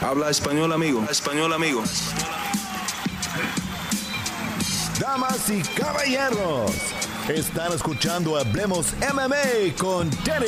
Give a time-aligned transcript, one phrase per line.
[0.00, 1.04] Habla español, amigo.
[1.10, 1.82] Español, amigo.
[4.98, 6.72] Damas y caballeros,
[7.28, 10.46] están escuchando Hablemos MMA con Danny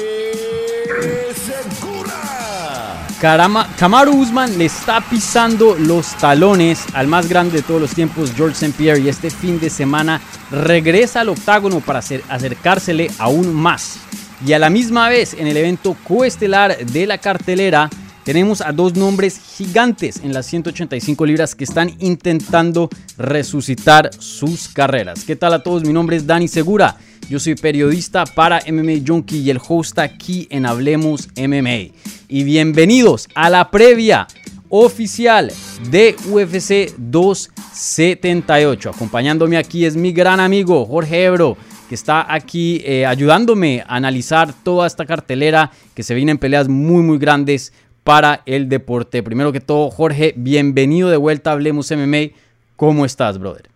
[1.34, 3.06] Segura.
[3.20, 8.32] Carama, Kamaru Usman le está pisando los talones al más grande de todos los tiempos,
[8.34, 8.74] George St.
[8.76, 13.98] Pierre, y este fin de semana regresa al octágono para hacer, acercársele aún más.
[14.46, 17.90] Y a la misma vez, en el evento coestelar de la cartelera,
[18.24, 22.88] tenemos a dos nombres gigantes en las 185 libras que están intentando
[23.18, 25.24] resucitar sus carreras.
[25.24, 25.84] ¿Qué tal a todos?
[25.84, 26.96] Mi nombre es Dani Segura.
[27.28, 31.92] Yo soy periodista para MMA Junkie y el host aquí en Hablemos MMA.
[32.28, 34.26] Y bienvenidos a la previa
[34.68, 35.52] oficial
[35.90, 38.90] de UFC 278.
[38.90, 41.56] Acompañándome aquí es mi gran amigo Jorge Ebro
[41.92, 47.02] que está aquí eh, ayudándome a analizar toda esta cartelera que se vienen peleas muy
[47.02, 49.22] muy grandes para el deporte.
[49.22, 52.34] Primero que todo, Jorge, bienvenido de vuelta a Hablemos MMA.
[52.76, 53.68] ¿Cómo estás, brother?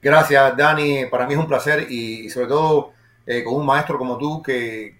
[0.00, 1.06] Gracias, Dani.
[1.06, 2.92] Para mí es un placer y, sobre todo
[3.26, 4.96] eh, con un maestro como tú que,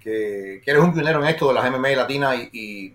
[0.64, 2.95] eres un pionero en esto de las MMA latinas y,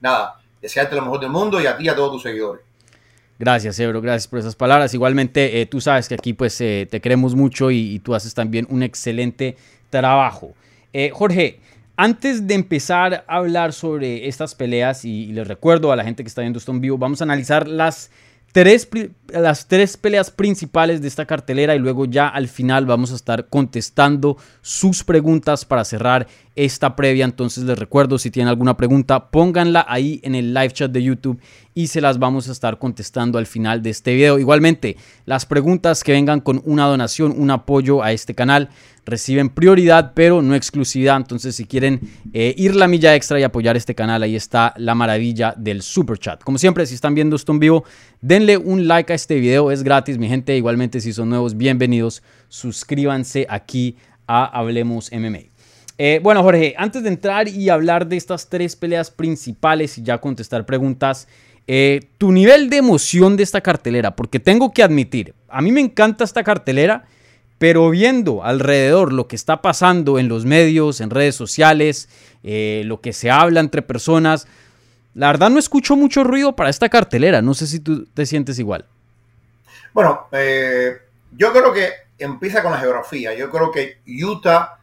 [0.00, 2.68] nada, desearte lo mejor del mundo y a ti y a todos tus seguidores.
[3.38, 4.92] Gracias, Ebro, gracias por esas palabras.
[4.94, 8.66] Igualmente, eh, tú sabes que aquí pues eh, te queremos mucho y, tú haces también
[8.68, 9.56] un excelente
[9.90, 10.54] trabajo.
[10.92, 11.60] Eh, Jorge,
[12.00, 16.28] antes de empezar a hablar sobre estas peleas, y, les recuerdo a la gente que
[16.28, 18.12] está viendo esto en vivo, vamos a analizar las
[18.52, 18.88] tres,
[19.26, 23.48] las tres peleas principales de esta cartelera y luego ya al final vamos a estar
[23.48, 27.24] contestando sus preguntas para cerrar esta previa.
[27.24, 31.40] Entonces les recuerdo, si tienen alguna pregunta, pónganla ahí en el live chat de YouTube
[31.72, 34.40] y se las vamos a estar contestando al final de este video.
[34.40, 38.70] Igualmente, las preguntas que vengan con una donación, un apoyo a este canal,
[39.06, 41.16] reciben prioridad, pero no exclusividad.
[41.16, 42.00] Entonces, si quieren
[42.32, 46.18] eh, ir la milla extra y apoyar este canal, ahí está la maravilla del super
[46.18, 46.42] chat.
[46.42, 47.84] Como siempre, si están viendo esto en vivo,
[48.20, 50.56] denle un like a este video, es gratis, mi gente.
[50.56, 52.24] Igualmente, si son nuevos, bienvenidos.
[52.48, 53.96] Suscríbanse aquí
[54.26, 55.57] a Hablemos MMA.
[56.00, 60.18] Eh, bueno, Jorge, antes de entrar y hablar de estas tres peleas principales y ya
[60.18, 61.26] contestar preguntas,
[61.66, 65.80] eh, tu nivel de emoción de esta cartelera, porque tengo que admitir, a mí me
[65.80, 67.04] encanta esta cartelera,
[67.58, 72.08] pero viendo alrededor lo que está pasando en los medios, en redes sociales,
[72.44, 74.46] eh, lo que se habla entre personas,
[75.14, 77.42] la verdad no escucho mucho ruido para esta cartelera.
[77.42, 78.84] No sé si tú te sientes igual.
[79.92, 80.28] Bueno,
[81.36, 83.34] yo creo que empieza con la geografía.
[83.34, 84.77] Yo creo que Utah,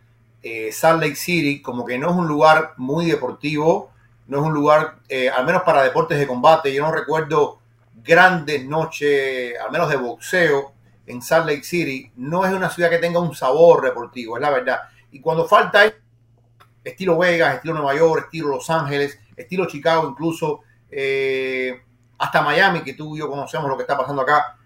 [0.71, 3.91] Salt Lake City, como que no es un lugar muy deportivo
[4.27, 7.59] no es un lugar, eh, al menos para deportes de combate, yo no recuerdo
[7.93, 10.73] grandes noches, al menos de boxeo,
[11.07, 14.49] en Salt Lake City, no es una ciudad que tenga un sabor deportivo, es la
[14.49, 14.79] verdad.
[15.11, 15.93] Y cuando falta
[16.83, 21.83] estilo Vegas, estilo Nueva York, estilo Los Ángeles, estilo Chicago, incluso eh,
[22.17, 24.57] hasta Miami, que tú y yo conocemos lo que está pasando acá,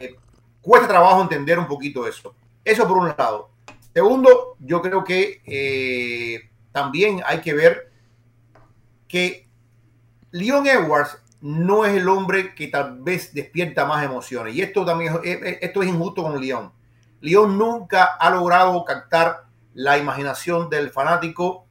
[0.00, 0.16] eh,
[0.60, 2.34] cuesta trabajo entender un poquito eso.
[2.64, 3.50] Eso por un lado.
[3.94, 7.92] Segundo, yo creo que también hay que ver
[9.06, 9.48] que
[10.32, 14.54] Leon Edwards no es el hombre que tal vez despierta más emociones.
[14.56, 16.72] Y esto también esto es injusto con Leon.
[17.20, 19.44] Leon nunca ha logrado captar
[19.74, 21.66] la imaginación del fanático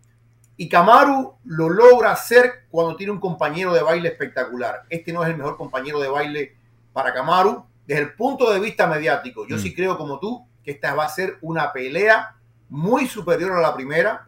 [0.56, 4.84] y Kamaru lo logra hacer cuando tiene un compañero de baile espectacular.
[4.90, 6.56] Este no es el mejor compañero de baile
[6.94, 9.46] para Kamaru desde el punto de vista mediático.
[9.48, 9.74] Yo sí mm.
[9.74, 12.35] creo como tú que esta va a ser una pelea
[12.69, 14.28] muy superior a la primera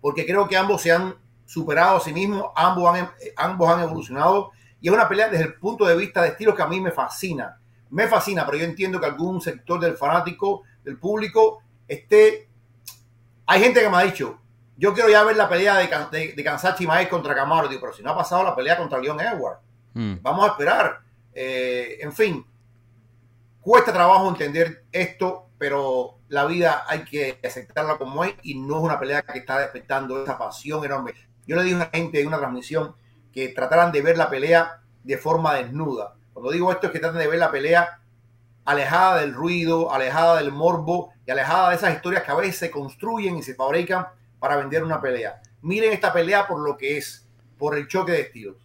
[0.00, 1.14] porque creo que ambos se han
[1.46, 4.50] superado a sí mismos, ambos han, ambos han evolucionado
[4.80, 6.90] y es una pelea desde el punto de vista de estilo que a mí me
[6.90, 7.58] fascina.
[7.90, 12.48] Me fascina, pero yo entiendo que algún sector del fanático, del público, esté...
[13.46, 14.40] Hay gente que me ha dicho,
[14.76, 16.76] yo quiero ya ver la pelea de, de, de Kansas
[17.08, 19.58] contra Camaro, digo, pero si no ha pasado la pelea contra Leon Edward,
[19.94, 20.14] mm.
[20.20, 21.00] vamos a esperar.
[21.32, 22.44] Eh, en fin,
[23.62, 28.82] cuesta trabajo entender esto, pero la vida hay que aceptarla como es y no es
[28.82, 31.14] una pelea que está despertando esa pasión enorme.
[31.46, 32.94] Yo le dije a una gente en una transmisión
[33.32, 36.16] que trataran de ver la pelea de forma desnuda.
[36.32, 38.00] Cuando digo esto es que traten de ver la pelea
[38.64, 42.70] alejada del ruido, alejada del morbo y alejada de esas historias que a veces se
[42.70, 44.06] construyen y se fabrican
[44.38, 45.40] para vender una pelea.
[45.62, 47.26] Miren esta pelea por lo que es,
[47.58, 48.56] por el choque de estilos.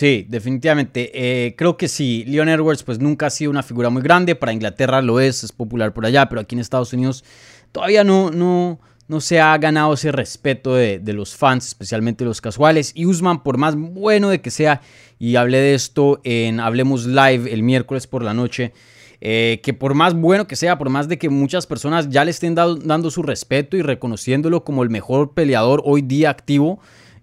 [0.00, 1.10] Sí, definitivamente.
[1.12, 2.24] Eh, creo que sí.
[2.26, 4.34] Leon Edwards pues nunca ha sido una figura muy grande.
[4.34, 7.22] Para Inglaterra lo es, es popular por allá, pero aquí en Estados Unidos
[7.70, 12.92] todavía no, no, no se ha ganado ese respeto de, los fans, especialmente los casuales.
[12.94, 14.80] Y Usman, por más bueno de que sea,
[15.18, 18.72] y hablé de esto en Hablemos Live el miércoles por la noche,
[19.20, 22.30] eh, que por más bueno que sea, por más de que muchas personas ya le
[22.30, 26.80] estén dando su respeto y reconociéndolo como el mejor peleador hoy día activo,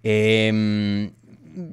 [0.09, 1.11] Em,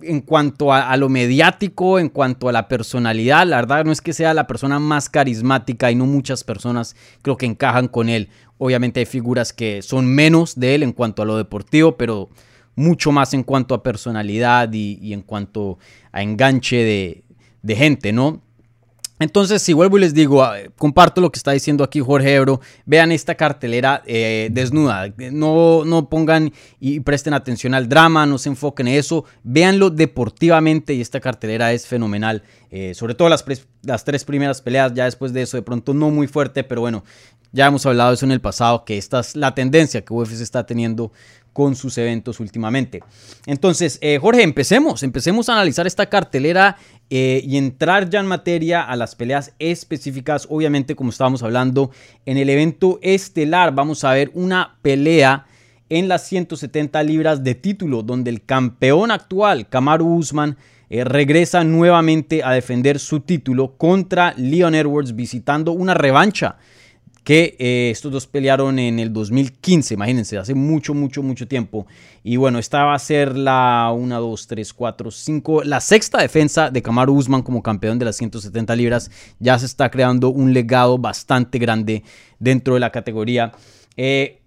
[0.02, 4.14] en cuanto a, lo mediático, en cuanto a la personalidad, la verdad no es que
[4.14, 8.30] sea la persona más carismática y no muchas personas creo que encajan con él.
[8.56, 12.30] Obviamente hay figuras que son menos de él en cuanto a lo deportivo, pero
[12.76, 15.78] mucho más en cuanto a personalidad y, en cuanto
[16.12, 17.22] a enganche
[17.62, 18.42] de, gente, ¿no?
[19.20, 22.60] Entonces, si vuelvo y les digo, ah, comparto lo que está diciendo aquí Jorge Ebro,
[22.84, 28.48] vean esta cartelera eh, desnuda, no, no pongan y presten atención al drama, no se
[28.48, 33.44] enfoquen en eso, véanlo deportivamente y esta cartelera es fenomenal, eh, sobre todo las,
[33.82, 37.04] las tres primeras peleas, ya después de eso de pronto no muy fuerte, pero bueno,
[37.52, 40.40] ya hemos hablado de eso en el pasado, que esta es la tendencia que UFC
[40.40, 41.12] está teniendo
[41.54, 43.00] con sus eventos últimamente.
[43.46, 46.76] Entonces, eh, Jorge, empecemos, empecemos a analizar esta cartelera
[47.08, 50.46] eh, y entrar ya en materia a las peleas específicas.
[50.50, 51.92] Obviamente, como estábamos hablando,
[52.26, 55.46] en el evento estelar vamos a ver una pelea
[55.88, 60.56] en las 170 libras de título, donde el campeón actual, Kamaru Usman,
[60.90, 66.56] eh, regresa nuevamente a defender su título contra Leon Edwards, visitando una revancha
[67.24, 71.86] que eh, estos dos pelearon en el 2015, imagínense, hace mucho, mucho, mucho tiempo.
[72.22, 76.70] Y bueno, esta va a ser la 1, 2, 3, 4, 5, la sexta defensa
[76.70, 79.10] de Kamaru Usman como campeón de las 170 libras.
[79.38, 82.04] Ya se está creando un legado bastante grande
[82.38, 83.52] dentro de la categoría.
[83.96, 84.42] Eh,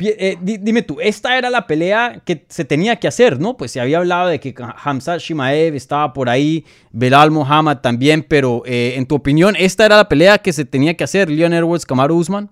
[0.00, 3.56] eh, dime tú, esta era la pelea que se tenía que hacer, ¿no?
[3.56, 8.62] Pues se había hablado de que Hamza Shimaev estaba por ahí, Belal Mohamed también, pero
[8.64, 11.84] eh, en tu opinión, ¿esta era la pelea que se tenía que hacer, Leon Edwards,
[11.84, 12.50] Kamaru Usman?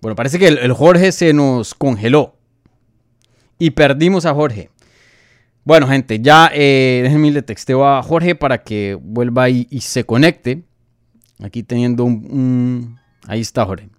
[0.00, 2.36] Bueno, parece que el, Jorge se nos congeló
[3.58, 4.70] y perdimos a Jorge.
[5.64, 10.64] Bueno, gente, ya eh, déjenme le texteo a Jorge para que vuelva y se conecte.
[11.40, 12.98] Aquí teniendo un...
[13.26, 13.90] Ahí está Jorge.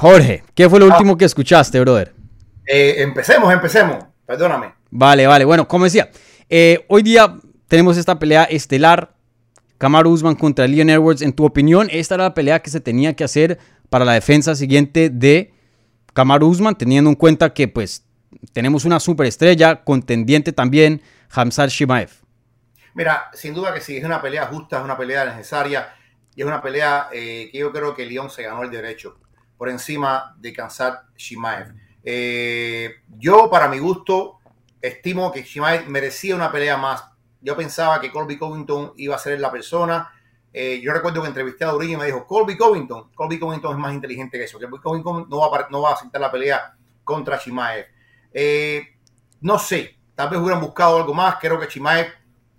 [0.00, 0.90] Jorge, ¿qué fue lo ah.
[0.90, 2.14] último que escuchaste, brother?
[2.66, 3.96] Eh, empecemos, empecemos.
[4.24, 4.72] Perdóname.
[4.90, 5.44] Vale, vale.
[5.44, 6.08] Bueno, como decía,
[6.48, 7.36] eh, hoy día
[7.66, 9.16] tenemos esta pelea estelar.
[9.76, 11.20] Kamaru Usman contra Leon Edwards.
[11.20, 13.58] En tu opinión, ¿esta era la pelea que se tenía que hacer
[13.90, 15.52] para la defensa siguiente de
[16.12, 16.78] Kamaru Usman?
[16.78, 18.04] Teniendo en cuenta que, pues,
[18.52, 22.10] tenemos una superestrella contendiente también, Hamzat Shimaev.
[22.94, 25.88] Mira, sin duda que sí, es una pelea justa, es una pelea necesaria
[26.36, 29.18] y es una pelea eh, que yo creo que Leon se ganó el derecho
[29.58, 31.74] por encima de Kansat Shimaev.
[32.04, 34.38] Eh, yo, para mi gusto,
[34.80, 37.04] estimo que Shimaev merecía una pelea más.
[37.40, 40.10] Yo pensaba que Colby Covington iba a ser la persona.
[40.52, 43.78] Eh, yo recuerdo que entrevisté a Durín y me dijo, Colby Covington, Colby Covington es
[43.78, 44.58] más inteligente que eso.
[44.58, 47.86] Colby Covington no va a, no va a aceptar la pelea contra Shimaev.
[48.32, 48.96] Eh,
[49.40, 51.36] no sé, tal vez hubieran buscado algo más.
[51.40, 52.08] Creo que Shimaev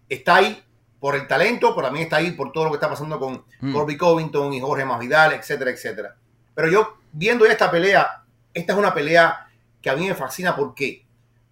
[0.08, 0.64] está ahí
[1.00, 3.74] por el talento, pero también está ahí por todo lo que está pasando con mm.
[3.74, 6.16] Colby Covington y Jorge Masvidal, etcétera, etcétera.
[6.60, 9.48] Pero yo, viendo esta pelea, esta es una pelea
[9.82, 10.58] que a mí me fascina.
[10.58, 11.06] ¿Por qué?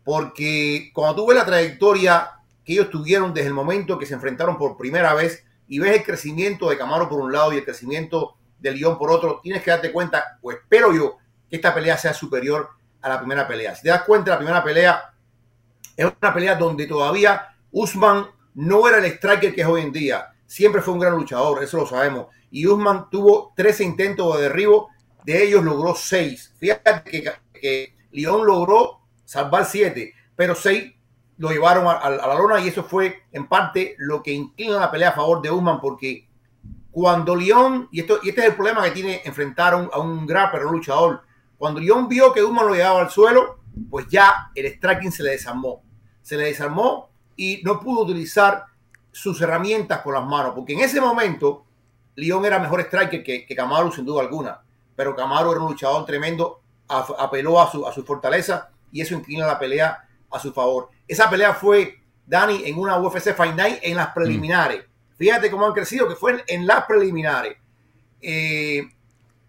[0.04, 2.32] Porque cuando tú ves la trayectoria
[2.66, 6.04] que ellos tuvieron desde el momento que se enfrentaron por primera vez y ves el
[6.04, 9.72] crecimiento de Camaro por un lado y el crecimiento de León por otro, tienes que
[9.72, 11.16] darte cuenta, o espero yo,
[11.50, 12.68] que esta pelea sea superior
[13.02, 13.76] a la primera pelea.
[13.76, 15.14] Si te das cuenta, la primera pelea
[15.96, 20.34] es una pelea donde todavía Usman no era el striker que es hoy en día.
[20.46, 22.28] Siempre fue un gran luchador, eso lo sabemos.
[22.52, 24.90] Y Usman tuvo 13 intentos de derribo
[25.28, 26.54] de ellos logró seis.
[26.58, 30.94] Fíjate que, que León logró salvar siete, pero seis
[31.38, 35.10] lo llevaron a, la lona y eso fue en parte lo que inclina la pelea
[35.10, 36.30] a favor de Usman porque
[36.92, 40.00] cuando León, y, esto, y este es el problema que tiene enfrentar a un, a
[40.00, 41.22] un un luchador,
[41.58, 45.32] cuando León vio que Usman lo llevaba al suelo, pues ya el striking se le
[45.32, 45.84] desarmó.
[46.22, 48.64] Se le desarmó y no pudo utilizar
[49.12, 51.66] sus herramientas con las manos, porque en ese momento
[52.16, 53.58] León era mejor striker que, que
[53.94, 54.62] sin duda alguna
[54.98, 59.46] pero Camaro era un luchador tremendo, apeló a su, a su fortaleza y eso inclina
[59.46, 60.90] la pelea a su favor.
[61.08, 64.84] Esa pelea fue, Dani, en una UFC Fight Night en las preliminares.
[65.16, 67.58] Fíjate cómo han crecido, que fue en, las preliminares.
[68.22, 68.90] Eh,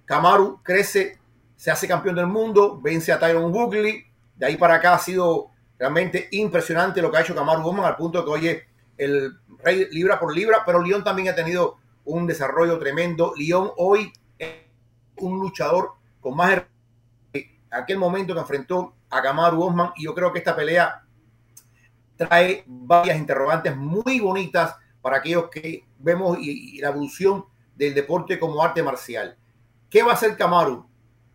[0.04, 1.18] Kamaru crece,
[1.56, 4.04] se hace campeón del mundo, vence a Tyron Woodley.
[4.36, 7.96] De ahí para acá ha sido realmente impresionante lo que ha hecho Kamaru Goman al
[7.96, 8.62] punto de que hoy es
[8.98, 9.32] el
[9.64, 13.32] rey libra por libra, pero León también ha tenido un desarrollo tremendo.
[13.34, 14.12] León hoy
[15.20, 16.62] un luchador con más
[17.70, 21.02] aquel momento que enfrentó a Kamaru Osman y yo creo que esta pelea
[22.16, 27.44] trae varias interrogantes muy bonitas para aquellos que vemos la evolución
[27.76, 29.36] del deporte como arte marcial.
[29.88, 30.86] ¿Qué va a hacer Kamaru?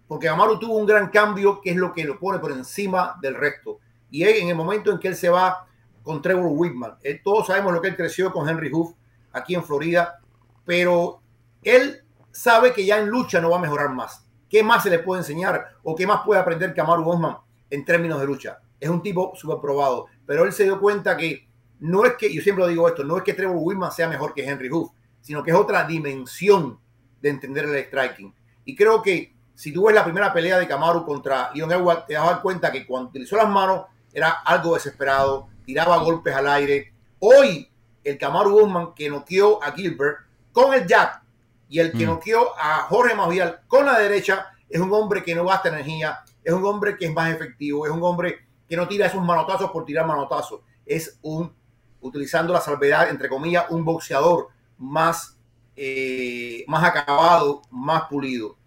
[0.07, 3.35] Porque Kamaru tuvo un gran cambio que es lo que lo pone por encima del
[3.35, 3.79] resto.
[4.11, 5.65] Y es en el momento en que él se va
[6.03, 6.97] con Trevor Whitman.
[7.23, 8.93] todos sabemos lo que él creció con Henry Hoof
[9.31, 10.19] aquí en Florida,
[10.65, 11.21] pero
[11.63, 12.02] él
[12.33, 15.21] sabe que ya en lucha no va a mejorar más, ¿qué más se le puede
[15.21, 17.37] enseñar o qué más puede aprender Kamaru Usman
[17.69, 18.59] en términos de lucha?
[18.79, 21.47] Es un tipo súper probado, pero él se dio cuenta que
[21.79, 24.47] no es que, yo siempre digo esto, no es que Trevor Whitman sea mejor que
[24.47, 26.79] Henry Hoof, sino que es otra dimensión
[27.21, 28.33] de entender el striking.
[28.65, 32.13] Y creo que si tú ves la primera pelea de Kamaru contra Leon Edwards, te
[32.13, 36.93] das dar cuenta que cuando utilizó las manos era algo desesperado, tiraba golpes al aire.
[37.19, 37.69] Hoy,
[38.03, 40.19] el Kamaru Usman que noqueó a Gilbert
[40.51, 41.22] con el jab
[41.69, 42.09] y el que mm.
[42.09, 46.53] noqueó a Jorge Masvidal con la derecha es un hombre que no gasta energía, es
[46.53, 49.85] un hombre que es más efectivo, es un hombre que no tira esos manotazos por
[49.85, 51.53] tirar manotazos, es un
[52.01, 55.37] utilizando la salvedad, entre comillas, un boxeador más,
[55.75, 58.57] eh, más acabado, más pulido.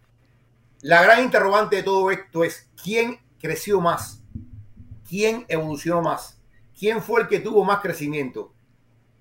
[0.81, 4.23] La gran interrogante de todo esto es quién creció más,
[5.09, 6.41] quién evolucionó más,
[6.79, 8.53] quién fue el que tuvo más crecimiento,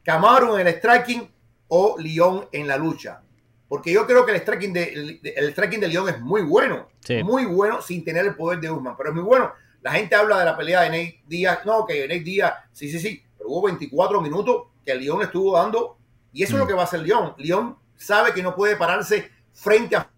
[0.05, 1.32] Camaro en el striking
[1.67, 3.24] o León en la lucha.
[3.67, 6.88] Porque yo creo que el striking de, el, striking de León es muy bueno,
[7.24, 9.51] muy bueno sin tener el poder de Usman, pero es muy bueno.
[9.81, 13.00] La gente habla de la pelea de Nate Díaz, no, que Nate Díaz, sí, sí,
[13.00, 15.98] sí, hubo 24 minutos que el León estuvo dando,
[16.31, 16.67] y eso es lo mm.
[16.67, 17.34] que va a hacer León.
[17.38, 20.10] León sabe que no puede pararse frente a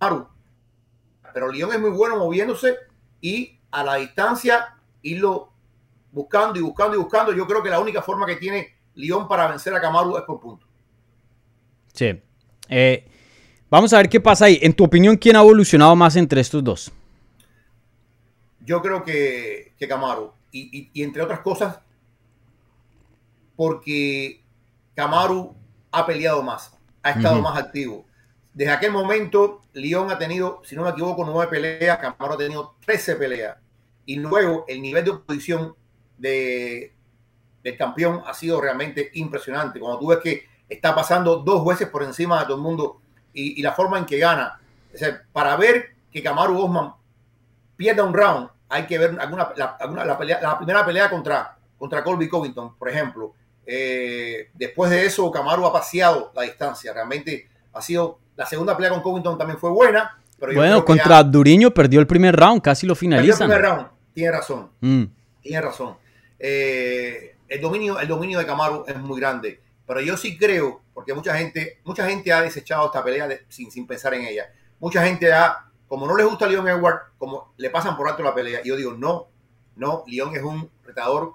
[0.00, 0.28] Maru,
[1.32, 2.76] pero León es muy bueno moviéndose
[3.20, 5.52] y a la distancia irlo
[6.12, 7.32] buscando y buscando y buscando.
[7.32, 10.40] Yo creo que la única forma que tiene León para vencer a Camaru es por
[10.40, 10.66] punto.
[11.92, 12.22] Sí.
[12.68, 13.04] Eh,
[13.70, 14.58] vamos a ver qué pasa ahí.
[14.62, 16.92] En tu opinión, ¿quién ha evolucionado más entre estos dos?
[18.64, 20.32] Yo creo que, que Camaru.
[20.52, 21.78] y, entre otras cosas,
[23.56, 24.42] porque
[24.94, 25.54] Camaru
[25.90, 28.06] ha peleado más, ha estado más activo.
[28.52, 32.76] Desde aquel momento, León ha tenido, si no me equivoco, nueve peleas, Camaru ha tenido
[32.84, 33.56] 13 peleas.
[34.06, 35.74] Y luego el nivel de oposición
[36.18, 36.92] de,
[37.62, 39.80] del campeón ha sido realmente impresionante.
[39.80, 43.00] Cuando tú ves que está pasando dos veces por encima de todo el mundo
[43.32, 44.60] y, la forma en que gana.
[45.32, 46.92] para ver que Camaru Osman
[47.76, 52.28] pierda un round, hay que ver alguna, la, pelea, la primera pelea contra, contra Colby
[52.28, 53.34] Covington, por ejemplo
[53.66, 56.92] eh, después de eso, Camaro ha paseado la distancia.
[56.92, 58.18] Realmente ha sido.
[58.36, 60.18] La segunda pelea con Covington también fue buena.
[60.38, 63.44] Pero bueno, contra Duriño perdió el primer round, casi lo finaliza.
[63.44, 64.70] el primer round, tiene razón.
[64.80, 65.04] Mm.
[65.40, 65.96] Tiene razón.
[66.38, 69.60] Eh, el, dominio, el dominio de Camaro es muy grande.
[69.86, 73.86] Pero yo sí creo, porque mucha gente, mucha gente ha desechado esta pelea sin, sin
[73.86, 74.52] pensar en ella.
[74.80, 78.22] Mucha gente ha, como no les gusta a Leon Edward, como le pasan por alto
[78.22, 78.60] la pelea.
[78.64, 79.28] Y yo digo, no,
[79.76, 81.34] no, Leon es un retador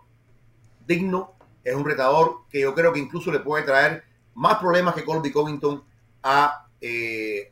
[0.86, 4.04] digno es un retador que yo creo que incluso le puede traer
[4.34, 5.84] más problemas que Colby Covington
[6.24, 7.52] a, eh,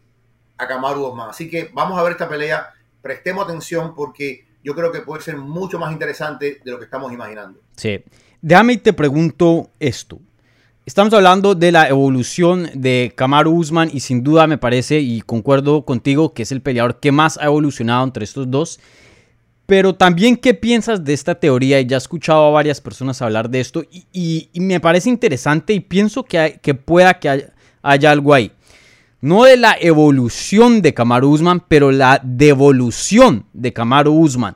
[0.58, 1.30] a Kamaru Osman.
[1.30, 5.38] Así que vamos a ver esta pelea, prestemos atención porque yo creo que puede ser
[5.38, 7.60] mucho más interesante de lo que estamos imaginando.
[7.76, 8.04] Sí,
[8.42, 10.20] déjame y te pregunto esto.
[10.88, 15.84] Estamos hablando de la evolución de Kamaru Usman y sin duda me parece y concuerdo
[15.84, 18.80] contigo que es el peleador que más ha evolucionado entre estos dos.
[19.66, 21.82] Pero también, ¿qué piensas de esta teoría?
[21.82, 26.24] Ya he escuchado a varias personas hablar de esto y, me parece interesante y pienso
[26.24, 27.52] que, que pueda que
[27.82, 28.54] haya, algo ahí.
[29.20, 34.56] No de la evolución de Kamaru Usman, pero la devolución de Kamaru Usman.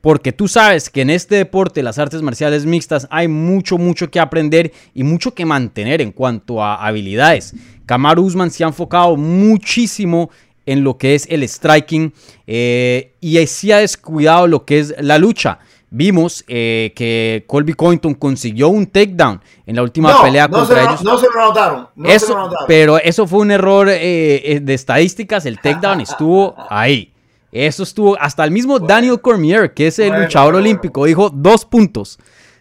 [0.00, 4.20] Porque tú sabes que en este deporte, las artes marciales mixtas, hay mucho, mucho que
[4.20, 7.54] aprender y mucho que mantener en cuanto a habilidades.
[7.84, 10.30] Kamaru Usman se ha enfocado muchísimo
[10.66, 12.12] en lo que es el striking
[12.46, 15.58] eh, y sí ha descuidado lo que es la lucha.
[15.90, 21.02] Vimos eh, que Colby Covington consiguió un takedown en la última pelea contra ellos.
[21.02, 21.88] No se lo notaron.
[22.04, 25.46] eso, Pero eso fue un error eh, de estadísticas.
[25.46, 27.14] El takedown estuvo ahí.
[27.50, 28.20] Eso estuvo.
[28.20, 32.18] Hasta el mismo Daniel Cormier, que es el luchador olímpico, dijo dos puntos.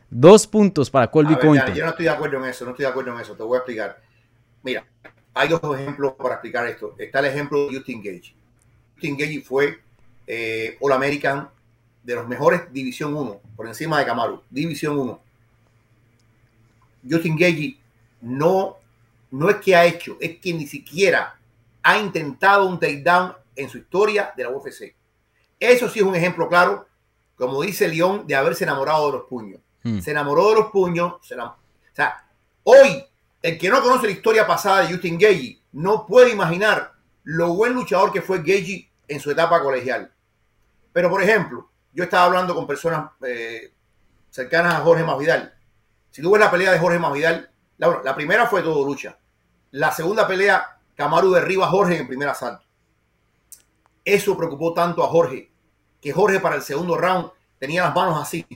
[0.10, 1.74] Dos puntos para Colby Covington.
[1.74, 2.64] yo no estoy de acuerdo en eso.
[2.64, 3.36] No estoy de acuerdo en eso.
[3.36, 4.02] Te voy a explicar.
[4.64, 4.86] Mira,
[5.34, 6.96] hay dos ejemplos para explicar esto.
[6.98, 8.34] Está el ejemplo de Justin Gage.
[8.94, 9.80] Justin Gage fue
[10.26, 11.50] eh, All American
[12.04, 14.44] de los mejores División 1, por encima de Camaro.
[14.50, 15.20] División 1.
[17.10, 17.78] Justin Gage
[18.22, 18.78] no,
[19.32, 21.36] no es que ha hecho, es que ni siquiera
[21.84, 24.96] ha intentado un takedown en su historia de la UFC.
[25.60, 26.88] Eso sí es un ejemplo claro,
[27.36, 29.60] como dice León, de haberse enamorado de los puños.
[29.84, 30.00] Hmm.
[30.00, 31.14] Se enamoró de los puños.
[31.14, 31.24] o
[31.94, 32.26] sea,
[32.64, 33.04] hoy
[33.42, 37.74] el que no conoce la historia pasada de Justin Gagey no puede imaginar lo buen
[37.74, 40.12] luchador que fue Gagey en su etapa colegial.
[40.94, 43.74] Pero, por ejemplo, yo estaba hablando con personas eh,
[44.30, 45.54] cercanas a Jorge Masvidal.
[46.12, 49.18] Si tú ves la pelea de Jorge Masvidal, la, la primera fue todo lucha.
[49.72, 52.67] La segunda pelea, Camaru derriba a Jorge en el primer asalto.
[54.08, 55.52] Eso preocupó tanto a Jorge,
[56.00, 58.48] que Jorge para el segundo round tenía las manos así,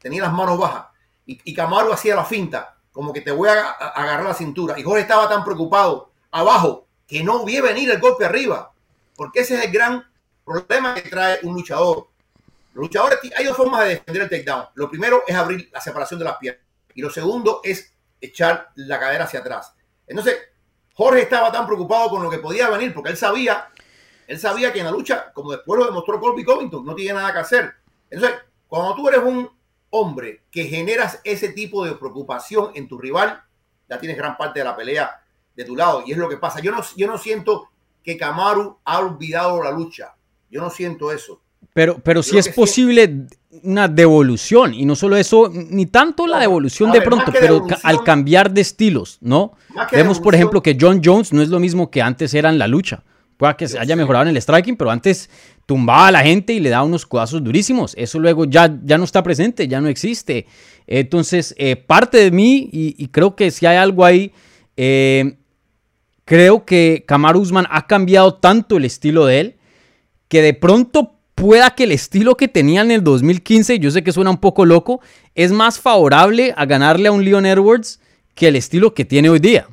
[0.00, 0.86] tenía las manos bajas,
[1.24, 4.76] y, Camaru hacía la finta, como que te voy a, agarrar la cintura.
[4.76, 8.72] Y Jorge estaba tan preocupado abajo que no vio venir el golpe arriba.
[9.14, 10.04] porque ese es el gran
[10.44, 12.08] problema que trae un luchador.
[12.74, 14.66] Los luchadores, hay dos formas de defender el takedown.
[14.74, 18.98] Lo primero es abrir la separación de las piernas y lo segundo es echar la
[18.98, 19.76] cadera hacia atrás.
[20.08, 20.38] Entonces,
[20.94, 23.70] Jorge estaba tan preocupado con lo que podía venir porque él sabía,
[24.32, 27.34] él sabía que en la lucha, como después lo demostró Colby Covington, no tiene nada
[27.34, 27.70] que hacer.
[28.08, 29.46] Entonces, cuando tú eres un
[29.90, 33.42] hombre que generas ese tipo de preocupación en tu rival,
[33.90, 35.20] ya tienes gran parte de la pelea
[35.54, 36.02] de tu lado.
[36.06, 36.60] Y es lo que pasa.
[36.60, 37.68] Yo no, yo no siento
[38.02, 40.14] que Kamaru ha olvidado la lucha.
[40.50, 41.42] Yo no siento eso.
[41.74, 43.26] Pero, pero si es posible
[43.64, 48.50] una devolución, y no solo eso, ni tanto la devolución de pronto, pero al cambiar
[48.50, 49.52] de estilos, ¿no?
[49.92, 52.66] Vemos, por ejemplo, que John Jones no es lo mismo que antes era en la
[52.66, 53.04] lucha.
[53.36, 55.28] Puede que se haya mejorado en el striking, pero antes
[55.66, 57.94] tumbaba a la gente y le daba unos codazos durísimos.
[57.96, 60.46] Eso luego ya, ya no está presente, ya no existe.
[60.86, 64.32] Entonces, eh, parte de mí, y, creo que si hay algo ahí,
[64.76, 65.36] eh,
[66.24, 69.56] creo que Kamaru Usman ha cambiado tanto el estilo de él,
[70.28, 74.12] que de pronto pueda que el estilo que tenía en el 2015, yo sé que
[74.12, 75.00] suena un poco loco,
[75.34, 78.00] es más favorable a ganarle a un Leon Edwards
[78.34, 79.68] que el estilo que tiene hoy día.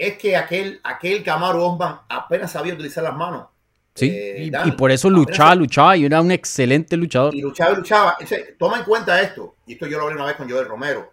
[0.00, 3.48] Es que aquel, aquel Kamaru Osman apenas sabía utilizar las manos.
[3.94, 7.34] Sí, eh, y, por eso luchaba, luchaba y era un excelente luchador.
[7.34, 8.16] Y luchaba y luchaba.
[8.58, 11.12] toma en cuenta esto, y esto yo lo hablé una vez con Joel Romero.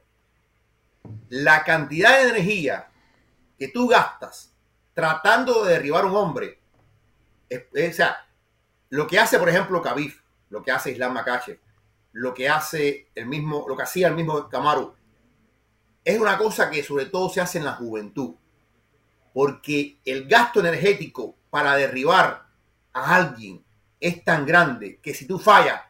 [1.29, 2.87] La cantidad de energía
[3.57, 4.53] que tú gastas
[4.93, 6.59] tratando de derribar a un hombre
[7.49, 8.25] o sea,
[8.89, 10.13] lo que hace, por ejemplo, Khabib,
[10.49, 11.59] lo que hace Islam Makache,
[12.13, 14.93] lo que hace el mismo, lo que hacía el mismo Kamaru,
[16.03, 18.35] es una cosa que sobre todo se hace en la juventud.
[19.33, 22.45] Porque el gasto energético para derribar
[22.93, 23.63] a alguien
[23.99, 25.81] es tan grande que si tú fallas,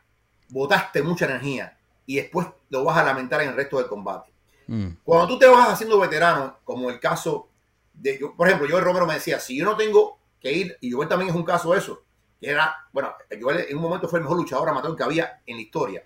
[0.49, 4.31] botaste mucha energía y después lo vas a lamentar en el resto del combate.
[4.67, 4.89] Mm.
[5.03, 7.49] Cuando tú te vas haciendo veterano, como el caso
[7.93, 10.91] de, yo, por ejemplo, yo Romero me decía, si yo no tengo que ir, y
[10.91, 12.03] Joel también es un caso de eso,
[12.39, 15.55] que era, bueno, Joel en un momento fue el mejor luchador amateur que había en
[15.55, 16.03] la historia.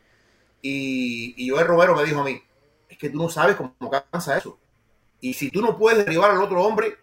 [0.62, 2.42] Y, y Joel Romero me dijo a mí,
[2.88, 3.74] es que tú no sabes cómo
[4.12, 4.58] cansa eso.
[5.20, 6.98] Y si tú no puedes derribar al otro hombre,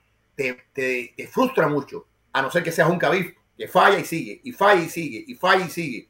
[0.74, 4.52] te, frustra mucho, a no ser que seas un cabif que falla y sigue, y
[4.52, 6.08] falla y sigue, y falla y sigue.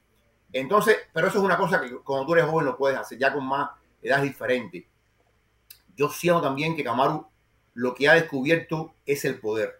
[0.52, 3.32] Entonces, pero eso es una cosa que cuando tú eres joven lo puedes hacer, ya
[3.32, 3.70] con más
[4.02, 4.86] edad diferente.
[5.96, 7.26] Yo siento también que Kamaru
[7.74, 9.78] lo que ha descubierto es el poder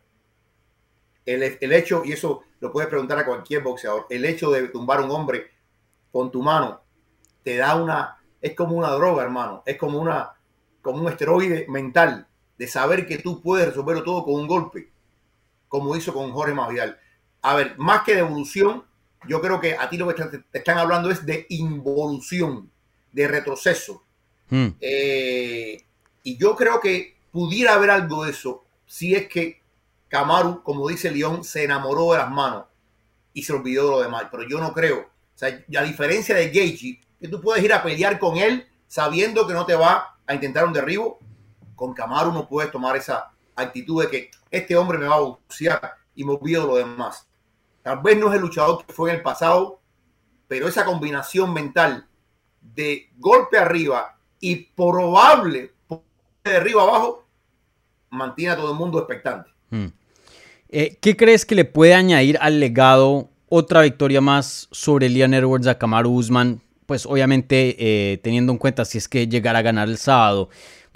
[1.34, 5.10] el, hecho, y eso lo puedes preguntar a cualquier boxeador, el hecho de tumbar un
[5.10, 5.50] hombre
[6.10, 6.80] con tu mano
[7.42, 10.32] te da una, es como una droga, hermano, es como una,
[10.80, 12.26] como un esteroide mental
[12.58, 14.90] de saber que tú puedes resolverlo todo con un golpe,
[15.68, 16.98] como hizo con Jorge Masvidal.
[17.42, 18.84] A ver, más que de evolución,
[19.28, 22.70] yo creo que a ti lo que te, están hablando es de involución,
[23.12, 24.02] de retroceso.
[24.50, 24.68] Hmm.
[24.80, 25.84] Eh,
[26.22, 29.62] y yo creo que pudiera haber algo de eso si es que
[30.08, 32.64] Kamaru, como dice León, se enamoró de las manos
[33.34, 34.24] y se olvidó de lo demás.
[34.30, 35.00] Pero yo no creo.
[35.00, 39.46] O sea, a diferencia de Gaethje, que tú puedes ir a pelear con él sabiendo
[39.46, 41.20] que no te va a intentar un derribo,
[41.78, 45.94] con Kamaru no puedes tomar esa actitud de que este hombre me va a boxear
[46.12, 47.28] y me olvido lo demás.
[47.82, 49.80] Tal vez no es el luchador que fue en el pasado,
[50.48, 52.04] pero esa combinación mental
[52.60, 55.72] de golpe arriba y probable
[56.42, 57.24] de arriba abajo
[58.10, 59.48] mantiene a todo el mundo expectante.
[59.70, 59.86] Hmm.
[60.68, 65.68] Eh, ¿Qué crees que le puede añadir al legado otra victoria más sobre Leon Edwards
[65.68, 66.60] a Kamaru Usman?
[66.86, 70.48] Pues obviamente eh, teniendo en cuenta si es que llegara a ganar el sábado.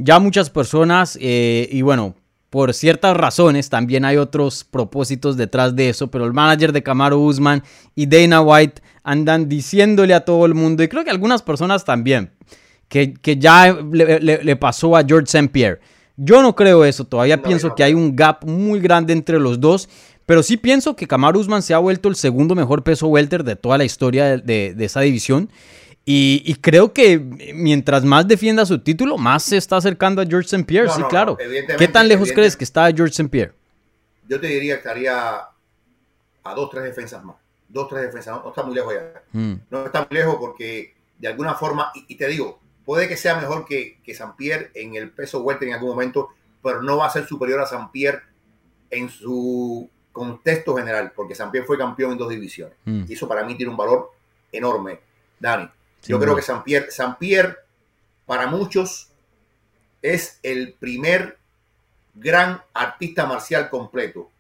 [0.03, 2.15] Ya muchas personas, eh, y bueno,
[2.51, 7.19] por ciertas razones, también hay otros propósitos detrás de eso, pero el manager de Kamaru
[7.19, 7.63] Usman
[7.95, 12.33] y Dana White andan diciéndole a todo el mundo, y creo que algunas personas también,
[12.89, 15.49] que, que ya le, le pasó a George St.
[15.49, 15.81] Pierre
[16.17, 19.89] yo no creo eso, todavía pienso que hay un gap muy grande entre los dos,
[20.27, 23.57] pero sí pienso que Kamaru Usman se ha vuelto el segundo mejor peso welter de
[23.57, 25.51] toda la historia de, esa división.
[26.05, 27.19] Y, creo que
[27.55, 30.65] mientras más defienda su título, más se está acercando a George St.
[30.65, 31.39] Pierre, sí, claro.
[31.79, 33.29] ¿Qué tan lejos crees que está George St.
[33.29, 33.53] Pierre?
[34.29, 35.37] Yo te diría que estaría
[36.45, 37.37] a dos, tres defensas más.
[37.69, 39.23] Dos, tres defensas, no, está muy lejos ya.
[39.33, 39.55] Mm.
[39.71, 43.65] No está muy lejos porque de alguna forma, y te digo, Puede que sea mejor
[43.65, 46.31] que, que Pierre en el peso welter en algún momento,
[46.63, 48.23] pero no va a ser superior a San Pierre
[48.91, 52.77] en su contexto general, porque San Pierre fue campeón en dos divisiones.
[52.85, 53.05] Mm.
[53.09, 54.11] Y eso para mí tiene un valor
[54.51, 55.01] enorme,
[55.39, 55.69] Dani.
[56.03, 57.57] Yo creo que San Pierre, San Pierre,
[58.27, 59.09] para muchos,
[60.01, 61.39] es el primer
[62.15, 64.31] gran artista marcial completo.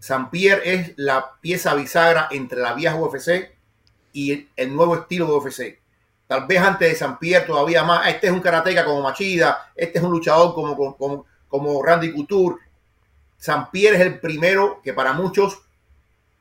[0.00, 3.52] San Pierre es la pieza bisagra entre la vieja UFC
[4.12, 5.78] y el nuevo estilo de UFC.
[6.26, 8.08] Tal vez antes de San Pierre todavía más.
[8.08, 12.56] Este es un karateca como Machida, este es un luchador como, como, como Randy Couture.
[13.36, 15.60] San Pierre es el primero que para muchos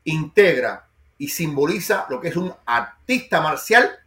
[0.04, 4.00] integra y simboliza lo que es un artista marcial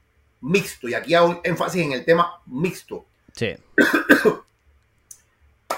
[0.42, 0.88] mixto.
[0.88, 3.04] Y aquí hago énfasis en el tema mixto.
[3.34, 3.48] Sí.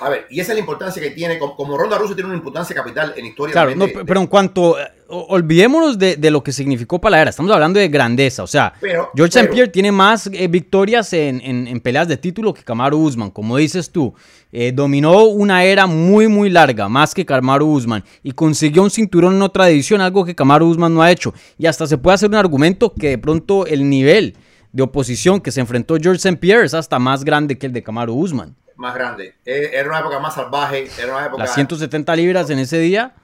[0.01, 2.37] A ver, y esa es la importancia que tiene, como, como Ronda Rousey tiene una
[2.37, 3.53] importancia capital en historia.
[3.53, 4.77] Claro, de- no, de- pero en cuanto,
[5.09, 8.75] olvidémonos de, de lo que significó para la era, estamos hablando de grandeza, o sea,
[8.81, 9.53] Pero- George St.
[9.53, 13.57] Pierre tiene más eh, victorias en, en- en peleas de título que Kamaru Usman, como
[13.57, 14.13] dices tú,
[14.51, 19.37] eh, dominó una era muy muy larga, más que Kamaru Usman, y consiguió un cinturón
[19.37, 22.29] en otra división, algo que Kamaru Usman no ha hecho, y hasta se puede hacer
[22.29, 24.37] un argumento que de pronto el nivel
[24.75, 26.37] de oposición que se enfrentó George St.
[26.39, 28.57] Pierre es hasta más grande que el de Kamaru Usman.
[28.75, 29.37] más grande.
[29.45, 31.45] Eh, Era una época más salvaje, era una época...
[31.45, 33.15] Las 170 libras en ese día,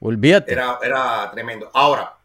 [0.00, 0.52] olvídate.
[0.52, 1.70] Era, era tremendo.
[1.72, 2.18] Ahora,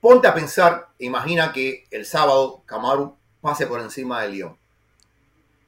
[0.00, 4.56] ponte a pensar, imagina que el sábado Kamaru pase por encima de León.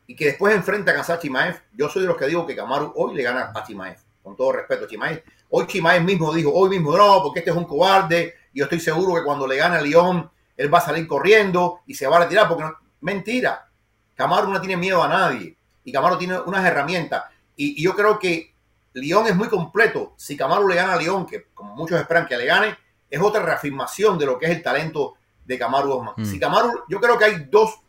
[0.07, 1.61] Y que después enfrenta a Kansas Chimaev.
[1.75, 3.99] Yo soy de los que digo que Kamaru hoy le gana a Chimaev.
[4.23, 5.23] Con todo respeto a Chimaev.
[5.51, 8.33] Hoy Chimaev mismo dijo, hoy mismo no, porque este es un cobarde.
[8.55, 11.81] Y yo estoy seguro que cuando le gane a León, él va a salir corriendo
[11.87, 12.49] y se va a retirar.
[12.49, 13.69] Porque no- mentira.
[14.15, 15.57] Kamaru no tiene miedo a nadie.
[15.85, 17.25] Y Kamaru tiene unas herramientas.
[17.57, 18.55] Y, y yo creo que
[18.93, 20.15] León es muy completo.
[20.17, 22.77] Si Kamaru le gana a León, que como muchos esperan que le gane,
[23.11, 25.15] es otra reafirmación de lo que es el talento
[25.45, 26.15] de Kamaru Osman.
[26.17, 26.25] Mm.
[26.25, 27.81] Si Kamaru, yo creo que hay dos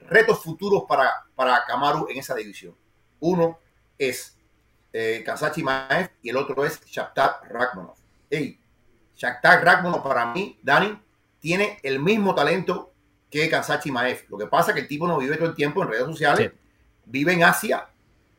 [0.00, 2.74] retos futuros para, para Kamaru en esa división.
[3.20, 3.58] Uno
[3.98, 4.36] es
[4.92, 7.96] eh, Kansachi Maev y el otro es Shakhtar Rakhmonov.
[8.28, 8.58] Ey,
[9.16, 10.98] Shakhtar Rakhmonov para mí, Dani,
[11.40, 12.92] tiene el mismo talento
[13.30, 14.24] que Kansachi Maev.
[14.28, 16.50] Lo que pasa es que el tipo no vive todo el tiempo en redes sociales,
[16.52, 16.58] Sí.
[17.06, 17.88] vive en Asia.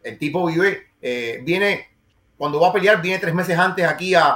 [0.04, 1.90] El tipo vive, eh, viene,
[2.38, 4.32] cuando va a pelear, viene tres meses antes aquí a,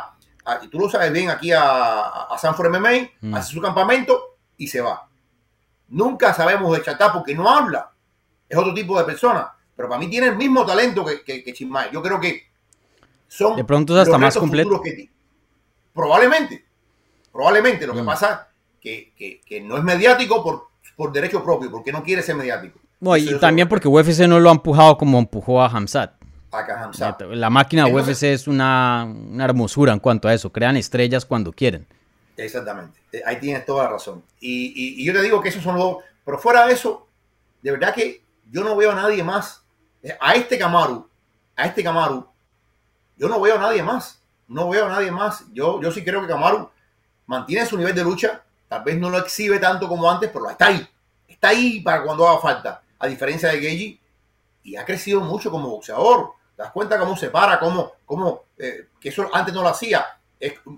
[0.45, 3.35] a- y tú lo sabes bien, aquí a, a Sanford MMA, Mm.
[3.35, 5.07] hace su campamento y se va.
[5.89, 7.91] Nunca sabemos de Chatá porque no habla.
[8.49, 9.51] Es otro tipo de persona.
[9.75, 11.53] Pero para mí tiene el mismo talento que, que.
[11.91, 12.43] Yo creo que
[13.27, 13.55] son.
[13.57, 14.81] De pronto es hasta los más completo.
[14.81, 15.09] que
[15.93, 16.65] Probablemente.
[17.31, 17.85] Probablemente.
[17.85, 18.47] Lo que pasa
[18.85, 22.79] que, que, que no es mediático por, por derecho propio, porque no quiere ser mediático.
[22.99, 26.13] No, y también porque UFC no lo ha empujado como empujó a Hamzat.
[26.51, 27.21] Hamzat.
[27.31, 30.51] La máquina de UFC es una, una hermosura en cuanto a eso.
[30.51, 31.85] Crean estrellas cuando quieren.
[32.37, 32.99] Exactamente.
[33.11, 34.23] Eh, Ahí tienes toda la razón.
[34.39, 35.97] Y, y- y yo te digo que esos son los.
[36.23, 37.07] Pero fuera de eso,
[37.61, 39.63] de verdad que yo no veo a nadie más.
[40.03, 41.07] Eh, A este Camaru,
[41.57, 42.25] a este Camaru,
[43.17, 44.21] yo no veo a nadie más.
[44.47, 45.43] No veo a nadie más.
[45.53, 46.69] Yo, yo sí creo que Camaru
[47.25, 48.43] mantiene su nivel de lucha.
[48.67, 50.87] Tal vez no lo exhibe tanto como antes, pero está ahí.
[51.27, 52.81] Está ahí para cuando haga falta.
[52.99, 53.99] A diferencia de Geji.
[54.63, 56.31] Y ha crecido mucho como boxeador.
[56.55, 57.59] ¿Te das cuenta cómo se para?
[57.59, 60.05] Cómo, cómo eh, que eso antes no lo hacía.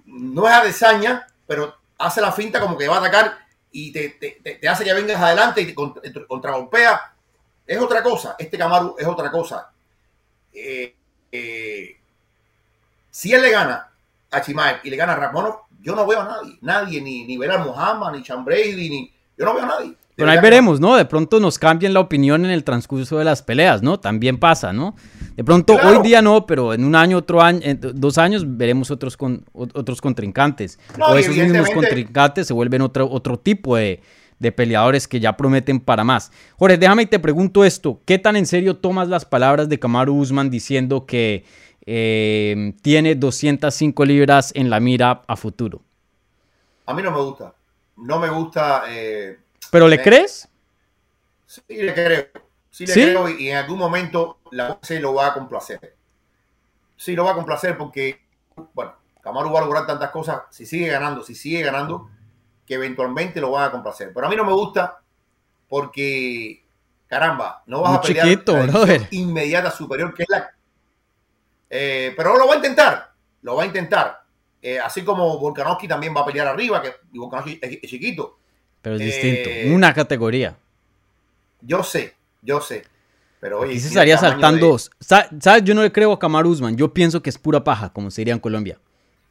[0.05, 3.37] No es adesaña, pero hace la finta como que va a atacar
[3.71, 7.13] y te, hace que vengas adelante y te contra- te contragolpea.
[7.65, 8.35] Es otra cosa.
[8.39, 9.71] Este Camaru es otra cosa.
[10.53, 10.95] Eh,
[11.31, 11.97] eh,
[13.11, 13.91] si él le gana
[14.31, 16.57] a Chimaev y le gana a Ramonov, yo no veo a nadie.
[16.61, 19.13] Nadie, ni, ni Belal Muhammad, ni Brady, ni.
[19.37, 19.93] Yo no veo a nadie.
[20.15, 20.95] Pero ahí veremos, ¿no?
[20.95, 23.99] De pronto nos cambian la opinión en el transcurso de las peleas, ¿no?
[23.99, 24.95] También pasa, ¿no?
[25.35, 25.97] De pronto Claro.
[25.99, 29.45] hoy día no, pero en un año, otro año, en dos años veremos otros con,
[29.53, 30.79] ot- otros contrincantes.
[30.97, 34.01] No, o esos mismos contrincantes se vuelven otro, otro tipo de,
[34.39, 36.31] de peleadores que ya prometen para más.
[36.57, 38.01] Jorge, déjame y te pregunto esto.
[38.03, 41.45] ¿Qué tan en serio tomas las palabras de Kamaru Usman diciendo que
[41.89, 45.81] eh, tiene 205 libras en la mira a futuro?
[46.85, 47.53] A mí no me gusta.
[47.95, 48.83] No me gusta.
[48.89, 49.39] eh,
[49.71, 50.47] ¿Pero le Eh, crees?
[51.45, 52.25] Sí, le creo.
[52.69, 53.01] Sí, le ¿Sí?
[53.01, 55.95] creo y, en algún momento la UFC lo va a complacer.
[56.95, 58.21] Sí, lo va a complacer porque,
[58.73, 60.41] bueno, Kamaru va a lograr tantas cosas.
[60.51, 62.09] Si sigue ganando, si sigue ganando,
[62.65, 64.11] que eventualmente lo va a complacer.
[64.13, 64.99] Pero a mí no me gusta
[65.69, 66.65] porque,
[67.07, 70.51] caramba, no vas Muy a pelear chiquito, la inmediata superior, que es la.
[71.69, 73.11] Eh, pero lo va a intentar.
[73.41, 74.23] Lo va a intentar.
[74.61, 78.37] Eh, así como Volkanovski también va a pelear arriba, que Volkanovski es, chiquito.
[78.81, 79.75] Pero es eh, distinto.
[79.75, 80.57] Una categoría.
[81.61, 82.83] Yo sé, yo sé.
[83.39, 84.77] Pero oye, Aquí se estaría saltando.
[84.77, 85.63] de- ¿Sabes?
[85.63, 86.75] Yo no le creo a Kamaru Usman.
[86.75, 88.79] Yo pienso que es pura paja, como se diría en Colombia.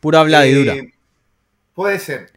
[0.01, 0.75] Pura habladura.
[0.75, 0.93] Eh,
[1.75, 2.31] puede ser.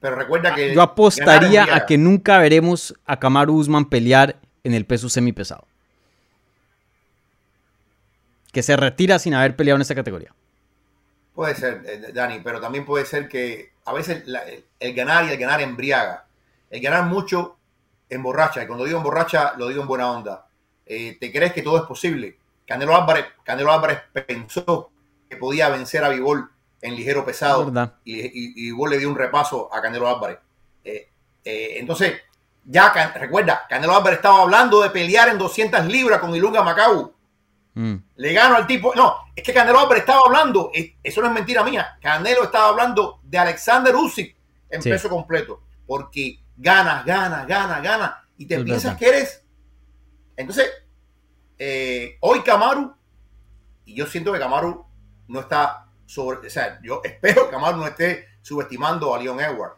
[0.00, 0.70] Pero recuerda que.
[0.70, 5.66] Ah, Yo apostaría a que nunca veremos a Kamaru Usman pelear en el peso semipesado.
[8.52, 10.34] Que se retira sin haber peleado en esa categoría.
[11.34, 15.24] Puede ser, eh, Dani, pero también puede ser que a veces la- el, el ganar
[15.26, 16.26] y el ganar embriaga.
[16.68, 17.56] El ganar mucho
[18.08, 18.62] emborracha.
[18.62, 20.46] Y cuando digo emborracha, lo digo en buena onda.
[20.86, 22.36] Eh, te crees que todo es posible.
[22.66, 24.90] Canelo Álvarez, Canelo Álvarez pensó
[25.28, 26.50] que podía vencer a Vivol
[26.82, 27.62] en ligero pesado.
[28.04, 30.38] Y, y, y Vivol le dio un repaso a Canelo Álvarez.
[30.84, 31.08] Eh,
[31.44, 32.20] eh, entonces,
[32.64, 37.12] ya Can- recuerda, Canelo Álvarez estaba hablando de pelear en 200 libras con Ilunga Macau.
[37.80, 38.04] Mm.
[38.16, 38.94] Le gano al tipo.
[38.94, 40.70] No, es que Canelo Álvarez estaba hablando.
[40.74, 41.96] es- Eso no es mentira mía.
[42.00, 44.36] Canelo estaba hablando de Alexander Usyk
[44.68, 44.90] en Sí.
[44.90, 45.62] peso completo.
[45.86, 48.12] Porque ganas, ganas, ganas, ganas.
[48.36, 48.98] Y te Es piensas verdad.
[48.98, 49.44] que eres.
[50.36, 50.70] Entonces,
[51.58, 52.94] eh, hoy Kamaru.
[53.86, 54.84] Y yo siento que Kamaru
[55.28, 56.46] no está sobre.
[56.46, 59.72] O sea, yo espero que Kamaru no esté subestimando a Leon Edward.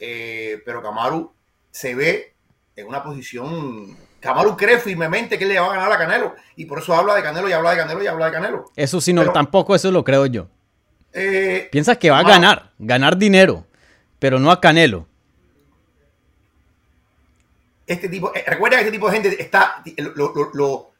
[0.00, 1.32] Eh, pero Kamaru
[1.70, 2.34] se ve
[2.76, 3.96] en una posición.
[4.24, 6.34] Kamaru cree firmemente que él le va a ganar a Canelo.
[6.56, 8.64] Y por eso habla de Canelo y habla de Canelo y habla de Canelo.
[8.74, 10.48] Eso sí, no, Pero- tampoco eso lo creo yo.
[11.12, 13.66] Eh, Piensa que va a ganar, ganar dinero,
[14.18, 15.06] pero no a Canelo.
[17.86, 19.82] este tipo, eh, recuerda que este tipo de gente está.
[19.98, 20.90] lo- lo- lo-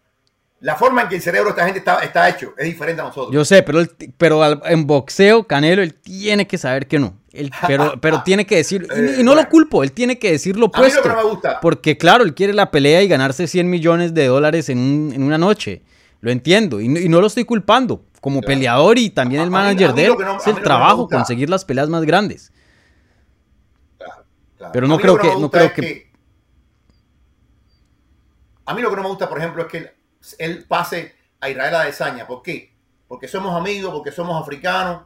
[0.61, 3.05] la forma en que el cerebro de esta gente está, está hecho es diferente a
[3.05, 3.35] nosotros.
[3.35, 3.81] Yo sé, pero,
[4.17, 7.19] pero al- en boxeo, Canelo, él tiene que saber que no.
[7.33, 8.87] Él- pero, pero tiene que decir,
[9.17, 11.03] y, y no lo culpo, él tiene que decir lo a mí lo opuesto.
[11.03, 11.61] que no me gusta.
[11.61, 15.23] Porque claro, él quiere la pelea y ganarse 100 millones de dólares en, un- en
[15.23, 15.83] una noche.
[16.21, 18.07] Lo entiendo y no, y no lo estoy culpando.
[18.23, 21.90] Como peleador y también el manager de él, no- es el trabajo, conseguir las peleas
[21.90, 22.51] más grandes.
[23.99, 24.25] Claro,
[24.57, 24.73] claro.
[24.73, 26.11] Pero no creo que- no creo que-
[28.64, 30.04] A mí lo que no me gusta, por ejemplo, es que
[30.39, 32.27] él, pase a Israel Adesanya.
[32.27, 32.73] ¿Por qué?
[33.09, 35.03] Porque somos amigos, porque somos africanos.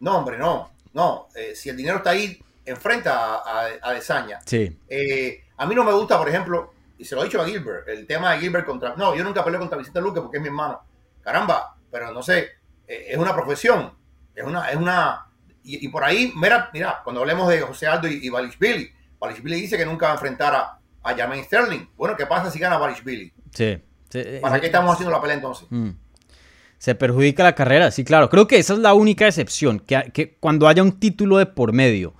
[0.00, 0.70] No, hombre, no.
[0.92, 1.28] No.
[1.34, 4.40] Eh, si el dinero está ahí, enfrenta a, a, Adesanya.
[4.46, 4.78] Sí.
[4.88, 7.88] Eh, a mí no me gusta, por ejemplo, y se lo he dicho a Gilbert,
[7.88, 8.94] el tema de Gilbert contra...
[8.96, 10.80] No, yo nunca peleé contra Vicente Luque porque es mi hermano.
[11.20, 12.48] Caramba, pero no sé,
[12.86, 13.92] eh, es una profesión.
[14.34, 14.70] Es una...
[14.70, 15.26] Es una
[15.64, 19.60] y, y por ahí, mira, mira, cuando hablemos de José Aldo y, y Balishvili, Balishvili
[19.60, 21.88] dice que nunca va a enfrentar a, a Jermaine Sterling.
[21.96, 23.32] Bueno, ¿qué pasa si gana Balishvili?
[23.52, 23.80] Sí.
[24.12, 24.60] Sí, ¿Para sí.
[24.60, 25.66] qué estamos haciendo la pelea entonces?
[25.70, 25.90] Mm.
[26.78, 28.28] Se perjudica la carrera, sí, claro.
[28.28, 31.72] Creo que esa es la única excepción, que, que cuando haya un título de por
[31.72, 32.12] medio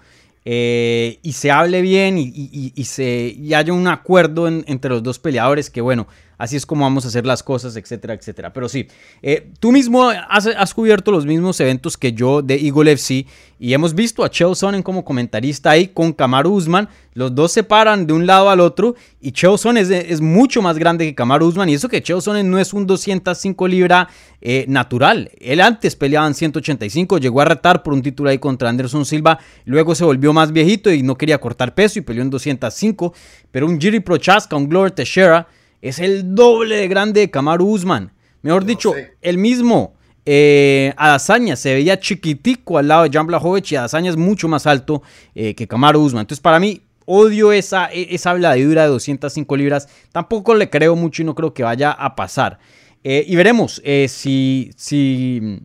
[0.44, 4.64] eh, y se hable bien y, y- y- y se, y haya un acuerdo en-
[4.68, 6.06] entre los dos peleadores, que bueno,
[6.42, 8.52] así es como vamos a hacer las cosas, etcétera, etcétera.
[8.52, 8.88] Pero sí,
[9.22, 13.26] eh, tú mismo has, cubierto los mismos eventos que yo de Eagle FC
[13.60, 16.88] y hemos visto a Chael Sonnen como comentarista ahí con Kamaru Usman.
[17.14, 20.62] Los dos se paran de un lado al otro y Chael Sonnen es, es mucho
[20.62, 24.08] más grande que Kamaru Usman y eso que Chael Sonnen no es un 205 libra
[24.40, 25.30] eh, natural.
[25.38, 29.38] Él antes peleaba en 185, llegó a retar por un título ahí contra Anderson Silva,
[29.64, 33.14] luego se volvió más viejito y no quería cortar peso y peleó en 205,
[33.52, 35.46] pero un Jiri Prochaska, un Glover Teixeira
[35.82, 38.12] es el doble de grande de Kamaru Usman.
[38.40, 39.14] Mejor dicho, sé.
[39.20, 44.16] el mismo eh, Adazaña se veía chiquitico al lado de Jan Blachowicz y Adazaña es
[44.16, 45.02] mucho más alto
[45.34, 46.22] eh, que Kamaru Usman.
[46.22, 49.88] Entonces, para mí, odio esa, e- esa habladura de 205 libras.
[50.12, 52.58] Tampoco le creo mucho y no creo que vaya a pasar.
[53.04, 55.60] Eh, y veremos eh, si, si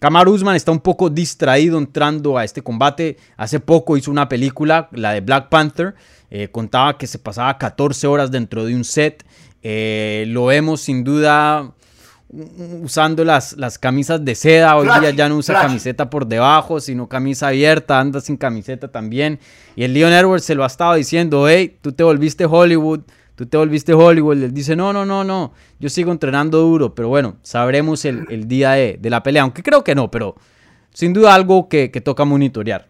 [0.00, 3.16] Kamaru Usman está un poco distraído entrando a este combate.
[3.36, 5.94] Hace poco hizo una película, la de Black Panther.
[6.30, 9.24] eh, contaba que se pasaba 14 horas dentro de un set.
[9.62, 11.72] Eh, lo vemos sin duda
[12.82, 14.76] usando las, las camisas de seda.
[14.76, 15.66] Hoy Flash, día ya no usa flash.
[15.66, 17.98] camiseta por debajo, sino camisa abierta.
[17.98, 19.38] Anda sin camiseta también.
[19.76, 23.00] Y el Leon Edwards se lo ha estado diciendo, hey, tú te volviste Hollywood.
[23.34, 24.42] Tú te volviste Hollywood.
[24.42, 25.52] Él dice, no, no, no, no.
[25.78, 26.94] Yo sigo entrenando duro.
[26.94, 29.42] Pero bueno, sabremos el, el día de, de la pelea.
[29.42, 30.36] Aunque creo que no, pero
[30.92, 32.86] sin duda algo que, que toca monitorear.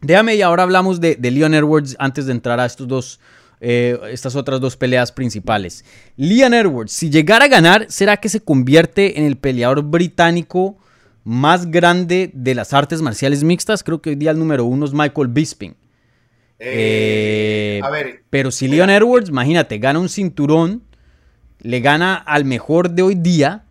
[0.00, 3.20] Déjame y ahora hablamos de, de Leon Edwards antes de entrar a estos dos,
[3.66, 5.86] eh, estas otras dos peleas principales.
[6.16, 10.76] Leon Edwards, si llegara a ganar, ¿será que se convierte en el peleador británico
[11.24, 13.82] más grande de las artes marciales mixtas?
[13.82, 15.74] Creo que hoy día el número uno es Michael Bisping.
[16.58, 20.82] Eh, Eh, a ver, Pero si Leon Edwards, imagínate, gana un cinturón,
[21.60, 23.64] le gana al mejor de hoy día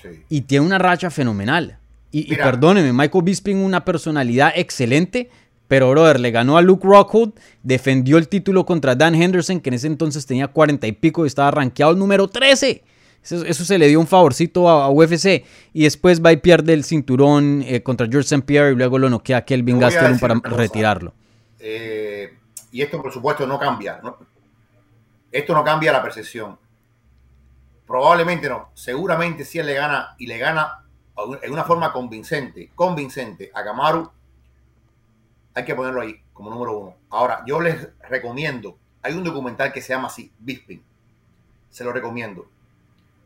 [0.00, 0.10] sí.
[0.28, 1.78] y tiene una racha fenomenal.
[2.12, 5.28] Y, y perdóneme, Michael Bisping una personalidad excelente,
[5.72, 7.32] pero brother, le ganó a Luke Rockhold,
[7.62, 11.28] defendió el título contra Dan Henderson, que en ese entonces tenía 40 y pico y
[11.28, 12.84] estaba rankeado el número 13.
[13.22, 15.46] Eso, eso se le dio un favorcito a, a UFC.
[15.72, 18.42] Y después va y pierde el cinturón eh, contra George St.
[18.42, 21.14] Pierre y luego lo noquea a Kelvin Gastelum para retirarlo.
[21.58, 22.36] Eh,
[22.70, 23.98] y esto, por supuesto, no cambia.
[24.02, 24.18] ¿no?
[25.30, 26.58] Esto no cambia la percepción.
[27.86, 28.68] Probablemente no.
[28.74, 30.84] Seguramente si él le gana y le gana
[31.42, 34.10] en una forma convincente, convincente a Kamaru,
[35.54, 36.94] hay que ponerlo ahí como número uno.
[37.10, 40.82] Ahora, yo les recomiendo, hay un documental que se llama así, Bisping.
[41.70, 42.46] Se lo recomiendo.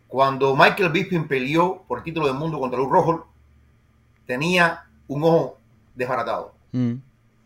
[0.08, 3.22] Cuando Michael Bisping peleó por el título del mundo contra Luke Rockhold,
[4.26, 5.58] tenía un ojo
[5.94, 6.96] desbaratado Mm.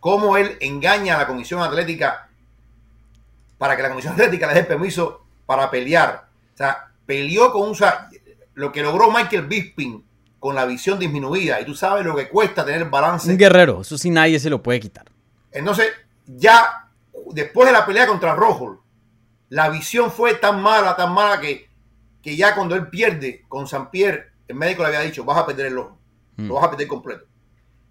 [0.01, 2.29] cómo él engaña a la comisión atlética
[3.59, 6.27] para que la comisión atlética le dé permiso para pelear.
[6.55, 7.77] O sea, peleó con un...
[8.55, 10.05] Lo que logró Michael Bisping
[10.41, 13.31] con la visión disminuida, y tú sabes lo que cuesta tener balance.
[13.31, 15.05] Un guerrero, eso sí nadie se lo puede quitar.
[15.53, 15.89] Entonces,
[16.27, 16.89] ya
[17.33, 18.83] después de la pelea contra Rojo,
[19.51, 21.69] la visión fue tan mala, tan mala que
[22.23, 25.47] que ya cuando él pierde con San Pierre, el médico le había dicho, vas a
[25.47, 25.97] perder el ojo,
[26.37, 26.49] Mm.
[26.49, 27.25] lo vas a perder completo.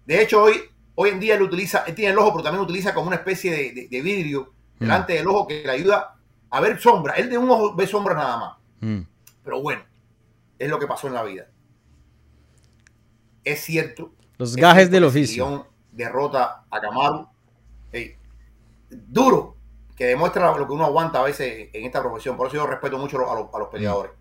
[0.06, 0.54] De hecho, hoy,
[0.94, 3.50] hoy en día él utiliza, él tiene el ojo, pero también utiliza como una especie
[3.50, 4.84] de, de- de vidrio Mm.
[4.84, 6.14] delante del ojo que le ayuda
[6.48, 7.14] a ver sombra.
[7.14, 8.56] Él de un ojo ve sombra nada más.
[8.80, 9.00] Mm.
[9.42, 9.82] Pero bueno,
[10.60, 11.46] es lo que pasó en la vida.
[13.44, 14.12] Es cierto.
[14.38, 15.66] Los es gajes cierto del oficio.
[15.92, 17.26] Derrota a Camaru.
[17.92, 18.16] ey,
[18.90, 19.56] duro,
[19.96, 22.36] que demuestra lo que uno aguanta a veces en esta profesión.
[22.36, 24.12] Por eso yo respeto mucho a los, a los peleadores.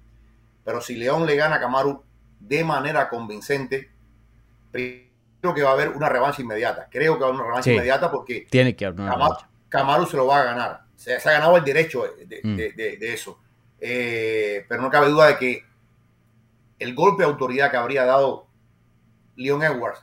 [0.65, 2.03] Pero si León le gana a Camaru
[2.39, 3.89] de manera convincente,
[4.71, 6.87] creo que va a haber una revancha inmediata.
[6.91, 7.73] Creo que va a haber una revancha Sí.
[7.75, 9.11] inmediata porque Tiene que haber una
[9.69, 10.81] Camaru, se lo va a ganar.
[10.95, 12.55] Se, se ha ganado el derecho de, Mm.
[12.57, 13.39] de- de- de eso.
[13.79, 15.63] Eh, pero no cabe duda de que
[16.79, 18.47] el golpe de autoridad que habría dado
[19.39, 19.99] Leon Edwards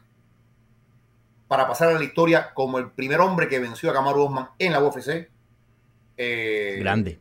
[1.48, 4.72] para pasar a la historia como el primer hombre que venció a Kamaru Usman en
[4.72, 5.28] la UFC
[6.16, 7.20] eh, Grande.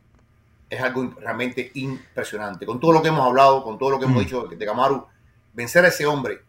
[0.68, 2.66] es algo realmente impresionante.
[2.66, 4.24] Con todo lo que hemos hablado, con todo lo que hemos Mm.
[4.24, 5.06] dicho de Kamaru,
[5.54, 6.40] vencer a ese hombre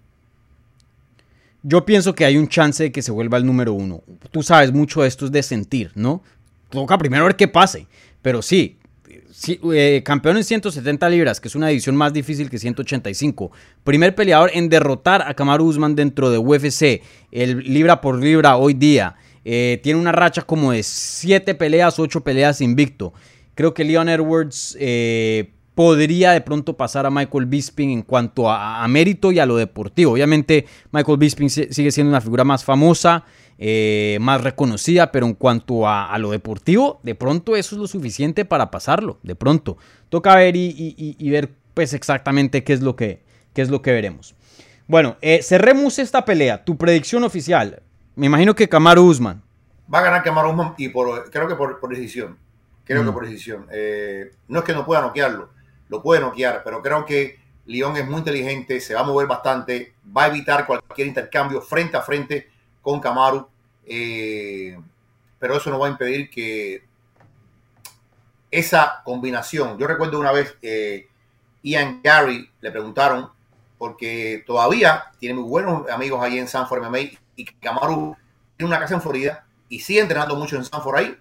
[1.63, 4.01] Yo pienso que hay un chance de que se vuelva el número uno.
[4.31, 6.21] Tú sabes, mucho de esto es de sentir, ¿no?
[6.69, 7.87] Toca primero ver qué pase.
[8.21, 8.79] Pero sí,
[9.73, 13.51] eh, campeón en 170 libras, que es una división más difícil que 185.
[13.83, 17.01] Primer peleador en derrotar a Kamaru Usman dentro de UFC.
[17.31, 19.15] El libra por libra hoy día.
[19.45, 23.13] Eh, tiene una racha como de 7 peleas, 8 peleas invicto.
[23.55, 28.83] Creo que Leon Edwards eh, podría de pronto pasar a Michael Bisping en cuanto a,
[28.83, 30.11] a mérito y a lo deportivo.
[30.13, 33.23] Obviamente Michael Bisping si- sigue siendo una figura más famosa,
[33.59, 37.87] eh, más reconocida, pero en cuanto a, a lo deportivo, de pronto eso es lo
[37.87, 39.19] suficiente para pasarlo.
[39.23, 39.77] De pronto.
[40.09, 43.21] Toca ver y, y- y- y ver pues exactamente qué es lo que,
[43.53, 44.35] qué es lo que veremos.
[44.87, 46.63] Bueno, eh, cerremos esta pelea.
[46.63, 47.81] Tu predicción oficial.
[48.15, 49.41] Me imagino que Kamaru Usman.
[49.93, 52.37] va a ganar Kamaru Usman y por, creo que por, por decisión.
[52.83, 53.05] Creo Mm.
[53.07, 53.65] que por decisión.
[53.71, 55.49] Eh, no es que no pueda noquearlo,
[55.89, 59.93] lo puede noquear, pero creo que León es muy inteligente, se va a mover bastante,
[60.15, 62.47] va a evitar cualquier intercambio frente a frente
[62.87, 63.45] con Kamaru.
[63.85, 64.79] eh,
[65.39, 66.85] pero eso no va a impedir que
[68.49, 69.77] esa combinación.
[69.77, 71.09] Yo recuerdo una vez eh,
[71.63, 73.29] Ian Gary le preguntaron,
[73.77, 78.15] porque todavía tiene muy buenos amigos ahí en Sanford MMA y Kamaru
[78.55, 81.17] tiene una casa en Florida y sigue entrenando mucho en Sanford ahí.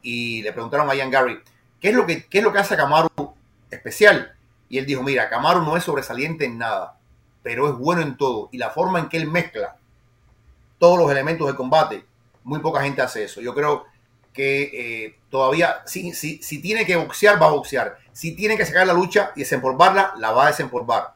[0.00, 1.38] Y le preguntaron a Ian Gary,
[1.80, 3.34] ¿qué es lo que, qué es lo que hace a Kamaru
[3.70, 4.34] especial?
[4.70, 6.96] Y él dijo, mira, Kamaru no es sobresaliente en nada,
[7.42, 8.48] pero es bueno en todo.
[8.52, 9.76] Y la forma en que él mezcla
[10.84, 12.04] todos los elementos de combate,
[12.42, 13.40] muy poca gente hace eso.
[13.40, 13.86] Yo creo
[14.34, 17.96] que eh, todavía, si, si, si tiene que boxear, va a boxear.
[18.12, 21.14] Si tiene que sacar la lucha y desempolvarla, la va a desempolvar.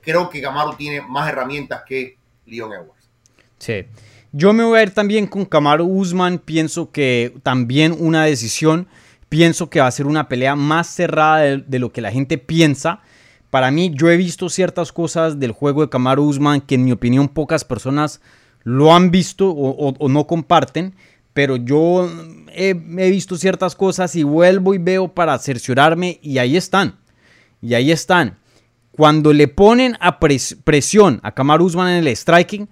[0.00, 3.10] Creo que Kamaru tiene más herramientas que Leon Edwards.
[3.58, 3.84] Sí.
[4.32, 6.38] Yo me voy a ir también con Kamaru Usman.
[6.38, 8.88] Pienso que también una decisión.
[9.28, 12.38] Pienso que va a ser una pelea más cerrada de, de lo que la gente
[12.38, 13.02] piensa.
[13.50, 16.92] Para mí, yo he visto ciertas cosas del juego de Kamaru Usman que en mi
[16.92, 18.22] opinión pocas personas
[18.64, 20.94] lo han visto o, no comparten.
[21.32, 22.08] Pero yo
[22.54, 26.96] he, he visto ciertas cosas y vuelvo y veo para cerciorarme y ahí están.
[27.60, 28.38] Y ahí están.
[28.92, 32.68] Cuando le ponen a pres- presión a Kamaru Usman en el striking,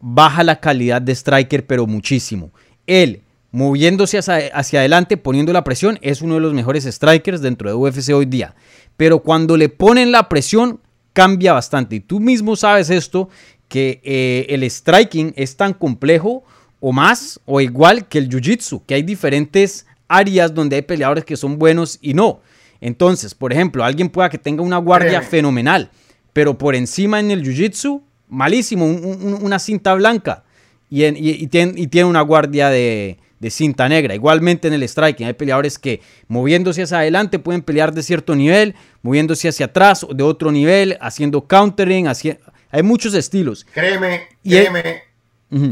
[0.00, 2.52] baja la calidad de striker, pero muchísimo.
[2.86, 7.74] Él, moviéndose hacia adelante, poniendo la presión, es uno de los mejores strikers dentro de
[7.74, 8.54] UFC hoy día.
[8.96, 10.80] Pero cuando le ponen la presión,
[11.12, 11.96] cambia bastante.
[11.96, 13.28] Y tú mismo sabes esto,
[13.68, 16.44] que eh, el striking es tan complejo
[16.80, 21.36] o más o igual que el jiu-jitsu, que hay diferentes áreas donde hay peleadores que
[21.36, 22.40] son buenos y no.
[22.80, 25.26] Entonces, por ejemplo, alguien pueda que tenga una guardia Créeme.
[25.26, 25.90] fenomenal,
[26.32, 30.44] pero por encima en el jiu-jitsu, malísimo, un- un- una cinta blanca
[30.90, 34.14] y, en- y- y tiene, y tiene una guardia de, de cinta negra.
[34.14, 38.74] Igualmente en el striking hay peleadores que moviéndose hacia adelante pueden pelear de cierto nivel,
[39.02, 42.38] moviéndose hacia atrás de otro nivel, haciendo countering, haci-
[42.70, 43.64] hay muchos estilos.
[43.72, 45.02] Créeme, él- créeme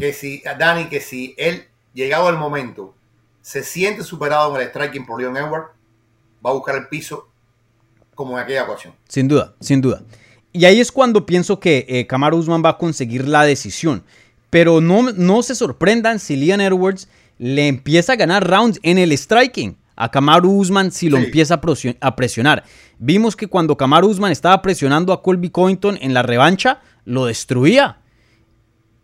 [0.00, 2.94] que si, Dani, que si él, llegado el momento,
[3.42, 5.68] se siente superado en el striking por Leon Edwards,
[6.44, 7.28] va a buscar el piso
[8.14, 8.94] como en aquella ocasión.
[9.08, 10.02] Sin duda, sin duda.
[10.52, 14.04] Y ahí es cuando pienso que eh, Usman va a conseguir la decisión.
[14.50, 17.08] Pero no, no se sorprendan si Leon Edwards
[17.38, 21.24] le empieza a ganar rounds en el striking a Kamaru Usman si lo Sí.
[21.24, 22.64] empieza a presio- a presionar.
[22.98, 27.98] Vimos que cuando Kamaru Usman estaba presionando a Colby Covington en la revancha, lo destruía.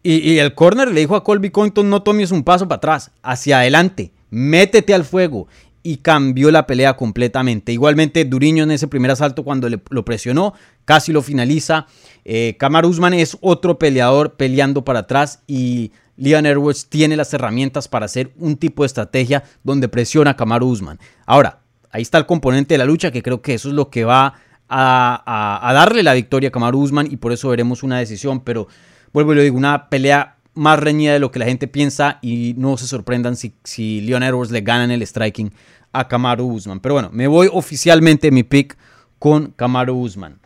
[0.02, 3.10] Y, y el corner le dijo a Colby Covington, no tomes un paso para atrás,
[3.22, 5.46] hacia adelante, métete al fuego.
[5.82, 7.72] Y cambió la pelea completamente.
[7.72, 10.52] Igualmente, Duriño en ese primer asalto, cuando le- lo presionó,
[10.84, 11.86] casi lo finaliza.
[12.26, 17.88] Eh, Kamaru Usman es otro peleador peleando para atrás y Leon Edwards tiene las herramientas
[17.88, 20.98] para hacer un tipo de estrategia donde presiona a Kamaru Usman.
[21.24, 21.60] Ahora,
[21.90, 24.34] ahí está el componente de la lucha que creo que eso es lo que va
[24.68, 28.68] a, darle la victoria a Kamaru Usman y por eso veremos una decisión, pero
[29.14, 32.54] vuelvo y lo digo, una pelea más reñida de lo que la gente piensa y
[32.58, 35.52] no se sorprendan si, Leon Edwards le ganan el striking
[35.92, 36.80] a Kamaru Usman.
[36.80, 38.76] Pero bueno, me voy oficialmente mi pick
[39.18, 40.39] con Kamaru Usman.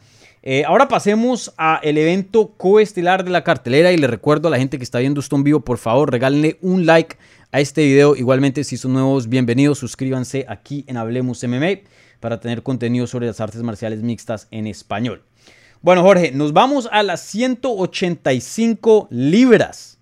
[0.47, 4.59] Eh, ahora pasemos a el evento coestelar de la cartelera y le recuerdo a la
[4.59, 7.17] gente que está viendo esto en vivo, por favor, regálenle un like
[7.51, 8.15] a este video.
[8.15, 11.89] Igualmente, si son nuevos, bienvenidos, suscríbanse aquí en Hablemos MMA
[12.21, 15.23] para tener contenido sobre las artes marciales mixtas en español.
[15.81, 19.99] Bueno, Jorge, nos vamos a las 185 libras.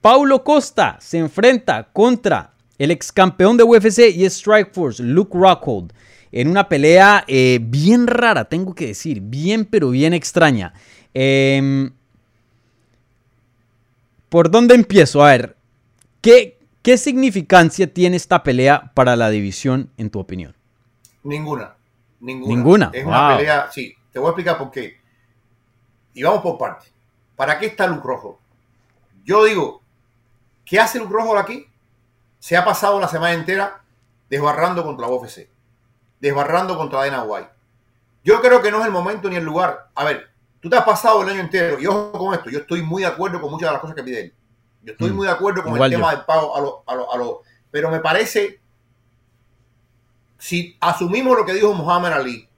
[0.00, 5.92] Paulo Costa se enfrenta contra el ex campeón de UFC y Strikeforce, Luke Rockhold
[6.36, 10.74] en una pelea eh, bien rara, tengo que decir, bien pero bien extraña.
[11.14, 11.90] Em,
[14.28, 15.24] ¿Por dónde empiezo?
[15.24, 15.56] A ver,
[16.20, 20.54] ¿qué, ¿qué significancia tiene esta pelea para la división en tu opinión?
[21.22, 21.74] Ninguna.
[22.20, 22.54] Ninguna.
[22.54, 22.90] Ninguna.
[22.92, 25.00] Es una pelea, sí, te voy a explicar por qué.
[26.12, 26.92] Y vamos por partes.
[27.34, 28.38] ¿Para qué está Luke Rojo?
[29.24, 29.80] Yo digo,
[30.66, 31.66] ¿qué hace Luke Rojo aquí?
[32.38, 33.80] Se ha pasado la semana entera
[34.28, 35.55] desbarrando contra la UFC
[36.20, 37.48] desbarrando contra Dana White.
[38.24, 39.88] Yo creo que no es el momento ni el lugar.
[39.94, 40.28] A ver,
[40.60, 43.08] tú te has pasado el año entero, y ojo con esto, yo estoy muy de
[43.08, 44.34] acuerdo con muchas de las cosas que pide él.
[44.82, 45.14] Yo estoy mm.
[45.14, 46.74] muy de acuerdo con el tema del pago a los...
[47.12, 48.60] A lo, pero me parece,
[50.38, 52.48] si asumimos lo que dijo Muhammad Ali,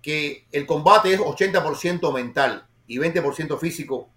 [0.00, 4.08] que el combate es 80% mental y 20% físico,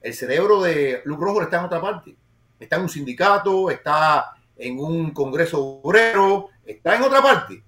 [0.00, 2.16] el cerebro de Luke Rojo está en otra parte.
[2.58, 7.62] Está en un sindicato, está en un congreso obrero, está en otra parte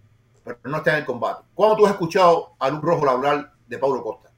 [0.55, 1.43] pero no está en el combate.
[1.55, 4.31] ¿Cuándo tú has escuchado a Luz Rojo hablar de Paulo Costa?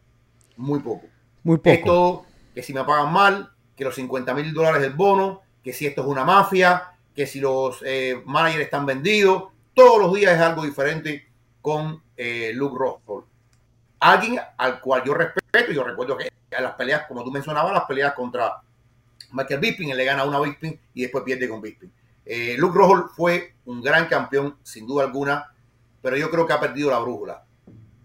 [0.56, 1.06] Muy poco.
[1.42, 1.70] Muy poco.
[1.70, 5.86] Esto, que si me pagan mal, que los 50 mil dólares del bono, que si
[5.86, 9.44] esto es una mafia, que si los eh, managers están vendidos,
[9.74, 11.28] todos los días es algo diferente
[11.60, 13.26] con eh, Luke Rojo.
[14.00, 17.84] Alguien al cual yo respeto, yo recuerdo que a las peleas, como tú mencionabas, las
[17.84, 18.62] peleas contra
[19.32, 21.92] Michael Bisping, él le gana una Bisping y después pierde con Bisping.
[22.24, 25.52] Eh, Luke Rojo fue un gran campeón, sin duda alguna,
[26.02, 27.44] pero yo creo que ha perdido la brújula.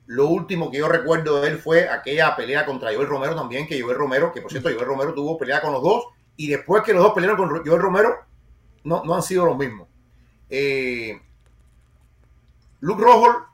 [0.05, 3.81] Lo último que yo recuerdo de él fue aquella pelea contra Joel Romero también, que
[3.81, 6.93] Joel Romero, que por cierto Joel Romero tuvo pelea con los dos, y después que
[6.93, 8.15] los dos pelearon con Joel Romero,
[8.83, 9.87] no, no han sido los mismos.
[10.49, 11.19] Eh,
[12.81, 13.47] Luke Rojo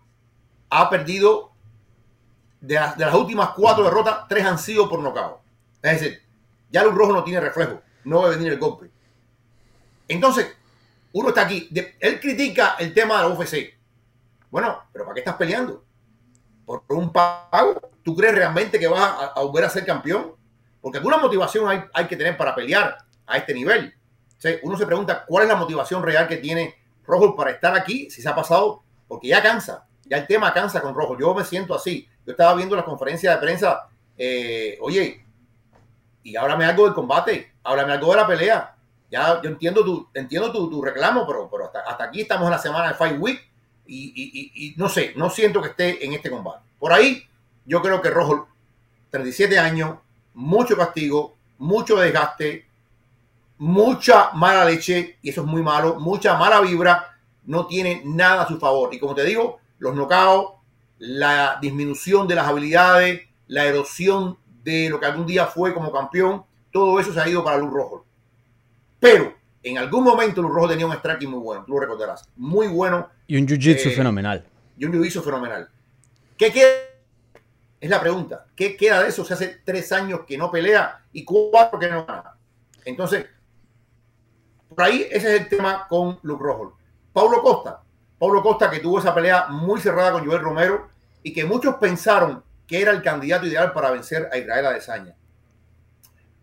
[0.70, 1.52] ha perdido
[2.62, 5.40] de las, últimas cuatro derrotas, tres han sido por nocaut.
[5.82, 6.22] Es decir,
[6.70, 8.90] ya Luke Rojo no tiene reflejo, no va a venir el golpe.
[10.08, 10.56] Entonces,
[11.14, 11.70] uno está aquí,
[12.00, 13.79] él critica el tema de la UFC,
[14.52, 15.84] bueno, pero ¿para qué estás peleando?
[16.66, 17.80] ¿Por un pago?
[18.04, 20.36] ¿Tú crees realmente que vas a, volver a ser campeón?
[20.82, 23.94] Porque alguna motivación hay, hay, que tener para pelear a este nivel.
[24.64, 26.76] uno se pregunta cuál es la motivación real que tiene
[27.06, 30.80] Rojo para estar aquí si se ha pasado, porque ya cansa, ya el tema cansa
[30.82, 31.18] con Rojo.
[31.18, 32.08] Yo me siento así.
[32.26, 35.26] Yo estaba viendo las conferencias de prensa, eh, oye,
[36.22, 38.76] y háblame algo del combate, háblame algo de la pelea.
[39.10, 42.60] Ya yo entiendo tu, entiendo tu, reclamo, pero, pero hasta, hasta, aquí estamos en la
[42.60, 43.49] semana de Fight Week
[43.90, 46.66] y, no sé, no siento que esté en este combate.
[46.78, 47.24] Por ahí,
[47.66, 48.48] yo creo que Rojo,
[49.10, 49.98] 37 años,
[50.34, 52.68] mucho castigo, mucho desgaste,
[53.58, 58.48] mucha mala leche, y eso es muy malo, mucha mala vibra, no tiene nada a
[58.48, 58.94] su favor.
[58.94, 60.60] Y como te digo, los knockouts,
[61.00, 66.44] la disminución de las habilidades, la erosión de lo que algún día fue como campeón,
[66.72, 68.06] todo eso se ha ido para Luz Rojo.
[69.00, 69.34] Pero
[69.64, 73.10] en algún momento Luz Rojo tenía un striking muy bueno, tú lo recordarás, muy bueno
[73.28, 74.44] y un jiu-jitsu eh, fenomenal.
[74.76, 75.70] Y un jiu-jitsu fenomenal.
[76.36, 76.70] ¿Qué queda?
[77.80, 78.46] Es la pregunta.
[78.56, 79.24] ¿Qué queda de eso?
[79.24, 82.34] Se hace tres años que no pelea y cuatro que no gana.
[82.86, 83.28] Entonces,
[84.68, 86.78] por ahí ese es el tema con Luke Rojo.
[87.14, 87.84] Paulo Costa.
[88.18, 90.90] Paulo Costa que tuvo esa pelea muy cerrada con Joel Romero
[91.22, 95.16] y que muchos pensaron que era el candidato ideal para vencer a Israel Adesanya.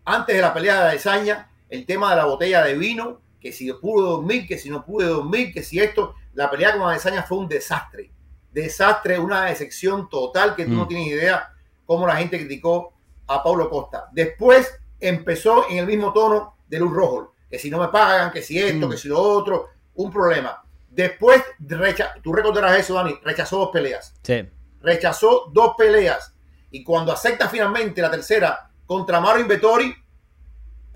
[0.05, 3.71] Antes de la pelea de Adesanya, el tema de la botella de vino, que si
[3.73, 7.37] pudo dormir, que si no pude dormir, que si esto, la pelea con Adesanya fue
[7.37, 8.11] un desastre.
[8.51, 10.87] Desastre, una decepción total que tú no mm.
[10.87, 11.49] tienes idea
[11.85, 12.93] cómo la gente criticó
[13.27, 14.07] a Paulo Costa.
[14.11, 18.41] Después empezó en el mismo tono de Luz Rojo, que si no me pagan, que
[18.41, 18.91] si esto, mm.
[18.91, 20.63] que si lo otro, un problema.
[20.89, 21.43] Después,
[22.23, 24.15] tú recordarás eso, Dani, rechazó dos peleas.
[24.23, 24.47] Sí.
[24.81, 26.33] Rechazó dos peleas.
[26.71, 29.93] Y cuando acepta finalmente la tercera contra Mario Vettori,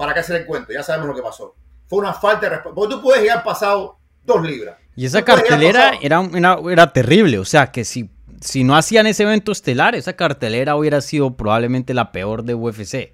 [0.01, 0.73] ¿para qué hacer el cuento?
[0.73, 1.53] Ya sabemos lo que pasó.
[1.85, 2.73] Fue una falta de respeto.
[2.73, 4.79] Porque tú puedes llegar pasado dos libras.
[4.95, 8.09] Y esa cartelera era, era, terrible, o sea que si,
[8.41, 13.13] si no hacían ese evento estelar, esa cartelera hubiera sido probablemente la peor de UFC.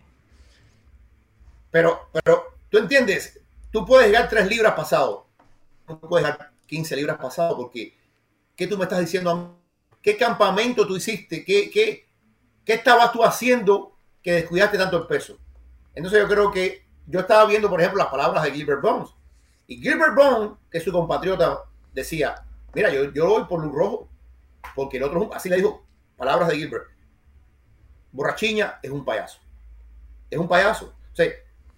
[1.71, 3.38] Pero, pero, tú entiendes,
[3.69, 5.27] tú puedes llegar tres libras pasado,
[5.89, 7.97] no puedes llegar 15 libras pasado, porque
[8.55, 9.59] ¿qué tú me estás diciendo
[10.01, 11.43] ¿Qué campamento tú hiciste?
[11.43, 12.07] ¿Qué, qué,
[12.63, 15.38] qué estabas tú haciendo que descuidaste tanto el peso?
[15.97, 19.09] Entonces yo creo que yo estaba viendo, por ejemplo, las palabras de Gilbert Bones.
[19.65, 22.45] Y Gilbert Bones, que es su compatriota, decía,
[22.75, 24.07] mira, yo, yo voy por luz rojo,
[24.75, 25.83] porque el otro, así le dijo,
[26.15, 26.85] palabras de Gilbert,
[28.11, 29.39] Borrachiña es un payaso.
[30.29, 30.93] Es un payaso.
[31.13, 31.31] O sea,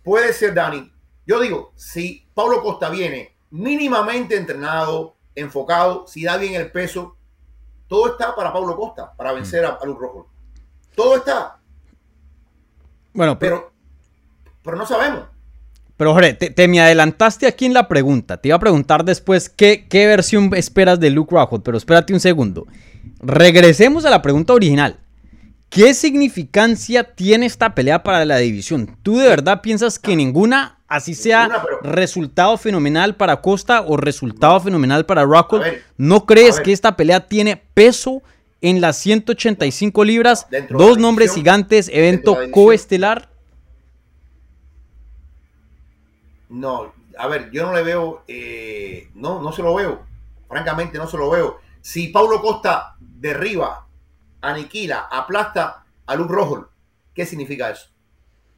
[0.04, 0.92] puede ser Dani.
[1.26, 7.16] Yo digo, si Pablo Costa viene mínimamente entrenado, enfocado, si da bien el peso,
[7.88, 10.30] todo está para Pablo Costa, para vencer a, a Luz Rojo.
[10.94, 11.62] Todo está.
[13.14, 13.79] Bueno, pero, pero
[14.76, 15.24] no sabemos.
[16.00, 18.38] Pero Jorge, te, me adelantaste aquí en la pregunta.
[18.38, 22.22] Te iba a preguntar después qué, qué versión esperas de Luke Rockhold, pero espérate un
[22.22, 22.68] segundo.
[23.20, 24.98] Regresemos a la pregunta original.
[25.70, 28.98] ¿Qué significancia tiene esta pelea para la división?
[29.04, 35.06] ¿Tú de verdad piensas que ninguna, así sea resultado fenomenal para Costa o resultado fenomenal
[35.06, 35.66] para Rockhold,
[35.98, 38.24] no crees que esta pelea tiene peso
[38.62, 40.48] en las 185 libras?
[40.70, 43.30] Dos nombres gigantes, evento coestelar.
[46.50, 50.06] No, a ver, yo no le veo, eh, no, no se lo veo.
[50.48, 51.60] Francamente, no se lo veo.
[51.82, 53.88] Si Paulo Costa derriba
[54.42, 56.70] aniquila, aplasta a Luke Rojo.
[57.14, 57.90] ¿Qué significa eso?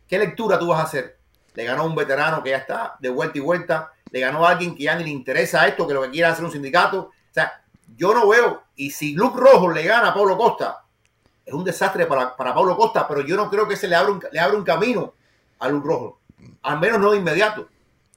[0.08, 1.20] ¿Qué lectura tú vas a hacer?
[1.54, 4.76] Le ganó un veterano que ya está de vuelta y vuelta, le ganó a alguien
[4.76, 7.00] que ya ni le interesa esto, que lo que quiere hacer un sindicato.
[7.00, 7.62] O sea,
[7.96, 10.86] yo no veo, y si Luke Rojo le gana a Pablo Costa,
[11.46, 14.12] es un desastre para, para Pablo Costa, pero yo no creo que se le abra
[14.12, 15.14] un, le abra un camino
[15.60, 16.20] a Luke Rojo,
[16.62, 17.68] al menos no de inmediato.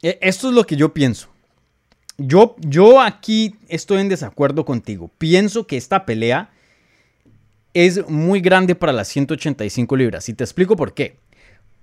[0.05, 1.29] E, esto es lo que yo pienso.
[2.19, 5.11] Yo, yo aquí estoy en desacuerdo contigo.
[5.17, 6.51] Pienso que esta pelea
[7.73, 10.29] es muy grande para las 185 libras.
[10.29, 11.17] Y te explico por qué.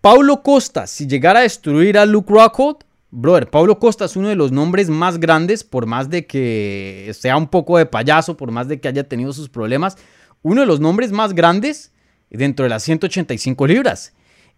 [0.02, 2.78] Paulo Costa, si llegara a destruir a Luke Rockhold,
[3.10, 7.38] brother, Paulo Costa es uno de los nombres más grandes, por más de que sea
[7.38, 9.98] un poco de payaso, por más de que haya tenido sus problemas,
[10.44, 11.92] uno de los nombres más grandes
[12.30, 14.14] dentro de las 185 libras.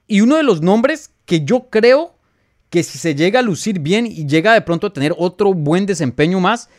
[0.05, 2.12] Y uno de los nombres que yo creo
[2.74, 5.86] que si se llega a lucir bien y llega de pronto a tener otro buen
[5.86, 6.69] desempeño más,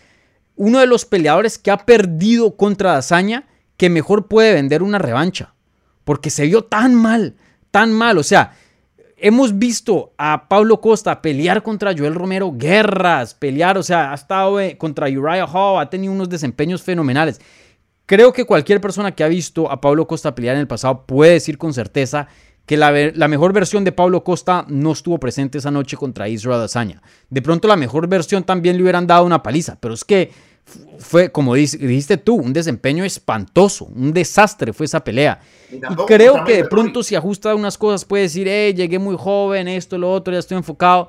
[0.56, 5.54] uno de los peleadores que ha perdido contra Dazaña que mejor puede vender una revancha.
[6.02, 7.36] Porque se vio tan mal,
[7.70, 8.18] tan mal.
[8.18, 8.56] O sea,
[9.18, 14.58] hemos visto a Pablo Costa pelear contra Joel Romero, guerras, pelear, o sea, ha estado
[14.58, 17.40] eh, contra Uriah Hall, ha tenido unos desempeños fenomenales.
[18.04, 21.34] Creo que cualquier persona que ha visto a Pablo Costa pelear en el pasado puede
[21.34, 22.26] decir con certeza
[22.66, 26.62] que la, la, mejor versión de Pablo Costa no estuvo presente esa noche contra Israel
[26.62, 27.02] Azaña.
[27.28, 30.30] De pronto la mejor versión también le hubieran dado una paliza, pero es que
[30.98, 35.40] fue, como dijiste tú, un desempeño espantoso, un desastre fue esa pelea.
[35.70, 39.68] Y, creo que de pronto si ajusta unas cosas puede decir, hey, llegué muy joven,
[39.68, 41.08] esto, lo otro, ya estoy enfocado.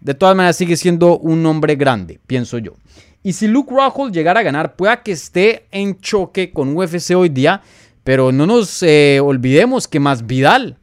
[0.00, 2.74] De todas maneras sigue siendo un hombre grande, pienso yo.
[3.22, 7.28] Y si Luke Rockhold llegara a ganar, pueda que esté en choque con UFC hoy
[7.28, 7.62] día,
[8.04, 10.78] pero no nos eh, olvidemos que más Vidal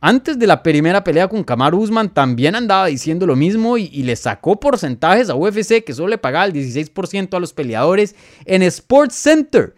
[0.00, 4.16] antes de la primera pelea con Kamaru Usman también andaba diciendo lo mismo y, le
[4.16, 9.14] sacó porcentajes a UFC que solo le pagaba el 16% a los peleadores en Sports
[9.14, 9.74] Center,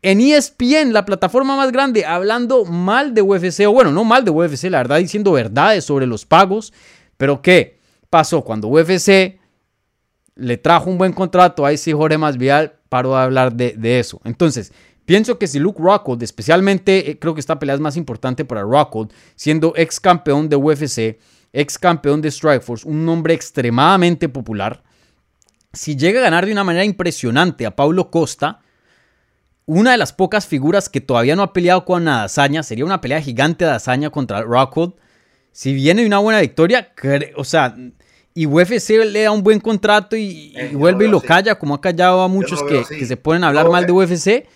[0.00, 4.30] en ESPN, la plataforma más grande, hablando mal de UFC, o bueno, no mal de
[4.30, 6.72] UFC, la verdad, diciendo verdades sobre los pagos.
[7.18, 8.42] Pero ¿qué pasó?
[8.42, 9.38] Cuando UFC
[10.36, 14.20] le trajo un buen contrato a ese Jorge Masvidal, paró de hablar de, de eso.
[14.24, 14.72] Entonces,
[15.08, 18.60] Pienso que si Luke Rockhold, especialmente eh, creo que esta pelea es más importante para
[18.60, 21.18] Rockhold, siendo ex campeón de UFC,
[21.50, 24.82] ex campeón de Strikeforce, un nombre extremadamente popular,
[25.72, 28.60] si llega a ganar de una manera impresionante a Paulo Costa,
[29.64, 33.22] una de las pocas figuras que todavía no ha peleado con Adazaña, sería una pelea
[33.22, 34.92] gigante de Adazaña contra Rockhold.
[35.52, 36.92] Si viene de una buena victoria,
[37.34, 37.74] o sea,
[38.34, 41.80] y UFC le da un buen contrato y, eh, vuelve y lo calla, como ha
[41.80, 44.46] callado a muchos que, que, se ponen a hablar mal de UFC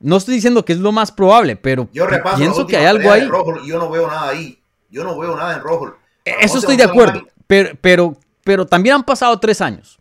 [0.00, 3.28] no estoy diciendo que es lo más probable, pero yo pienso que hay algo ahí.
[3.66, 4.58] yo no veo nada ahí.
[4.90, 5.94] Yo no veo nada en rojo.
[6.24, 7.26] Eh, eso estoy de acuerdo.
[7.46, 9.98] Pero, pero, pero también han pasado tres años.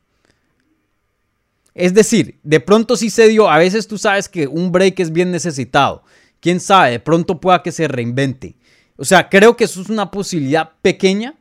[1.74, 3.50] Es decir, de pronto sí se dio.
[3.50, 6.04] A veces tú sabes que un break es bien necesitado.
[6.40, 8.56] Quién sabe, de pronto pueda que se reinvente.
[8.98, 11.36] O sea, creo que eso es una posibilidad pequeña.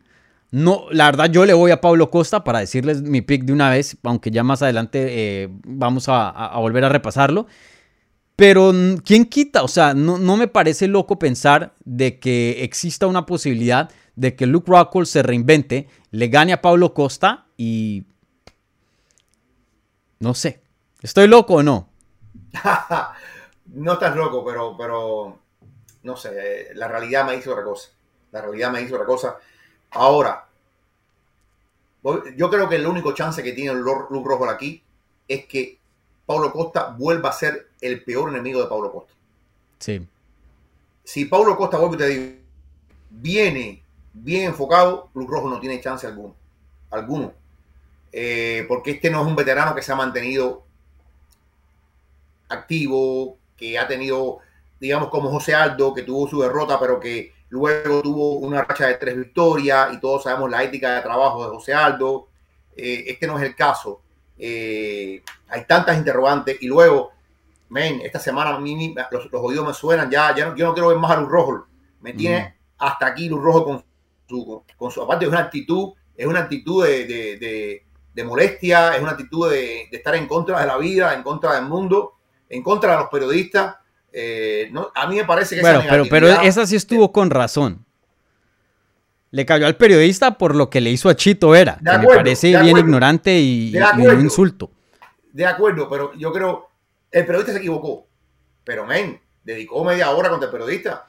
[0.50, 3.70] No, la verdad, yo le voy a Pablo Costa para decirles mi pick de una
[3.70, 7.46] vez, aunque ya más adelante eh, vamos a, a volver a repasarlo.
[8.36, 8.70] Pero
[9.02, 9.62] ¿quién quita?
[9.62, 14.70] O sea, no, me parece loco pensar de que exista una posibilidad de que Luke
[14.70, 18.04] Rockhold se reinvente, le gane a Pablo Costa y...
[20.18, 20.62] No sé.
[21.00, 21.88] ¿Estoy loco o no?
[23.66, 25.38] no estás loco, pero, pero
[26.02, 27.90] no sé, la realidad me dice otra cosa.
[28.32, 29.36] La realidad me dice otra cosa.
[29.92, 30.46] Ahora,
[32.36, 34.82] yo creo que el único chance que tiene Luke Rockhold aquí
[35.26, 35.78] es que
[36.26, 39.14] Paulo Costa vuelva a ser el peor enemigo de Paulo Costa.
[39.78, 40.06] Sí.
[41.04, 42.36] Si Paulo Costa vuelve, te digo,
[43.10, 46.34] viene bien enfocado, Cruz Rojo no tiene chance alguno.
[46.90, 47.32] Alguno.
[48.12, 50.64] Eh, porque este no es un veterano que se ha mantenido
[52.48, 54.38] activo, que ha tenido,
[54.80, 58.94] digamos, como José Aldo, que tuvo su derrota, pero que luego tuvo una racha de
[58.94, 62.28] tres victorias y todos sabemos la ética de trabajo de José Aldo.
[62.76, 64.00] Eh, este no es el caso.
[64.38, 67.12] Eh, hay tantas interrogantes y luego,
[67.68, 70.88] men, esta semana a mí los, oídos me suenan, ya, ya no, yo no quiero
[70.88, 71.66] ver más a Luz Rojo.
[72.00, 73.84] Me tiene hasta aquí Luz Rojo con
[74.28, 77.82] su, con su, aparte es una actitud, es una actitud de,
[78.14, 81.64] de, molestia, es una actitud de, estar en contra de la vida, en contra del
[81.64, 82.14] mundo,
[82.48, 83.76] en contra de los periodistas.
[84.12, 87.85] Eh, no, a mí me parece que bueno, pero, pero esa sí estuvo con razón.
[89.36, 92.58] Le cayó al periodista por lo que le hizo a Chito Vera, que me parece
[92.58, 94.70] bien ignorante y, un insulto.
[95.30, 96.70] De acuerdo, pero yo creo,
[97.10, 98.06] el periodista se equivocó.
[98.64, 101.06] Pero, men, dedicó media hora contra el periodista.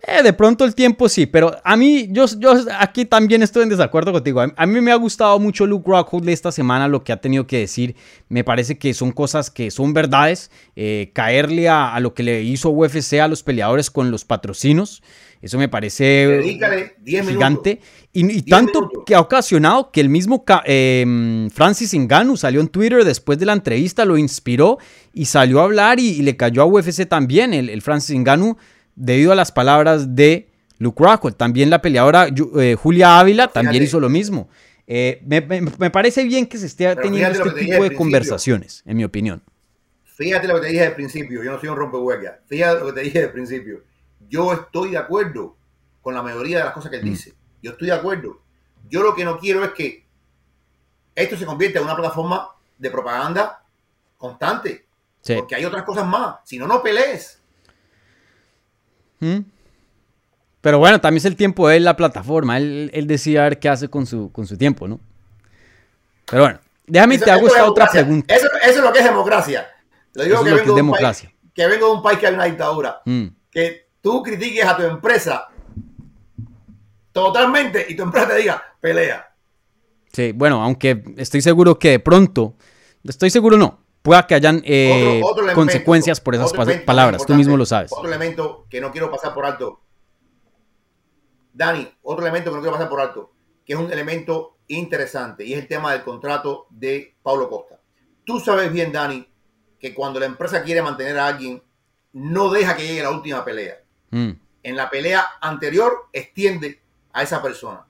[0.00, 3.68] Eh, de pronto el tiempo sí, pero a mí, yo, yo aquí también estoy en
[3.68, 4.40] desacuerdo contigo.
[4.40, 7.58] A, mí me ha gustado mucho Luke Rockhold esta semana, lo que ha tenido que
[7.58, 7.96] decir.
[8.30, 10.50] Me parece que son cosas que son verdades.
[10.74, 15.02] Eh, caerle a, lo que le hizo UFC a los peleadores con los patrocinos.
[15.40, 16.42] Eso me parece
[17.04, 17.80] gigante.
[18.12, 23.38] Y, tanto que ha ocasionado que el mismo em, Francis Ngannou salió en Twitter después
[23.38, 24.78] de la entrevista, lo inspiró
[25.12, 27.54] y salió a hablar y, le cayó a UFC también.
[27.54, 28.56] El, el Francis Ngannou
[28.96, 31.36] debido a las palabras de Luke Rockhold.
[31.36, 32.28] También la peleadora
[32.58, 34.48] eh, Julia Ávila también hizo lo mismo.
[34.86, 39.42] Eh, me, parece bien que se esté teniendo este tipo de conversaciones, en mi opinión.
[40.04, 42.36] Fíjate lo que te dije al principio, yo no soy un rompehuelgas.
[42.48, 43.82] Fíjate lo que te dije al principio.
[44.28, 45.56] Yo estoy de acuerdo
[46.02, 47.10] con la mayoría de las cosas que él mm.
[47.10, 47.34] dice.
[47.62, 48.40] Yo estoy de acuerdo.
[48.88, 50.06] Yo lo que no quiero es que
[51.14, 53.62] esto se convierta en una plataforma de propaganda
[54.16, 54.86] constante.
[55.36, 56.36] Porque hay otras cosas más.
[56.44, 57.40] Si no, no pelees.
[59.20, 59.40] ¿Mm?
[60.60, 62.56] Pero bueno, también es el tiempo de la plataforma.
[62.56, 65.00] Él, él decide a ver qué hace con su, con su tiempo, ¿no?
[66.30, 68.34] Pero bueno, déjame te hago esta otra pregunta.
[68.34, 69.68] Eso, es lo que es democracia.
[70.14, 71.32] Lo digo que, vengo democracia.
[71.54, 73.02] que vengo de un país que hay una dictadura.
[73.04, 73.26] Mm.
[73.50, 75.48] Que tú critiques a tu empresa
[77.12, 79.34] totalmente y tu empresa te diga, pelea.
[80.10, 82.54] Sí, bueno, aunque estoy seguro que de pronto,
[83.04, 85.20] estoy seguro no, pueda que hayan eh,
[85.54, 86.54] consecuencias por esas
[86.86, 87.26] palabras.
[87.26, 87.92] Tú mismo lo sabes.
[87.92, 89.82] Otro elemento que no quiero pasar por alto.
[91.52, 93.34] Dani, otro elemento que no quiero pasar por alto,
[93.66, 97.78] que es un elemento interesante y es el tema del contrato de Pablo Costa.
[98.24, 99.28] Tú sabes bien, Dani,
[99.78, 101.62] que cuando la empresa quiere mantener a alguien,
[102.14, 103.82] no deja que llegue la última pelea.
[104.10, 104.30] Mm.
[104.62, 106.80] En la pelea anterior, extiende
[107.12, 107.88] a esa persona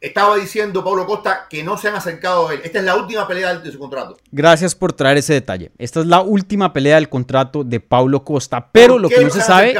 [0.00, 2.60] estaba diciendo Pablo Costa que no se han acercado a él.
[2.64, 4.18] Esta es la última pelea de su contrato.
[4.30, 5.72] Gracias por traer ese detalle.
[5.78, 9.40] Esta es la última pelea del contrato de Pablo Costa, pero lo que no se
[9.40, 9.74] sabe,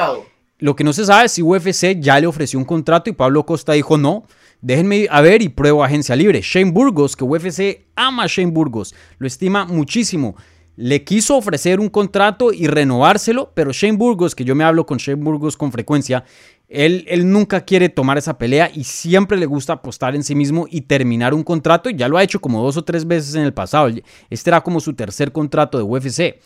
[0.58, 3.44] lo que no se sabe es si UFC ya le ofreció un contrato y Pablo
[3.44, 4.26] Costa dijo no.
[4.62, 6.40] Déjenme a ver y pruebo agencia libre.
[6.40, 10.36] Shane Burgos, que UFC ama a Shane Burgos, lo estima muchísimo.
[10.76, 14.98] Le quiso ofrecer un contrato y renovárselo, pero Shane Burgos, que yo me hablo con
[14.98, 16.24] Shane Burgos con frecuencia,
[16.72, 20.82] él, nunca quiere tomar esa pelea y siempre le gusta apostar en sí mismo y
[20.82, 21.90] terminar un contrato.
[21.90, 23.90] Ya lo ha hecho como dos o tres veces en el pasado.
[24.30, 26.40] Este era como su tercer contrato de UFC.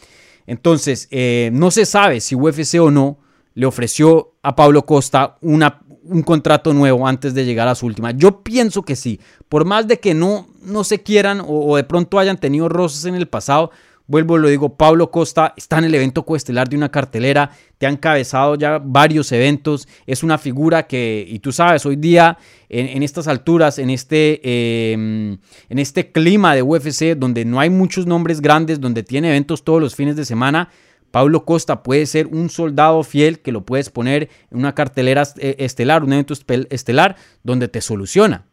[0.47, 3.19] Entonces, eh, no se sabe si UFC o no
[3.55, 8.11] le ofreció a Pablo Costa una, un contrato nuevo antes de llegar a su última.
[8.11, 9.21] Yo pienso que sí.
[9.49, 13.05] Por más de que no, no se quieran o, o de pronto hayan tenido roces
[13.05, 13.71] en el pasado,
[14.09, 17.91] Vuelvo, lo digo, Pablo Costa está en el evento coestelar de una cartelera, te ha
[17.91, 22.39] encabezado ya varios eventos, es una figura que, y tú sabes, hoy día,
[22.69, 25.39] en, estas alturas, en este, em,
[25.69, 29.81] en este clima de UFC, donde no hay muchos nombres grandes, donde tiene eventos todos
[29.81, 30.71] los fines de semana,
[31.11, 35.57] Pablo Costa puede ser un soldado fiel que lo puedes poner en una cartelera eh,
[35.59, 36.35] estelar, un evento
[36.71, 38.47] estelar, donde te soluciona.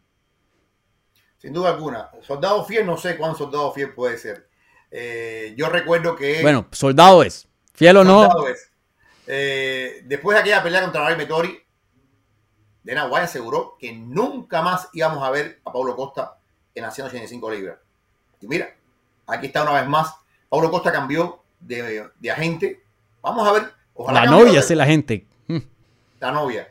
[1.38, 2.08] Sin duda alguna.
[2.22, 4.48] Soldado fiel, no sé cuán soldado fiel puede ser
[4.96, 6.40] eh, yo recuerdo que.
[6.40, 7.48] Bueno, soldado es.
[7.74, 8.30] Fiel o no.
[9.26, 11.58] Eh, después de aquella pelea contra Ray Metori,
[12.84, 16.38] Dana White aseguró que nunca más íbamos a ver a Pablo Costa
[16.76, 17.78] en las 185 libras.
[18.40, 18.72] Y mira,
[19.26, 20.14] aquí está una vez más.
[20.48, 22.84] Pablo Costa cambió de, agente.
[23.20, 23.72] Vamos a ver.
[24.12, 25.26] la novia es el agente.
[26.20, 26.68] La novia.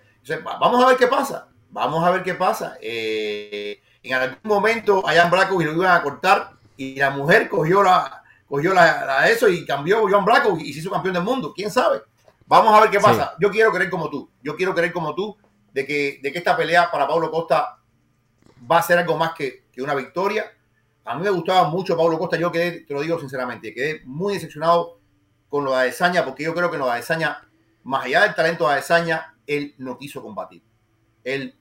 [0.62, 1.50] vamos a ver qué pasa.
[1.72, 2.78] Vamos a ver qué pasa.
[2.80, 8.24] Eh, en algún momento, Ian y lo iban a cortar y la mujer cogió la
[8.54, 11.54] cogió la, eso y cambió John Blacko y se hizo campeón del mundo.
[11.56, 12.04] ¿Quién sabe?
[12.46, 13.36] Vamos a ver qué pasa.
[13.40, 14.30] Yo quiero creer como tú.
[14.44, 15.36] Yo quiero creer como tú
[15.72, 17.80] de que, de que esta pelea para Pablo Costa
[18.72, 20.46] va a ser algo más que, una victoria.
[21.04, 22.38] a mí me gustaba mucho Pablo Costa.
[22.38, 25.00] Yo quedé, te lo digo sinceramente, quedé muy decepcionado
[25.50, 27.48] con lo de Adesaña, porque yo creo que lo de Adesaña,
[27.84, 30.64] más allá del talento de Adesaña, él no quiso combatir.
[31.24, 31.56] Él,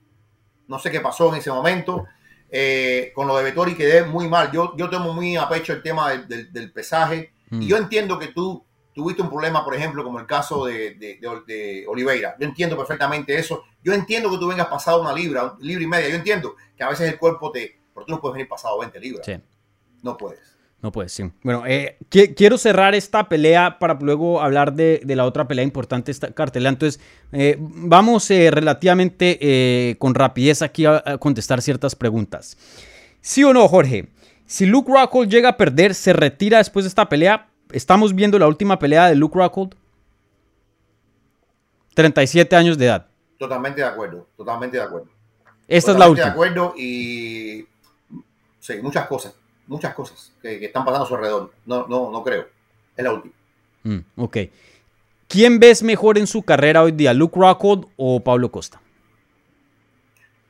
[0.67, 2.05] no sé qué pasó en ese momento.
[2.55, 4.51] Eh, con lo de Vettori quedé muy mal.
[4.51, 7.33] Yo, yo tomo muy a pecho el tema del, del, del pesaje.
[7.49, 7.61] Mm.
[7.63, 11.19] Y yo entiendo que tú tuviste un problema, por ejemplo, como el caso de, de,
[11.19, 12.35] de, de, Oliveira.
[12.39, 13.63] Yo entiendo perfectamente eso.
[13.83, 16.09] Yo entiendo que tú vengas pasado una libra, libra y media.
[16.09, 17.79] Yo entiendo que a veces el cuerpo te...
[17.91, 19.25] Porque tú no puedes venir pasado 20 libras.
[19.25, 19.33] Sí.
[20.03, 20.52] No puedes.
[20.83, 21.23] No puedes, sí.
[21.43, 25.63] Bueno, eh, qu quiero cerrar esta pelea para luego hablar de, de la otra pelea
[25.63, 26.69] importante, esta cartelera.
[26.71, 26.99] Entonces,
[27.31, 32.57] eh, vamos eh, relativamente eh, con rapidez aquí a, a, contestar ciertas preguntas.
[33.21, 34.09] ¿Sí o no, Jorge?
[34.45, 37.47] Si Luke Rockhold llega a perder, ¿se retira después de esta pelea?
[37.71, 39.75] Estamos viendo la última pelea de Luke Rockhold.
[41.93, 43.07] 37 años de edad.
[43.37, 45.07] Totalmente de acuerdo, totalmente de acuerdo.
[45.65, 46.25] Esta totalmente es la última.
[46.25, 47.67] de acuerdo y
[48.59, 49.33] sí, muchas cosas,
[49.67, 51.51] muchas cosas que, que, están pasando a su alrededor.
[51.65, 52.47] No, no, no creo.
[52.95, 53.33] Es la última.
[53.83, 54.37] Mm, ok.
[55.27, 58.79] ¿Quién ves mejor en su carrera hoy día, Luke Rockhold o Pablo Costa?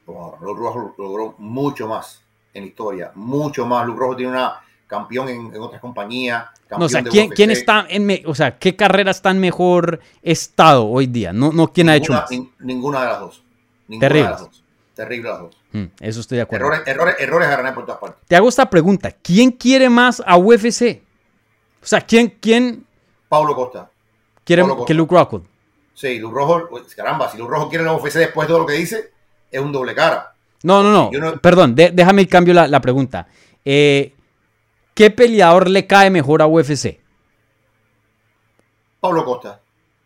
[0.06, 2.22] Bueno, Luke Rockhold logró mucho más
[2.54, 3.86] en historia, mucho más.
[3.88, 6.46] Luke Rockhold tiene una campeón en, en otras compañías.
[6.78, 10.00] No, o sea, ¿quién, ¿quién, está en, me, o sea, qué carrera está en mejor
[10.22, 11.32] estado hoy día?
[11.32, 12.32] No, no quién ninguna, ha hecho más.
[12.32, 13.44] Ni, ninguna de las dos.
[13.88, 14.26] Ninguna Terrible.
[14.26, 14.63] de las dos.
[14.96, 15.58] Terrible las dos.
[15.72, 16.66] Mm, eso estoy de acuerdo.
[16.68, 18.20] Errores, errores, errores a ganar por todas partes.
[18.28, 19.12] Te hago esta pregunta.
[19.12, 21.02] ¿Quién quiere más a UFC?
[21.82, 22.86] O sea, ¿quién, quién
[23.28, 23.90] Pablo Costa.
[24.44, 24.88] quiere Pablo Costa.
[24.88, 25.46] que Luke Rockhold?
[25.96, 28.66] Sí, Luke Rojo, pues, caramba, si Luke Rojo quiere la UFC después de todo lo
[28.66, 29.12] que dice,
[29.52, 30.34] es un doble cara.
[30.64, 31.40] No, no, no.
[31.42, 33.28] Perdón, de- déjame y cambio la, la pregunta.
[33.66, 34.14] Eh,
[34.94, 37.00] ¿Qué peleador le cae mejor a UFC?
[39.00, 39.60] Pablo Costa.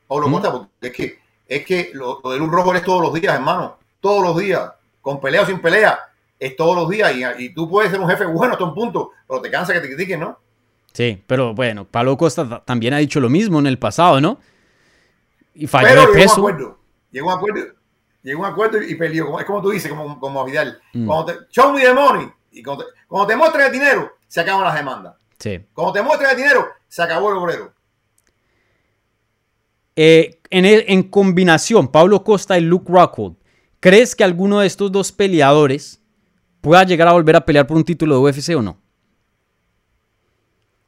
[0.08, 0.32] Pablo ¿Mm?
[0.34, 3.36] Costa, porque es que, es que lo, lo de Luke Rojo es todos los días,
[3.36, 3.78] hermano.
[4.08, 4.72] Todos los días.
[5.02, 6.00] Con pelea o sin pelea.
[6.40, 7.14] Es todos los días.
[7.14, 9.82] Y, y tú puedes ser un jefe bueno hasta un punto, pero te cansa que
[9.82, 10.40] te critiquen, ¿no?
[10.94, 14.40] Sí, pero bueno, Pablo Costa ta- también ha dicho lo mismo en el pasado, ¿no?
[15.54, 16.40] Y falló Pero de llegó a un peso.
[16.40, 16.80] acuerdo.
[17.12, 17.66] Llegó un acuerdo.
[18.24, 19.40] Llegó un acuerdo y peleó.
[19.40, 20.80] Es como tú dices, como, como Vidal.
[20.94, 21.06] Mm.
[21.06, 22.32] Cuando te, show me the money.
[22.52, 25.16] Y cuando te, cuando te el dinero, se acaban las demandas.
[25.38, 25.60] Sí.
[25.74, 27.74] Cuando te muestres el dinero, se acabó el obrero.
[29.96, 33.36] Eh, en, el- en combinación, Pablo Costa y Luke Rockhold,
[33.80, 36.02] ¿crees que alguno de estos dos peleadores
[36.62, 38.78] pueda llegar a volver a pelear por un título de UFC o no?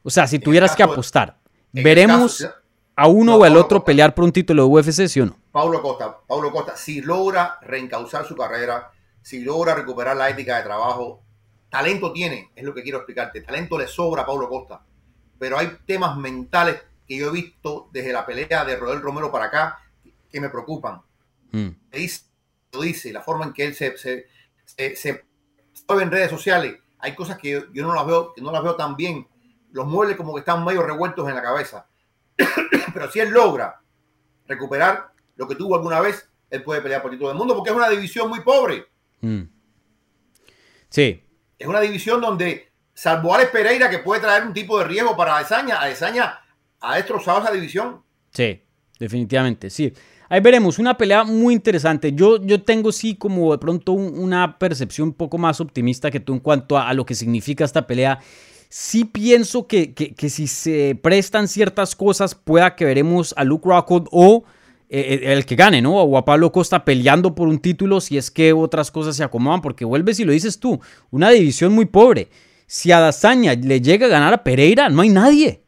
[0.04, 1.38] O sea, si tuvieras que apostar,
[1.72, 2.54] ¿veremos caso-
[2.96, 3.86] a uno No, o al otro Costa.
[3.86, 5.38] pelear por un título de UFC, sí o no?
[5.52, 10.64] Pablo Costa, Pablo Costa, si logra reencauzar su carrera, si logra recuperar la ética de
[10.64, 11.22] trabajo,
[11.70, 13.42] talento tiene, es lo que quiero explicarte.
[13.42, 14.82] Talento le sobra a Pablo Costa.
[15.38, 19.46] Pero hay temas mentales que yo he visto desde la pelea de Rodel Romero para
[19.46, 19.80] acá
[20.32, 21.02] que me preocupan.
[21.52, 22.24] Mm, dice,
[22.72, 24.28] lo dice, la forma en que él se, se,
[24.66, 25.26] se, se
[25.88, 26.76] mueve en redes sociales.
[27.00, 29.28] Hay cosas que yo, yo no las veo, que no las veo tan bien.
[29.72, 31.88] Los muebles como que están medio revueltos en la cabeza.
[32.94, 33.82] Pero si él logra
[34.48, 37.70] recuperar lo que tuvo alguna vez, él puede pelear por el título del mundo porque
[37.70, 38.86] es una división muy pobre.
[39.22, 39.42] mm.
[40.90, 41.24] Sí,
[41.60, 45.38] Es una división donde, salvo Alex Pereira, que puede traer un tipo de riesgo para
[45.38, 46.40] Adesaña, Adesaña
[46.80, 48.04] ha destrozado esa división.
[48.32, 48.64] Sí,
[48.98, 49.94] definitivamente, sí.
[50.30, 52.14] Ahí veremos, una pelea muy interesante.
[52.14, 56.20] Yo, yo tengo sí como de pronto un- una percepción un poco más optimista que
[56.20, 58.20] tú en cuanto a, lo que significa esta pelea.
[58.70, 64.08] Sí pienso que, que- si se prestan ciertas cosas pueda que veremos a Luke Rockhold
[64.12, 64.44] o
[64.92, 65.96] eh, el que gane, ¿no?
[66.02, 69.62] O a Pablo Costa peleando por un título si es que otras cosas se acomodan,
[69.62, 70.80] porque vuelves y lo dices tú,
[71.12, 72.30] una división muy pobre.
[72.68, 75.64] Si a Dazaña le llega a ganar a Pereira, no hay nadie.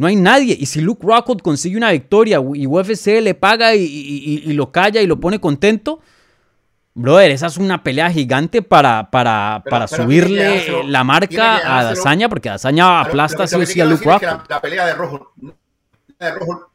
[0.00, 0.56] No hay nadie.
[0.58, 3.84] Y si Luke Rockhold consigue una victoria y UFC le paga y, y-
[4.46, 6.00] y- y lo calla y lo pone contento,
[6.94, 11.84] brother, esa es una pelea gigante para, para, Pero- para pero subirle la marca a.
[11.84, 14.22] Dazaña, porque Dazaña aplasta sí o sí a Luke Rockhold.
[14.22, 15.32] La, la pelea de Rojo,
[16.18, 16.70] de Rojo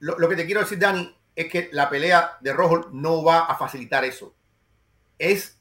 [0.00, 3.44] lo, lo que te quiero decir, Dani, es que la pelea de Rojo no va
[3.44, 4.34] a facilitar eso.
[5.18, 5.56] Es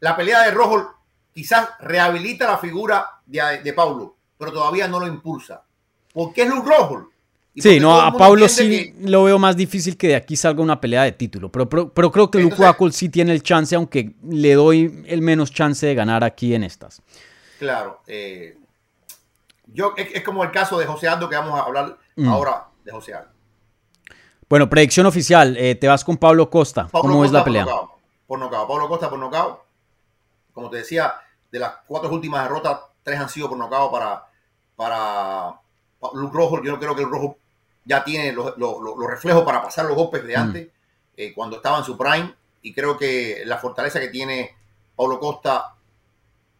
[0.00, 0.94] la pelea de Rojo
[1.32, 5.62] quizás rehabilita la figura de, de Paulo, pero todavía no lo impulsa.
[6.12, 7.08] Porque es Luke Rojo.
[7.56, 10.80] Sí, no, a Pablo sí que- lo veo más difícil que de aquí salga una
[10.80, 13.74] pelea de título, pero, pero, pero creo que Luke Entonces- Rockhold sí tiene el chance,
[13.74, 17.02] aunque le doy el menos chance de ganar aquí en estas.
[17.58, 18.00] Claro.
[18.06, 18.56] eh,
[19.66, 22.28] yo, es, es como el caso de José Aldo que vamos a hablar Mm.
[22.28, 23.30] ahora de José Aldo.
[24.48, 26.86] Bueno, predicción oficial, eh, te vas con Pablo Costa.
[26.86, 27.66] Pablo ¿Cómo es Costa la pelea?
[28.26, 28.66] Por nocaut.
[28.68, 29.58] Pablo Costa por nocaut.
[30.54, 31.14] Como te decía,
[31.50, 32.78] de las cuatro últimas derrotas,
[33.08, 34.24] tres han sido por nocaut para,
[34.76, 35.54] para
[36.00, 36.62] pa- Luke Rojo.
[36.62, 37.36] Yo no creo que el Rojo
[37.84, 40.40] ya tiene los, los- los- los reflejos para pasar los golpes de Mm.
[40.40, 40.68] antes,
[41.16, 42.34] eh, cuando estaba en su prime.
[42.62, 44.54] Y creo que la fortaleza que tiene
[44.96, 45.74] Pablo Costa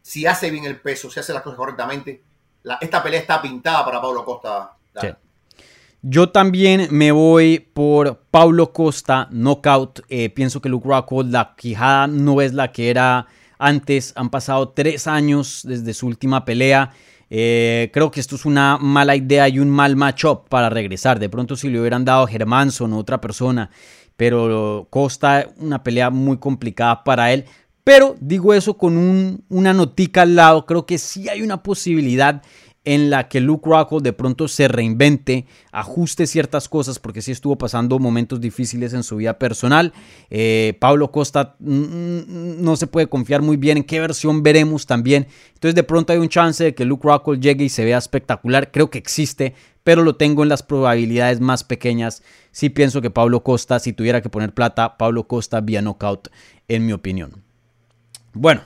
[0.03, 2.23] si hace bien el peso, si hace las cosas correctamente,
[2.81, 4.73] esta pelea está pintada para Pablo Costa.
[6.01, 10.01] Yo también me voy por Pablo Costa, knockout.
[10.09, 13.27] Eh, pienso que Luke Rockhold, la quijada no es la que era
[13.59, 14.13] antes.
[14.17, 16.93] Han pasado tres años desde su última pelea.
[17.31, 21.19] Eh, creo que esto es una mala idea y un mal matchup para regresar.
[21.19, 23.71] De pronto si le hubieran dado a Germanson o otra persona,
[24.17, 27.45] pero Costa, una pelea muy complicada para él.
[27.85, 30.67] Pero digo eso con una notica al lado.
[30.67, 32.43] Creo que sí hay una posibilidad
[32.85, 37.57] en la que Luke Rockhold de pronto se reinvente, ajuste ciertas cosas, porque sí estuvo
[37.57, 39.93] pasando momentos difíciles en su vida personal.
[40.31, 44.87] Eh, Pablo Costa mm, mm, no se puede confiar muy bien en qué versión veremos
[44.87, 45.27] también.
[45.55, 48.71] Entonces de pronto hay un chance de que Luke Rockhold llegue y se vea espectacular.
[48.71, 49.55] Creo que existe,
[49.85, 52.23] pero lo tengo en las probabilidades más pequeñas.
[52.53, 56.29] Sí pienso que Pablo Costa, si tuviera que poner plata, Pablo Costa vía knockout,
[56.69, 57.43] en mi opinión.
[58.33, 58.63] Bueno,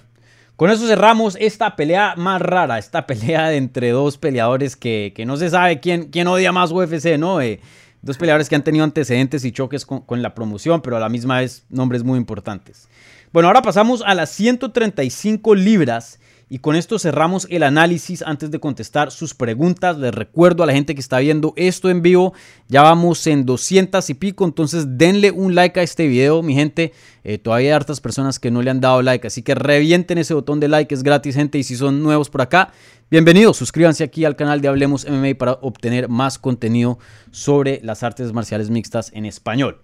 [0.56, 5.50] con eso cerramos esta pelea más rara, esta pelea entre dos peleadores que, no se
[5.50, 7.40] sabe quién, quién, odia más UFC, ¿no?
[7.40, 7.60] Eh,
[8.02, 11.08] dos peleadores que han tenido antecedentes y choques con, con, la promoción, pero a la
[11.08, 12.88] misma vez nombres muy importantes.
[13.32, 16.18] Bueno, ahora pasamos a las 135 libras
[16.52, 19.96] y con esto cerramos el análisis antes de contestar sus preguntas.
[19.96, 22.34] Les recuerdo a la gente que está viendo esto en vivo,
[22.68, 26.92] ya vamos en 200 y pico, entonces denle un like a este video, mi gente.
[27.24, 30.34] Eh, todavía hay hartas personas que no le han dado like, así que revienten ese
[30.34, 31.56] botón de like, es gratis, gente.
[31.56, 32.70] Y si son nuevos por acá,
[33.10, 33.56] bienvenidos.
[33.56, 36.98] Suscríbanse aquí al canal de Hablemos MMA para obtener más contenido
[37.30, 39.80] sobre las artes marciales mixtas en español.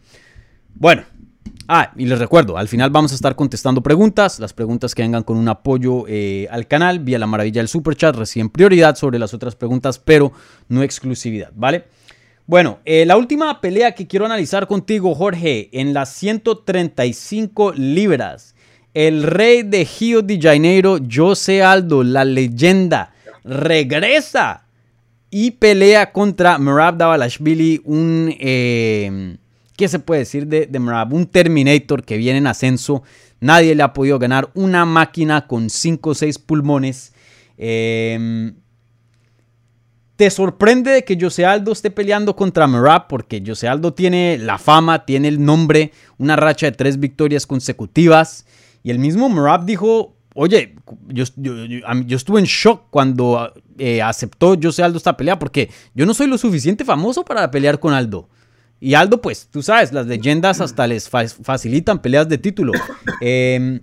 [0.74, 1.04] Bueno,
[1.70, 4.40] Ah, y les recuerdo, al final vamos a estar contestando preguntas.
[4.40, 7.94] Las preguntas que vengan con un apoyo eh, al canal vía la maravilla del super
[7.94, 10.32] chat reciben prioridad sobre las otras preguntas, pero
[10.68, 11.84] no exclusividad, ¿vale?
[12.46, 18.54] Bueno, eh, la última pelea que quiero analizar contigo, Jorge, en las 135 libras.
[18.94, 23.12] El rey de Rio de Janeiro, José Aldo, la leyenda,
[23.44, 24.64] regresa
[25.30, 28.34] y pelea contra Merab Davalashvili, un...
[28.40, 29.36] Eh,
[29.78, 33.04] ¿Qué se puede decir de, de Un Terminator que viene en ascenso.
[33.38, 34.50] Nadie le ha podido ganar.
[34.54, 37.12] Una máquina con 5 o 6 pulmones.
[37.56, 38.56] Em,
[40.16, 43.06] ¿Te sorprende de que Jose Aldo esté peleando contra Merab?
[43.06, 48.46] Porque Jose Aldo tiene la fama, tiene el nombre, una racha de tres victorias consecutivas.
[48.82, 50.74] Y el mismo Merab dijo, oye,
[51.06, 56.26] yo, estuve en shock cuando eh, aceptó Jose Aldo esta pelea porque yo no soy
[56.26, 58.28] lo suficiente famoso para pelear con Aldo.
[58.80, 62.72] Y Aldo, pues, tú sabes, las leyendas hasta les facilitan peleas de título.
[63.20, 63.80] Em,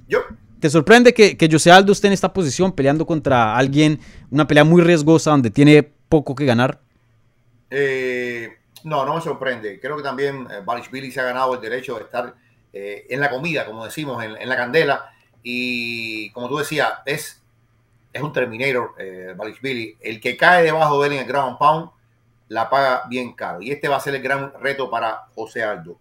[0.59, 3.99] ¿Te sorprende que, que José Aldo esté en esta posición peleando contra alguien,
[4.31, 6.79] una pelea muy riesgosa donde tiene poco que ganar?
[7.69, 8.49] Eh,
[8.83, 9.79] no, no me sorprende.
[9.79, 12.35] Creo que también eh, Billy se ha ganado el derecho de estar
[12.71, 15.11] eh, en la comida, como decimos, en, la candela.
[15.43, 17.41] Y como tú decías, es,
[18.13, 19.97] es un Terminator, eh, Billy.
[19.99, 21.89] El que cae debajo de él en el ground pound
[22.47, 23.61] la paga bien caro.
[23.61, 25.97] Y este va a ser el gran reto para José Aldo.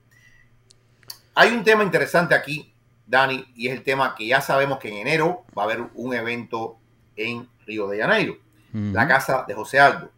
[1.35, 2.73] Hay un tema interesante aquí,
[3.07, 6.15] Dani, y es el tema que ya sabemos que en enero va a haber un
[6.15, 6.77] evento
[7.17, 8.37] en Río de Janeiro,
[8.73, 10.11] la casa de José Aldo.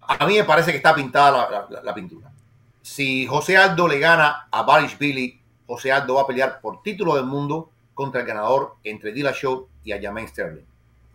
[0.00, 2.30] A mí me parece que está pintada la, pintura.
[2.80, 7.14] Si José Aldo le gana a Barish Billy, José Aldo va a pelear por título
[7.14, 10.64] del mundo contra el ganador entre Dilla Show y Ayamain Sterling.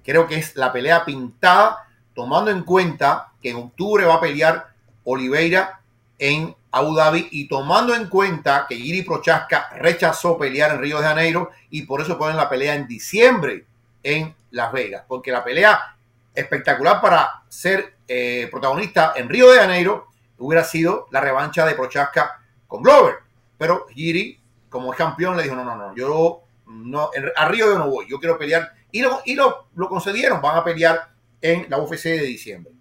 [0.03, 4.67] Creo que es la pelea pintada tomando en cuenta que en octubre va a pelear
[5.03, 5.81] Oliveira
[6.19, 11.05] en Abu Dhabi y tomando en cuenta que Giri Prochaska rechazó pelear en Río de
[11.05, 13.65] Janeiro y por eso ponen la pelea en diciembre
[14.01, 15.97] en Las Vegas, porque la pelea
[16.33, 20.07] espectacular para ser eh, protagonista en Río de Janeiro
[20.39, 23.17] hubiera sido la revancha de Prochaska con Glover,
[23.57, 24.39] pero Giri
[24.69, 28.19] como campeón le dijo no, no, no, yo no, a Río yo no voy, yo
[28.19, 31.12] quiero pelear y lo, y lo, lo concedieron, van a pelear
[31.43, 32.73] en la UFC de diciembre.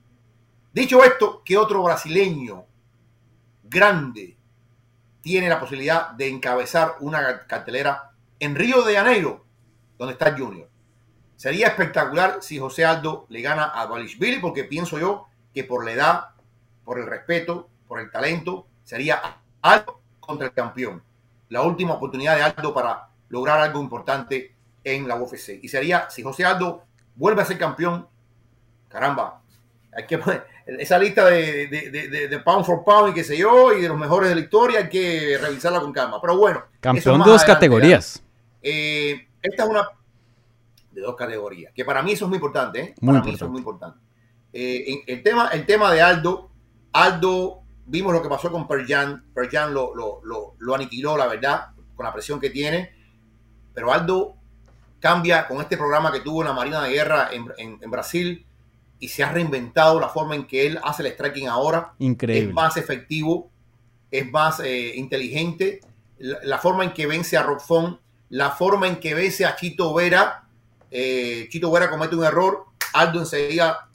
[0.73, 2.65] Dicho esto, ¿qué otro brasileño
[3.65, 4.39] grande
[5.21, 9.45] tiene la posibilidad de encabezar una cartelera en Río de Janeiro,
[9.99, 10.71] donde está Junior?
[11.37, 15.93] Sería espectacular si José Aldo le gana a Billy, porque pienso yo que por la
[15.93, 16.29] edad,
[16.85, 21.03] por el respeto, por el talento, sería Aldo contra el campeón.
[21.49, 24.55] La última oportunidad de Aldo para lograr algo importante
[24.85, 25.59] en la UFC.
[25.61, 26.85] Y sería, si José Aldo
[27.17, 28.07] vuelve a ser campeón,
[28.93, 29.41] caramba,
[29.95, 30.21] hay que
[30.79, 31.67] esa lista de,
[32.31, 34.79] de, pound for pound y qué sé yo, y de los mejores de la historia,
[34.81, 36.21] hay que revisarla con calma.
[36.21, 36.63] Pero bueno.
[36.81, 38.23] Campeón de dos categorías.
[38.63, 39.89] Eh, esta es una
[40.93, 42.81] de dos categorías, que para mí eso es muy importante.
[42.81, 42.95] ¿eh?
[43.05, 43.99] Para mí eso es muy importante.
[44.53, 46.51] Eh, el, tema, el tema de Aldo,
[46.93, 51.71] Aldo, vimos lo que pasó con Perjan, Perjan lo, lo, lo, lo aniquiló, la verdad,
[51.97, 52.95] con la presión que tiene,
[53.75, 54.37] pero Aldo
[55.01, 58.47] cambia con este programa que tuvo en la Marina de Guerra en, en- en Brasil
[59.03, 61.93] y se ha reinventado la forma en que él hace el striking ahora.
[61.99, 62.49] Increíble.
[62.51, 63.51] Es más efectivo,
[64.13, 65.81] es más eh, inteligente.
[66.19, 67.99] La, la forma en que vence a Rockfon,
[68.29, 70.45] la forma en que vence a Chito Vera.
[70.89, 73.89] eh, Chito Vera comete un error, Aldo enseguida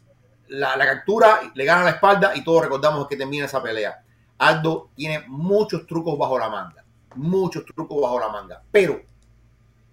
[0.49, 4.03] la, la captura, le gana la espalda y todos recordamos que termina esa pelea.
[4.39, 6.83] Aldo tiene muchos trucos bajo la manga,
[7.15, 9.01] muchos trucos bajo la manga, pero,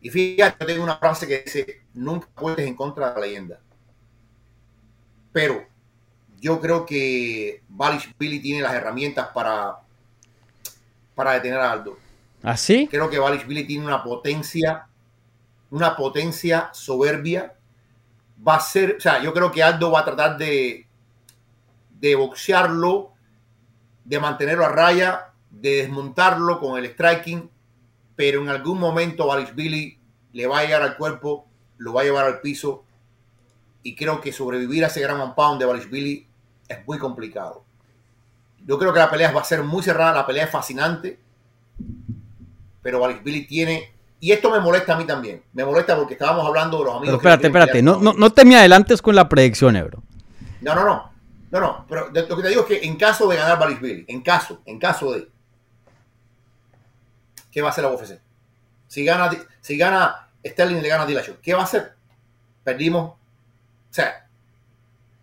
[0.01, 3.61] y fíjate, yo tengo una frase que dice, nunca puedes en contra de la leyenda.
[5.35, 5.67] Pero
[6.39, 9.81] yo creo que Valish Billy tiene las herramientas para,
[11.17, 11.99] para detener a Aldo.
[12.41, 12.87] ¿Así?
[12.87, 14.87] Creo que Valish Billy tiene una potencia,
[15.71, 17.53] una potencia soberbia.
[18.47, 20.87] Va a ser, o sea, yo creo que Aldo va a tratar de,
[21.99, 23.11] de boxearlo,
[24.05, 27.51] de mantenerlo a raya, de desmontarlo con el striking,
[28.15, 29.99] pero en algún momento Valish Billy
[30.33, 32.85] le va a llegar al cuerpo, lo va a llevar al piso,
[33.85, 36.27] y creo que sobrevivir a ese gran one pound de Valish Billy
[36.67, 37.63] es muy complicado.
[38.67, 41.21] Yo creo que la pelea va a ser muy cerrada, la pelea es fascinante,
[42.83, 43.93] pero Valish Billy tiene.
[44.21, 45.43] Y esto me molesta a mí también.
[45.53, 47.21] Me molesta porque estábamos hablando de los amigos.
[47.21, 47.83] Pero espérate, espérate.
[47.83, 50.03] No, no, no te me adelantes con la predicción, Ebro.
[50.63, 51.13] No, no, no.
[51.51, 51.85] No, no.
[51.87, 54.63] Pero lo que te digo es que en caso de ganar Valish Billy, en caso,
[54.65, 55.29] en caso de.
[57.53, 58.19] ¿Qué va a hacer la UFC?
[58.89, 59.31] Si gana,
[59.61, 61.93] si gana Sterling y le gana a Dillashaw, ¿qué va a hacer?
[62.65, 63.13] Perdimos.
[63.95, 64.27] O sea,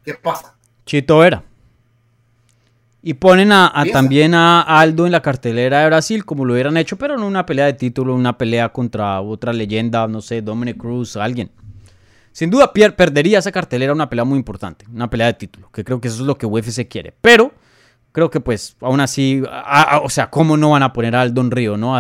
[0.06, 0.56] ¿qué pasa?
[0.86, 1.44] Chito Vera.
[3.04, 6.96] Y ponen a, también a Aldo en la cartelera de Brasil, como lo hubieran hecho,
[6.98, 11.18] pero no una pelea de título, una pelea contra otra leyenda, no sé, Dominic Cruz,
[11.18, 11.52] alguien.
[12.32, 15.84] Sin duda pier- perdería esa cartelera una pelea muy importante, una pelea de título, que
[15.84, 17.14] creo que eso es lo que UFC quiere.
[17.20, 17.52] Pero
[18.14, 21.22] creo que pues aún así, a- a- o sea, ¿cómo no van a poner a
[21.22, 21.98] Aldo en Río, no?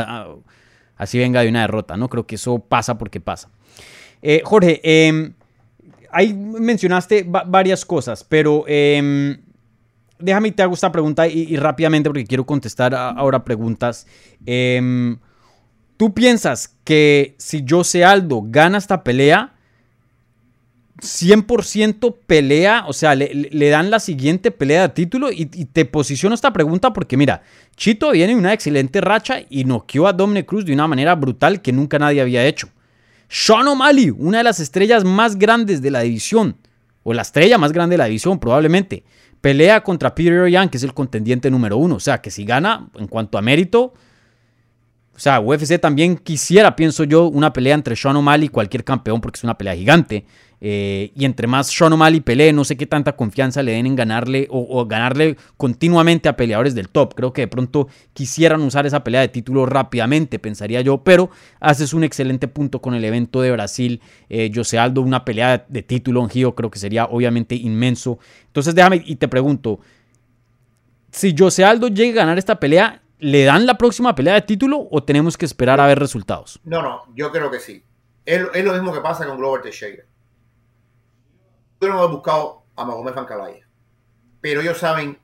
[0.96, 2.08] Así venga de una derrota, ¿no?
[2.08, 3.50] Creo que eso pasa porque pasa.
[4.22, 5.34] Eh, Jorge, em,
[6.12, 9.38] ahí mencionaste va- varias cosas, pero em,
[10.20, 14.08] déjame te hago esta pregunta y, rápidamente porque quiero contestar ahora preguntas.
[14.46, 15.18] Em,
[15.98, 19.54] ¿Tú piensas que si Jose Aldo gana esta pelea,
[21.02, 26.54] 100% pelea, o sea, le, dan la siguiente pelea de título y, te posiciono esta
[26.54, 27.42] pregunta porque mira,
[27.76, 31.72] Chito viene una excelente racha y noqueó a Dominic Cruz de una manera brutal que
[31.72, 32.70] nunca nadie había hecho.
[33.34, 36.58] Sean O'Malley, una de las estrellas más grandes de la división,
[37.02, 39.06] o la estrella más grande de la división probablemente,
[39.40, 41.96] pelea contra Peter Yan, que es el contendiente número uno.
[41.96, 43.94] O sea, que si gana en cuanto a mérito,
[45.16, 49.22] o sea, UFC también quisiera, pienso yo, una pelea entre Sean O'Malley y cualquier campeón,
[49.22, 50.26] porque es una pelea gigante.
[50.64, 53.96] Eh, y entre más Sean O'Malley pelee, no sé qué tanta confianza le den en
[53.96, 57.16] ganarle o, ganarle continuamente a peleadores del top.
[57.16, 61.94] Creo que de pronto quisieran usar esa pelea de título rápidamente, pensaría yo, pero haces
[61.94, 64.02] un excelente punto con el evento de Brasil.
[64.30, 68.20] Eh, José Aldo, una pelea de título en Gio, creo que sería obviamente inmenso.
[68.46, 69.80] Entonces déjame y te pregunto,
[71.12, 74.88] si José Aldo llega a ganar esta pelea, ¿le dan la próxima pelea de título
[74.92, 76.60] o tenemos que esperar a ver resultados?
[76.64, 77.84] No, no, yo creo que sí.
[78.24, 80.04] Es, es lo mismo que pasa con Glover Teixeira.
[81.82, 83.68] No he buscado a Magomed Fancalaya,
[84.40, 85.18] pero ellos saben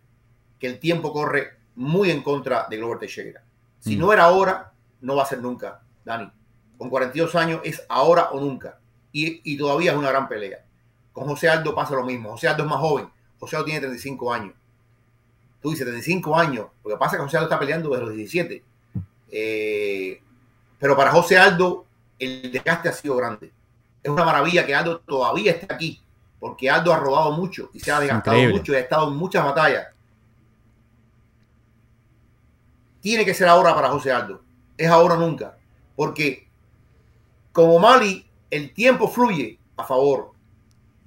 [0.60, 3.43] que el tiempo corre muy en contra de Glover Teixeira.
[3.80, 3.99] Si Mm.
[3.99, 6.32] no era ahora, no va a ser nunca, Dani.
[6.78, 8.80] Con 42 años es ahora o nunca.
[9.12, 10.66] Y, y todavía es una gran pelea.
[11.14, 12.32] Con José Aldo pasa lo mismo.
[12.32, 13.08] José Aldo es más joven.
[13.39, 14.53] José Aldo tiene 35 años.
[15.62, 16.68] Tú dices 35 años.
[16.84, 18.64] Lo que pasa es que José Aldo está peleando desde los 17.
[19.32, 20.22] Eh,
[20.80, 21.86] pero para José Aldo,
[22.18, 23.51] el desgaste ha sido grande.
[24.01, 26.01] Es una maravilla que Aldo todavía esté aquí,
[26.40, 28.60] porque Aldo ha rodado mucho y se ha desgastado Increíble.
[28.60, 29.88] mucho y ha estado en muchas batallas.
[33.02, 34.42] Tiene que ser ahora para José Aldo.
[34.78, 35.58] Es ahora o nunca.
[35.96, 36.48] Porque
[37.52, 40.32] como Mali, el tiempo fluye a favor.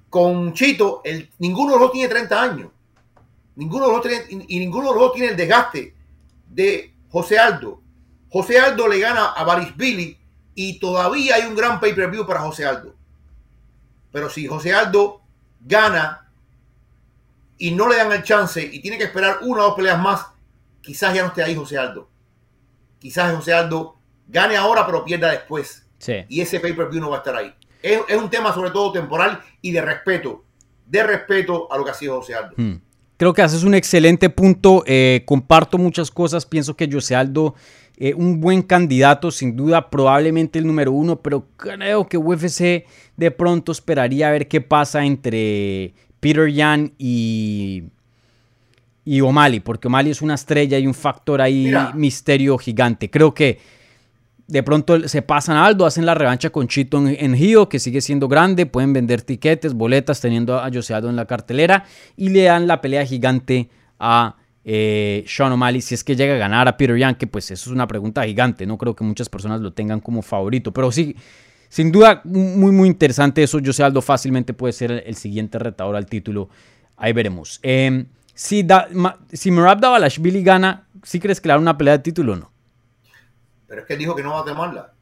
[0.09, 2.69] Con Chito, el, ninguno de los dos tiene 30 años.
[3.55, 5.95] Ninguno de los dos tiene, y, y ninguno de los dos tiene el desgaste
[6.49, 7.81] de José Aldo.
[8.29, 10.17] José Aldo le gana a Baris Billy
[10.55, 12.95] y todavía hay un gran pay-per-view para José Aldo.
[14.11, 15.20] Pero si José Aldo
[15.61, 16.29] gana
[17.57, 20.25] y no le dan el chance y tiene que esperar una o dos peleas más,
[20.81, 22.09] quizás ya no esté ahí José Aldo.
[22.99, 23.97] Quizás José Aldo
[24.27, 25.85] gane ahora pero pierda después.
[25.99, 26.13] Sí.
[26.29, 27.53] Y ese pay-per-view no va a estar ahí.
[27.81, 30.43] Es, es un tema sobre todo temporal y de respeto.
[30.85, 32.55] De respeto a lo que ha sido José Aldo.
[32.57, 32.81] Hmm.
[33.17, 34.83] Creo que haces un excelente punto.
[34.87, 36.43] eh, comparto muchas cosas.
[36.43, 37.53] Pienso que José Aldo,
[38.03, 43.29] eh, un buen candidato, sin duda, probablemente el número uno, pero creo que UFC de
[43.29, 47.83] pronto esperaría a ver qué pasa entre Peter Yan y,
[49.05, 51.93] y O'Malley, porque O'Malley es una estrella y un factor ahí Mira.
[51.93, 53.11] misterio gigante.
[53.11, 53.59] Creo que
[54.47, 57.77] de pronto se pasan a Aldo, hacen la revancha con Chito en, en Gio, que
[57.77, 61.85] sigue siendo grande, pueden vender tiquetes, boletas, teniendo a Jose Aldo en la cartelera,
[62.17, 66.37] y le dan la pelea gigante a eh, Sean O'Malley si es que llega a
[66.37, 69.29] ganar a Peter Yan, que pues eso es una pregunta gigante, no creo que muchas
[69.29, 71.15] personas lo tengan como favorito, pero sí,
[71.69, 76.05] sin duda muy muy interesante eso, Jose Aldo fácilmente puede ser el, siguiente retador al
[76.05, 76.49] título,
[76.97, 77.59] ahí veremos.
[77.63, 78.87] Em, si, da,
[79.31, 82.51] si Merab Davalashvili gana, ¿sí crees que le una pelea de título o no?
[83.67, 84.93] Pero es que él dijo que no va a tomarla.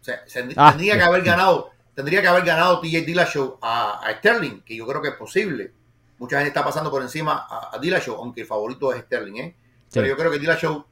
[0.00, 0.20] O sea,
[0.56, 4.76] ah, tendría que haber ganado, tendría que haber ganado TJ Dillashaw a, a Sterling, que
[4.76, 5.72] yo creo que es posible
[6.18, 9.56] Mucha gente está pasando por encima a, a Dillashaw, aunque el favorito es Sterling, ¿eh?
[9.92, 10.84] Pero yo creo que Dillashaw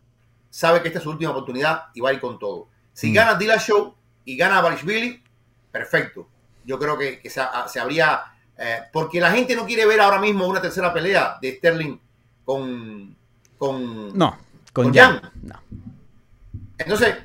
[0.50, 2.68] sabe que esta es su última oportunidad y va a ir con todo.
[2.92, 3.14] Si mm.
[3.14, 3.94] gana Dillashaw
[4.24, 5.22] y gana Billy,
[5.70, 6.28] perfecto.
[6.64, 7.40] Yo creo que, se,
[7.80, 8.22] habría...
[8.56, 11.98] Eh, porque la gente no quiere ver ahora mismo una tercera pelea de Sterling
[12.44, 13.16] con...
[13.58, 14.38] con no,
[14.72, 15.20] con, Jan.
[15.42, 15.60] No.
[16.78, 17.16] Entonces,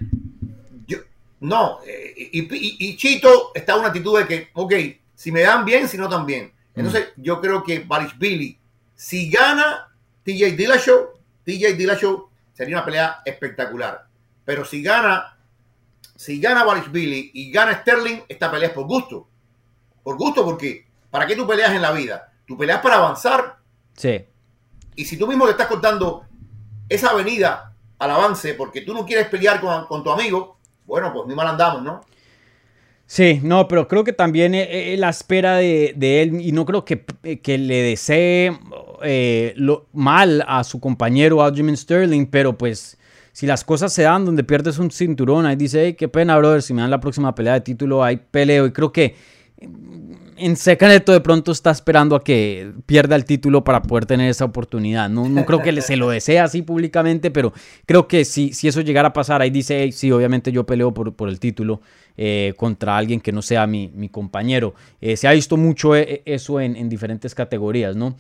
[0.88, 1.00] yo,
[1.42, 1.80] no.
[1.86, 4.74] Eh, y, y, Chito está en una actitud de que, ok,
[5.14, 6.54] si me dan bien, si no tan bien.
[6.78, 7.22] Entonces, mm.
[7.22, 7.86] yo creo que
[8.18, 8.58] Billy,
[8.96, 9.90] si gana
[10.24, 11.10] TJ Dillashaw,
[11.44, 14.06] TJ Dillashaw sería una pelea espectacular.
[14.46, 15.38] Pero si gana,
[16.16, 19.28] si gana Billy y gana Sterling, esta pelea es por gusto.
[20.04, 22.32] Por gusto, porque ¿para qué tú peleas en la vida?
[22.46, 23.58] Tú peleas para avanzar.
[23.94, 24.26] Sí.
[24.96, 26.26] Y si tú mismo le estás cortando
[26.88, 31.28] esa avenida al avance porque tú no quieres pelear con, con tu amigo, bueno, pues
[31.28, 32.02] ni mal andamos, ¿no?
[33.08, 36.84] Sí, no, pero creo que también eh, eh, la espera de, él, y no creo
[36.84, 38.52] que, eh, que le desee
[39.56, 42.98] lo, mal a su compañero Aljamain Sterling, pero pues
[43.32, 46.62] si las cosas se dan donde pierdes un cinturón, ahí dice, hey, qué pena, brother,
[46.62, 49.16] si me dan la próxima pelea de título, ahí peleo, y creo que
[50.38, 54.46] en secreto de pronto está esperando a que pierda el título para poder tener esa
[54.46, 55.10] oportunidad.
[55.10, 57.54] No, creo que se lo desee así públicamente, pero
[57.86, 61.16] creo que si, si eso llegara a pasar, ahí dice, sí, obviamente yo peleo por,
[61.16, 61.82] por el título
[62.18, 64.74] eh, contra alguien que no sea mi, mi compañero.
[65.02, 68.16] Eh, se ha visto mucho eh, eso en, en diferentes categorías, ¿no?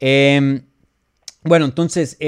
[0.00, 0.62] Em,
[1.42, 2.18] bueno, entonces,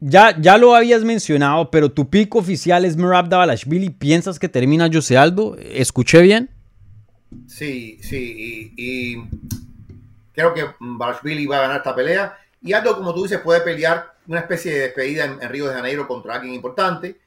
[0.00, 3.90] ya, ya lo habías mencionado, pero tu pico oficial es Merab Davalashvili.
[3.90, 5.56] ¿Piensas que termina Jose Aldo?
[5.58, 6.57] ¿Escuché bien?
[7.46, 9.16] Sí, sí, y,
[10.32, 10.66] creo que
[11.22, 12.38] Billy va a ganar esta pelea.
[12.60, 16.06] Y Aldo, como tú dices, puede pelear una especie de despedida en, Río de Janeiro
[16.06, 17.20] contra alguien importante.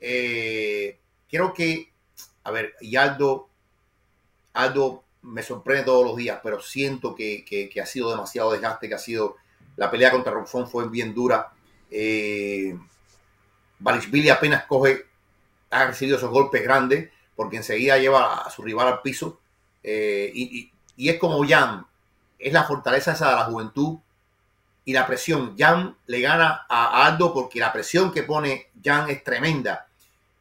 [0.00, 0.98] Eh,
[1.28, 1.92] creo que,
[2.44, 3.48] a ver, y Aldo,
[4.52, 8.98] Aldo me sorprende todos los días, pero siento que, ha sido demasiado desgaste, que ha
[8.98, 9.36] sido,
[9.76, 11.52] la pelea contra Robson fue bien dura.
[11.90, 12.76] Eh,
[14.10, 15.04] Billy apenas coge,
[15.70, 19.40] ha recibido esos golpes grandes, porque enseguida lleva a su rival al piso.
[19.88, 20.72] Eh, y,
[21.08, 21.86] es como Jan,
[22.38, 23.98] es la fortaleza esa de la juventud
[24.84, 25.54] y la presión.
[25.56, 29.86] Jan le gana a Aldo porque la presión que pone Jan es tremenda.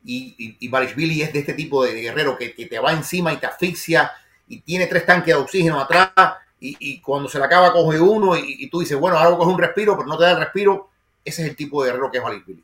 [0.04, 3.46] Y, y, y es de este tipo de guerrero que, te va encima y te
[3.46, 4.12] asfixia
[4.48, 6.10] y tiene tres tanques de oxígeno atrás
[6.60, 9.96] y, cuando se le acaba coge uno y, tú dices, bueno, ahora coge un respiro,
[9.96, 10.90] pero no te da el respiro.
[11.24, 12.64] Ese es el tipo de guerrero que es Billy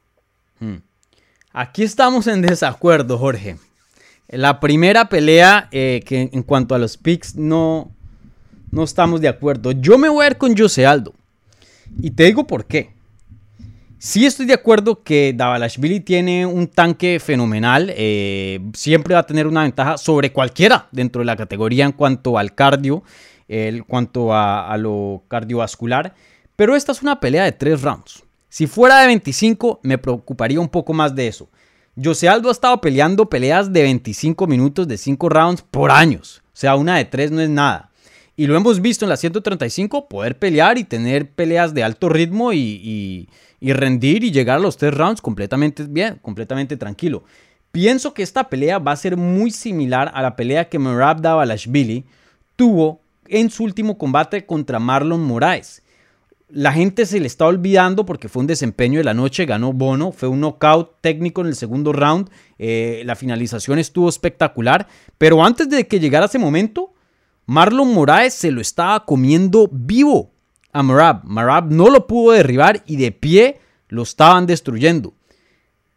[0.59, 0.81] hmm.
[1.53, 3.57] Aquí estamos en desacuerdo, Jorge.
[4.31, 7.91] La primera pelea eh, que en cuanto a los picks no,
[8.71, 9.73] no estamos de acuerdo.
[9.73, 11.13] Yo me voy a ir con Jose Aldo.
[11.99, 12.91] Y te digo por qué.
[13.99, 17.91] Sí estoy de acuerdo que Davalashvili tiene un tanque fenomenal.
[17.95, 22.37] Eh, siempre va a tener una ventaja sobre cualquiera dentro de la categoría en cuanto
[22.37, 23.03] al cardio,
[23.49, 26.15] en cuanto a, a lo cardiovascular.
[26.55, 28.23] Pero esta es una pelea de tres rounds.
[28.47, 31.49] Si fuera de 25 me preocuparía un poco más de eso.
[32.03, 36.41] José Aldo ha estado peleando peleas de 25 minutos de 5 rounds por años.
[36.47, 37.91] O sea, una de 3 no es nada.
[38.35, 42.53] Y lo hemos visto en la 135, poder pelear y tener peleas de alto ritmo
[42.53, 43.27] y,
[43.61, 47.23] rendir y llegar a los 3 rounds completamente bien, completamente tranquilo.
[47.71, 52.05] Pienso que esta pelea va a ser muy similar a la pelea que Merab Davalashvili
[52.55, 55.83] tuvo en su último combate contra Marlon Moraes
[56.53, 60.11] la gente se le está olvidando porque fue un desempeño de la noche, ganó Bono,
[60.11, 62.29] fue un knockout técnico en el segundo round,
[62.59, 64.87] eh, la finalización estuvo espectacular,
[65.17, 66.93] pero antes de que llegara ese momento,
[67.45, 70.31] Marlon Moraes se lo estaba comiendo vivo
[70.71, 71.23] a Marab.
[71.25, 73.59] Marab no lo pudo derribar y de pie
[73.89, 75.13] lo estaban destruyendo.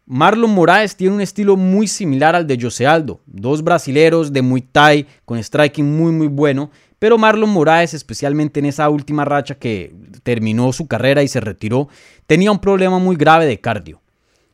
[0.05, 4.61] Marlon Moraes tiene un estilo muy similar al de Jose Aldo, dos brasileros de Muay
[4.61, 6.69] Thai con striking muy muy bueno
[7.05, 11.87] pero Marlon Moraes, especialmente en esa última racha que terminó su carrera y se retiró,
[12.25, 14.01] tenía un problema muy grave de cardio.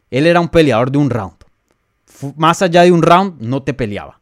[0.09, 1.37] Él era un peleador de un round.
[2.35, 4.19] Más allá de un round, no te peleaba.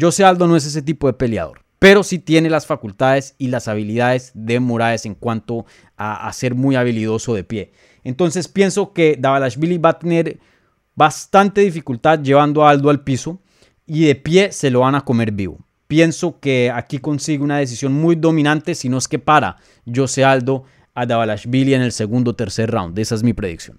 [0.00, 3.66] José Aldo no es ese tipo de peleador, pero sí tiene las facultades y las
[3.66, 5.66] habilidades de Moraes en cuanto
[5.96, 7.72] a, ser muy habilidoso de pie.
[8.04, 10.38] Entonces pienso que Davalashvili va a tener
[10.94, 13.40] bastante dificultad llevando a Aldo al piso
[13.86, 15.65] y de pie se lo van a comer vivo.
[15.86, 19.56] Pienso que aquí consigue una decisión muy dominante, si no es que para
[19.92, 20.64] Jose Aldo
[20.94, 22.98] a Davalashvili en el segundo o tercer round.
[22.98, 23.78] Esa es mi predicción.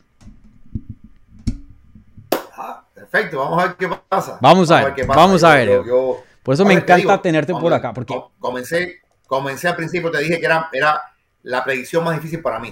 [2.56, 4.38] Ah, perfecto, vamos a ver qué pasa.
[4.40, 5.82] Vamos a ver, vamos a ver.
[6.44, 7.94] por eso me encanta tenerte por acá.
[7.94, 8.16] Porque...
[8.40, 11.02] Comencé, comencé al principio, te dije que era, era
[11.44, 12.72] la predicción más difícil para mí.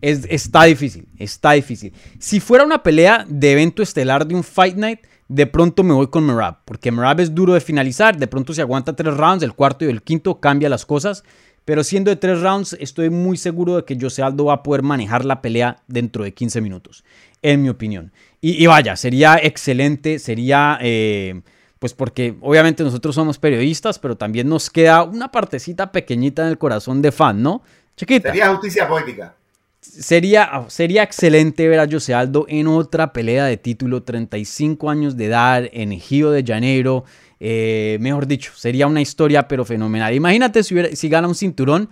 [0.00, 1.92] Es, está difícil, está difícil.
[2.18, 6.08] Si fuera una pelea de evento estelar de un Fight Night, de pronto me voy
[6.08, 9.52] con Merab, porque Merab es duro de finalizar, de pronto se aguanta tres rounds, el
[9.52, 11.22] cuarto y el quinto cambia las cosas,
[11.64, 14.82] pero siendo de tres rounds estoy muy seguro de que Jose Aldo va a poder
[14.82, 17.04] manejar la pelea dentro de 15 minutos,
[17.42, 18.12] en mi opinión.
[18.40, 20.78] Y, vaya, sería excelente, sería...
[20.82, 21.40] Eh,
[21.78, 26.58] pues porque obviamente nosotros somos periodistas, pero también nos queda una partecita pequeñita en el
[26.58, 27.62] corazón de fan, ¿no?
[27.96, 28.30] Chiquita.
[28.30, 29.34] Sería justicia poética.
[29.80, 35.24] Sería, sería excelente ver a Jose Aldo en otra pelea de título, 35 años de
[35.24, 37.04] edad, en de Janeiro.
[37.40, 40.14] Eh, mejor dicho, sería una historia pero fenomenal.
[40.14, 41.88] Imagínate si, si gana un cinturón.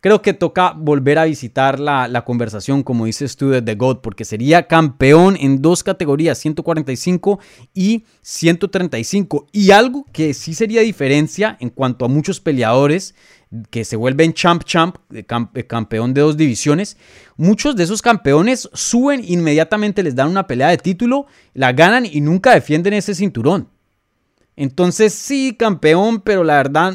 [0.00, 3.98] Creo que toca volver a visitar la, la, conversación, como dices tú, de The God,
[3.98, 7.38] porque sería campeón en dos categorías, 145
[7.72, 9.46] y 135.
[9.52, 13.14] Y algo que sí sería diferencia en cuanto a muchos peleadores
[13.70, 14.96] que se vuelven champ champ,
[15.66, 16.96] campeón de dos divisiones,
[17.36, 22.20] muchos de esos campeones suben inmediatamente, les dan una pelea de título, la ganan y
[22.20, 23.68] nunca defienden ese cinturón.
[24.56, 26.94] Entonces sí, campeón, pero la verdad,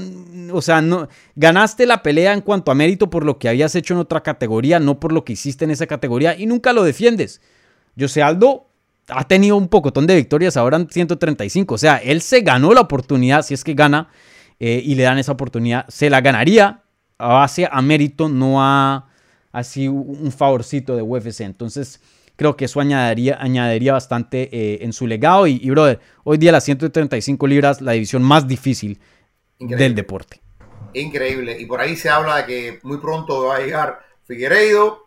[0.51, 3.93] o sea, no ganaste la pelea en cuanto a mérito por lo que habías hecho
[3.93, 7.41] en otra categoría, no por lo que hiciste en esa categoría y nunca lo defiendes.
[7.99, 8.67] José Aldo
[9.07, 12.81] ha tenido un pocotón de victorias ahora en 135, o sea, él se ganó la
[12.81, 14.09] oportunidad, si es que gana
[14.59, 16.83] eh, y le dan esa oportunidad, se la ganaría
[17.17, 19.09] a base a mérito, no a
[19.51, 21.41] así un favorcito de UFC.
[21.41, 21.99] Entonces,
[22.37, 25.47] creo que eso añadiría, añadiría bastante eh, en su legado.
[25.47, 28.99] Y, brother, hoy día las 135 libras, la división más difícil
[29.59, 30.39] del deporte.
[30.93, 31.59] Increíble.
[31.59, 35.05] Y por ahí se habla de que muy pronto va a llegar Figueiredo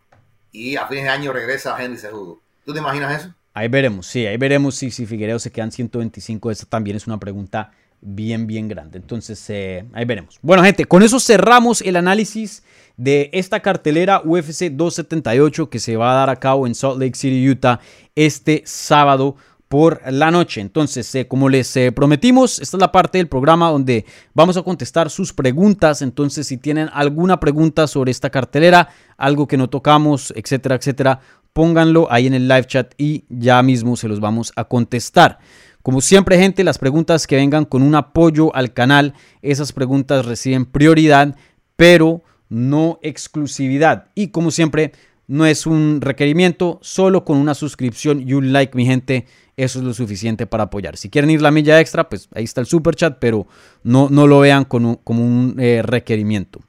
[0.52, 2.40] y a fines de año regresa Henry Cejudo.
[2.66, 3.34] ¿Tú te imaginas eso?
[3.54, 6.50] Ahí veremos, sí, ahí veremos si, si Figueiredo se quedan 125.
[6.50, 8.98] Esa también es una pregunta bien, bien grande.
[8.98, 10.38] Entonces, eh, ahí veremos.
[10.42, 12.62] Bueno, gente, con eso cerramos el análisis
[12.96, 17.16] de esta cartelera UFC 278 que se va a dar a cabo en Salt Lake
[17.16, 17.80] City, Utah,
[18.14, 19.36] este sábado
[19.68, 20.60] por la noche.
[20.60, 24.04] Entonces, eh, como les eh, prometimos, esta es la parte del programa donde
[24.34, 26.02] vamos a contestar sus preguntas.
[26.02, 31.20] Entonces, si tienen alguna pregunta sobre esta cartelera, algo que no tocamos, etcétera, etcétera,
[31.52, 35.38] pónganlo ahí en el live chat y ya mismo se los vamos a contestar.
[35.82, 40.66] Como siempre, gente, las preguntas que vengan con un apoyo al canal, esas preguntas reciben
[40.66, 41.36] prioridad,
[41.76, 44.08] pero no exclusividad.
[44.14, 44.92] Y como siempre,
[45.26, 49.26] no es un requerimiento, solo con una suscripción y un like, mi gente,
[49.56, 50.96] eso es lo suficiente para apoyar.
[50.96, 53.46] Si quieren ir la milla extra, pues ahí está el super chat, pero
[53.82, 56.60] no, no lo vean como un eh, requerimiento.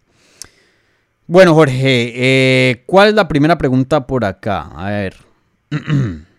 [1.28, 4.70] Bueno, Jorge, eh, ¿cuál es la primera pregunta por acá?
[4.76, 5.16] A ver.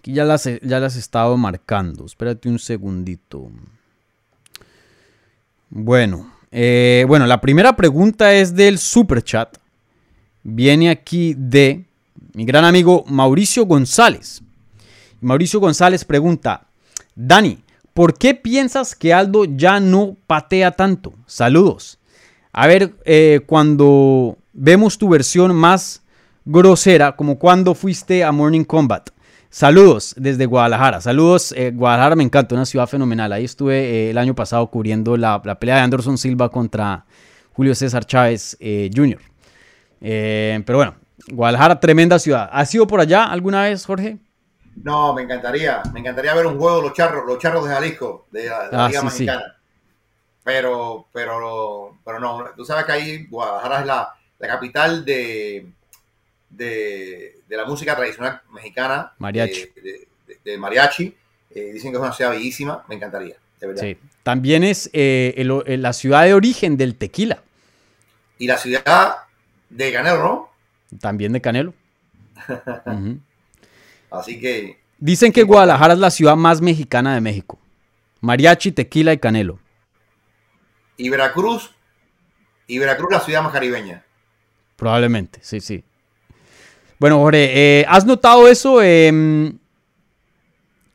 [0.00, 2.06] Aquí ya las, ya las he estado marcando.
[2.06, 3.50] Espérate un segundito.
[5.68, 9.58] Bueno, eh, bueno, la primera pregunta es del super chat.
[10.42, 11.84] Viene aquí de
[12.32, 14.40] mi gran amigo Mauricio González.
[15.20, 16.66] Mauricio González pregunta,
[17.14, 17.58] Dani,
[17.92, 21.12] ¿por qué piensas que Aldo ya no patea tanto?
[21.26, 21.98] Saludos.
[22.54, 26.00] A ver, eh, cuando vemos tu versión más
[26.46, 29.10] grosera, como cuando fuiste a Morning Combat.
[29.52, 31.00] Saludos desde Guadalajara.
[31.00, 33.32] Saludos, eh, Guadalajara me encanta, una ciudad fenomenal.
[33.32, 37.04] Ahí estuve eh, el año pasado cubriendo la, pelea de Anderson Silva contra
[37.52, 39.18] Julio César Chávez eh, Jr.
[40.00, 40.94] pero bueno,
[41.32, 42.48] Guadalajara, tremenda ciudad.
[42.52, 44.18] ¿Has ido por allá alguna vez, Jorge?
[44.84, 45.82] No, me encantaría.
[45.92, 48.88] Me encantaría ver un juego de los charros, los charros de Jalisco, de la, ah,
[48.88, 49.56] Liga Mexicana.
[50.44, 55.72] Pero, pero, pero no, tú sabes que ahí Guadalajara es la, la capital de,
[56.50, 59.12] de de la música tradicional mexicana.
[59.18, 59.66] Mariachi.
[60.44, 61.14] De, mariachi.
[61.50, 63.82] Eh, dicen que es una ciudad bellísima, me encantaría, de verdad.
[63.82, 63.98] Sí.
[64.22, 65.34] También es eh,
[65.66, 67.42] la ciudad de origen del tequila.
[68.38, 69.16] Y la ciudad
[69.68, 70.50] de Canelo, ¿no?
[71.00, 71.74] También de Canelo.
[74.12, 74.78] Así que...
[74.98, 77.58] Dicen que Guadalajara es la ciudad más mexicana de México.
[78.20, 79.58] Mariachi, tequila y Canelo.
[80.96, 81.74] Y Veracruz,
[82.68, 84.04] y Veracruz la ciudad más caribeña.
[84.76, 85.82] Probablemente, sí, sí.
[87.00, 88.82] Bueno, Jorge, eh, ¿has notado eso?
[88.82, 89.58] Em,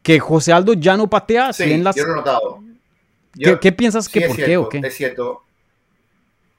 [0.03, 1.51] que José Aldo ya no patea.
[1.51, 2.59] Sí, yo lo he notado.
[3.59, 4.81] ¿Qué, piensas que por qué o qué?
[4.83, 5.41] Es cierto.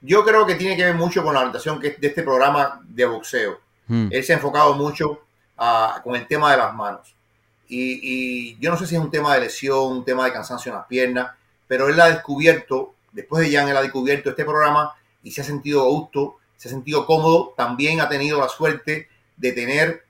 [0.01, 3.61] Yo creo que tiene que ver mucho con la orientación de este programa de boxeo.
[3.87, 4.09] Hmm.
[4.11, 5.21] Él se ha enfocado mucho
[6.03, 7.15] con el tema de las manos.
[7.69, 10.73] Y, y, yo no sé si es un tema de lesión, un tema de cansancio
[10.73, 11.31] en las piernas,
[11.67, 14.93] pero él ha descubierto, después de Jan, él ha descubierto este programa
[15.23, 17.53] y se ha sentido gusto, se ha sentido cómodo.
[17.55, 19.07] También ha tenido la suerte
[19.37, 20.03] de tener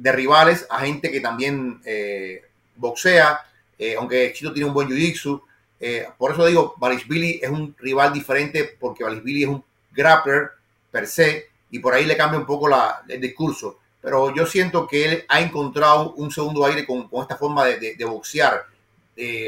[0.00, 2.42] de rivales a gente que también eh,
[2.76, 3.40] boxea,
[3.78, 5.42] eh, aunque Chito tiene un buen jiu-jitsu.
[5.78, 6.74] Eh, por eso digo,
[7.06, 10.50] Billy es un rival diferente porque Billy es un grappler
[10.90, 13.78] per se y por ahí le cambia un poco la, el discurso.
[14.00, 17.94] Pero yo siento que él ha encontrado un segundo aire con, con esta forma de,
[17.94, 18.64] de, boxear.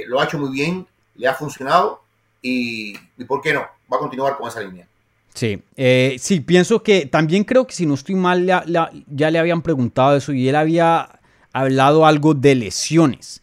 [0.06, 2.02] lo ha hecho muy bien, le ha funcionado
[2.42, 3.66] y, y, ¿por qué no?
[3.90, 4.86] Va a continuar con esa línea.
[5.34, 9.62] Sí, eh, sí, pienso que también creo que si no estoy mal, ya le habían
[9.62, 11.20] preguntado eso y él había
[11.52, 13.42] hablado algo de lesiones.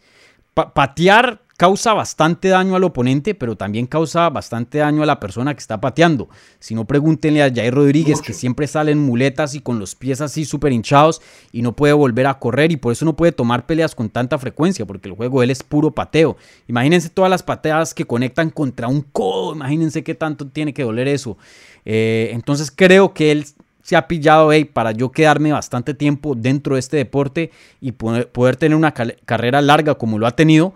[0.54, 5.60] patear causa bastante daño al oponente, pero también causa bastante daño a la persona que
[5.60, 6.30] está pateando.
[6.58, 10.22] Si no, pregúntenle a Jair Rodríguez, que siempre sale en muletas y con los pies
[10.22, 11.20] así súper hinchados
[11.52, 14.38] y no puede volver a correr y por eso no puede tomar peleas con tanta
[14.38, 16.38] frecuencia, porque el juego de él es puro pateo.
[16.66, 21.08] Imagínense todas las pateadas que conectan contra un codo, imagínense qué tanto tiene que doler
[21.08, 21.36] eso.
[21.84, 23.46] Eh, entonces creo que él
[23.82, 27.50] se ha pillado hey, para yo quedarme bastante tiempo dentro de este deporte
[27.80, 30.74] y poder, tener una carrera larga como lo ha tenido.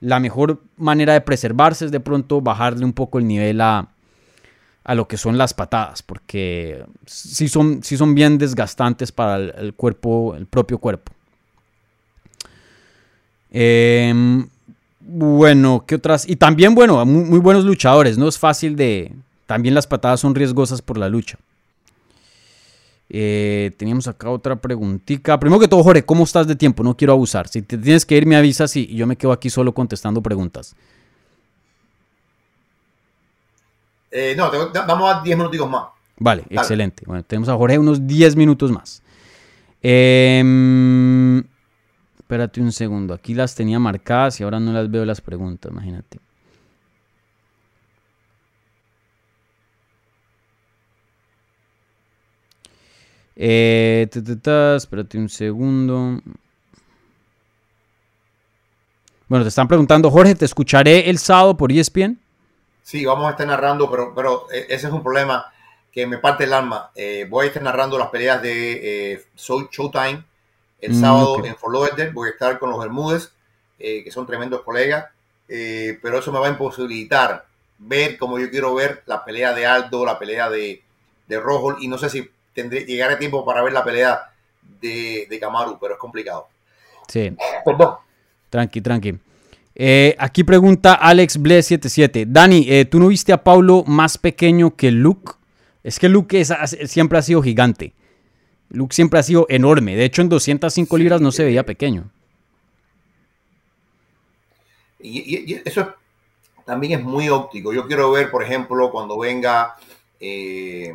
[0.00, 3.88] La mejor manera de preservarse es de pronto bajarle un poco el nivel a,
[4.84, 9.74] a lo que son las patadas, porque sí son, sí son bien desgastantes para el,
[9.74, 11.12] cuerpo, el propio cuerpo.
[13.50, 14.48] Em,
[15.00, 16.28] bueno, ¿qué otras?
[16.28, 19.12] Y también, bueno, muy, buenos luchadores, no es fácil de,
[19.52, 21.36] también las patadas son riesgosas por la lucha.
[23.10, 25.38] Eh, teníamos acá otra preguntita.
[25.38, 26.82] Primero que todo, Jorge, ¿cómo estás de tiempo?
[26.82, 27.48] No quiero abusar.
[27.48, 30.74] Si te tienes que ir, me avisas y yo me quedo aquí solo contestando preguntas.
[34.10, 34.50] Eh, no,
[34.88, 35.88] vamos a 10 minutos más.
[36.16, 37.02] Vale, excelente.
[37.06, 39.02] Bueno, tenemos a Jorge unos 10 minutos más.
[39.82, 41.40] Em,
[42.18, 43.12] espérate un segundo.
[43.12, 46.20] Aquí las tenía marcadas y ahora no las veo las preguntas, imagínate.
[53.44, 54.08] Eh,
[54.76, 56.20] espérate un segundo.
[59.26, 62.20] Bueno, te están preguntando, Jorge, ¿te escucharé el sábado por ESPN?
[62.84, 65.52] Sí, vamos a estar narrando, pero, pero eh, ese es un problema
[65.90, 66.92] que me parte el alma.
[66.94, 70.24] Eh, voy a estar narrando las peleas de eh, Showtime
[70.80, 72.12] el mm, sábado en Fort Lauderdale.
[72.12, 73.32] Voy a estar con los Bermúdez,
[73.76, 75.06] que son tremendos colegas,
[75.48, 77.44] pero eso me va a imposibilitar
[77.76, 80.80] ver como yo quiero ver la pelea de Aldo, la pelea de,
[81.26, 84.32] de Rojo, y no sé si tendré, llegaré tiempo para ver la pelea
[84.80, 86.48] de, de Kamaru, pero es complicado.
[87.08, 87.34] Sí.
[87.64, 87.96] Perdón.
[88.50, 89.18] Tranqui, tranqui.
[89.74, 92.26] Eh, aquí pregunta Alex Ble77.
[92.26, 95.32] Dani, eh, ¿tú no viste a Paulo más pequeño que Luke?
[95.82, 96.44] Es que Luke
[96.86, 97.92] siempre ha sido gigante.
[98.68, 99.96] Luke siempre ha sido enorme.
[99.96, 102.10] De hecho, en 205 libras no se veía pequeño.
[105.00, 105.94] Y, eso
[106.64, 107.72] también es muy óptico.
[107.72, 109.76] Yo quiero ver, por ejemplo, cuando venga
[110.20, 110.94] eh,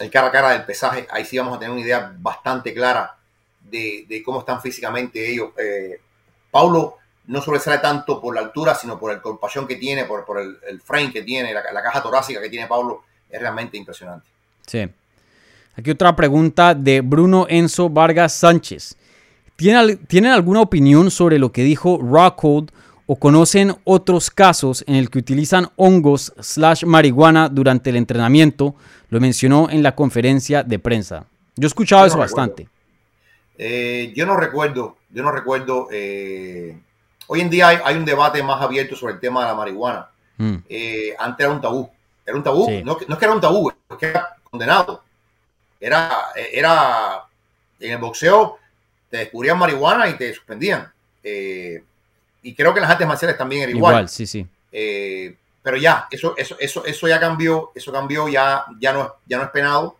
[0.00, 3.16] el cara a cara del pesaje, ahí sí vamos a tener una idea bastante clara
[3.60, 5.50] de, cómo están físicamente ellos.
[5.58, 6.00] Eh,
[6.50, 6.96] Paulo
[7.26, 11.12] no sobresale tanto por la altura, sino por el compasión que tiene, por, el, frame
[11.12, 14.28] que tiene, la, caja torácica que tiene Paulo, es realmente impresionante.
[14.66, 14.88] Sí.
[15.76, 18.96] Aquí otra pregunta de Bruno Enzo Vargas Sánchez.
[19.56, 22.70] ¿Tienen, alguna opinión sobre lo que dijo Rockhold
[23.06, 28.74] o conocen otros casos en el que utilizan hongos slash marihuana durante el entrenamiento?
[29.08, 31.26] Lo mencionó en la conferencia de prensa.
[31.54, 32.68] Yo he escuchado eso bastante.
[33.58, 35.88] Eh, yo no recuerdo, yo no recuerdo.
[35.90, 36.78] Eh,
[37.28, 40.10] hoy en día hay, un debate más abierto sobre el tema de la marihuana.
[40.36, 40.56] Mm.
[40.68, 41.90] Eh, antes era un tabú.
[42.24, 42.68] Era un tabú.
[42.84, 45.02] No, es que era un tabú, es que era condenado.
[45.80, 46.10] Era,
[46.52, 47.24] era
[47.78, 48.58] en el boxeo,
[49.08, 50.92] te descubrían marihuana y te suspendían.
[52.48, 53.92] Y creo que las artes marciales también era igual.
[53.92, 54.46] Igual, sí, sí
[55.66, 59.42] pero ya, eso, eso, eso, eso ya cambió, eso cambió, ya, ya, no, ya no
[59.42, 59.96] es penado,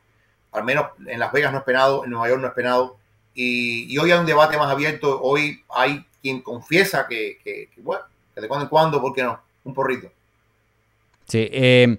[0.53, 2.97] al menos en Las Vegas no es penado, en Nueva York no es penado,
[3.35, 8.43] y, hoy hay un debate más abierto, hoy hay quien confiesa que, que, bueno, que
[8.43, 9.41] de cuando en cuando, ¿por qué no?
[9.65, 10.09] Un porrito.
[11.27, 11.99] Sí, eh,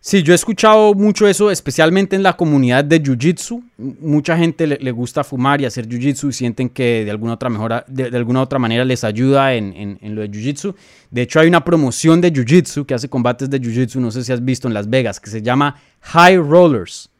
[0.00, 3.62] Sí, yo he escuchado mucho eso, especialmente en la comunidad de Jiu-Jitsu.
[3.76, 7.84] Mucha gente le, gusta fumar y hacer Jiu-Jitsu y sienten que de alguna otra, mejora,
[7.88, 10.74] de, alguna otra manera les ayuda en, lo de Jiu-Jitsu.
[11.10, 14.32] De hecho, hay una promoción de Jiu-Jitsu que hace combates de Jiu-Jitsu, no sé si
[14.32, 17.10] has visto en Las Vegas, que se llama High Rollers.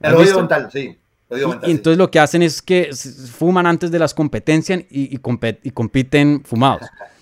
[0.00, 0.96] El oído mental, sí.
[1.30, 2.90] y, entonces lo que hacen es que
[3.30, 6.88] fuman antes de las competencias y, y compiten fumados.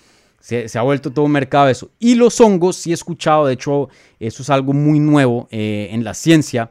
[0.43, 1.89] Se, ha vuelto todo un mercado eso.
[1.99, 3.87] Y los hongos, sí he escuchado, de hecho,
[4.19, 6.69] eso es algo muy nuevo eh, en la ciencia.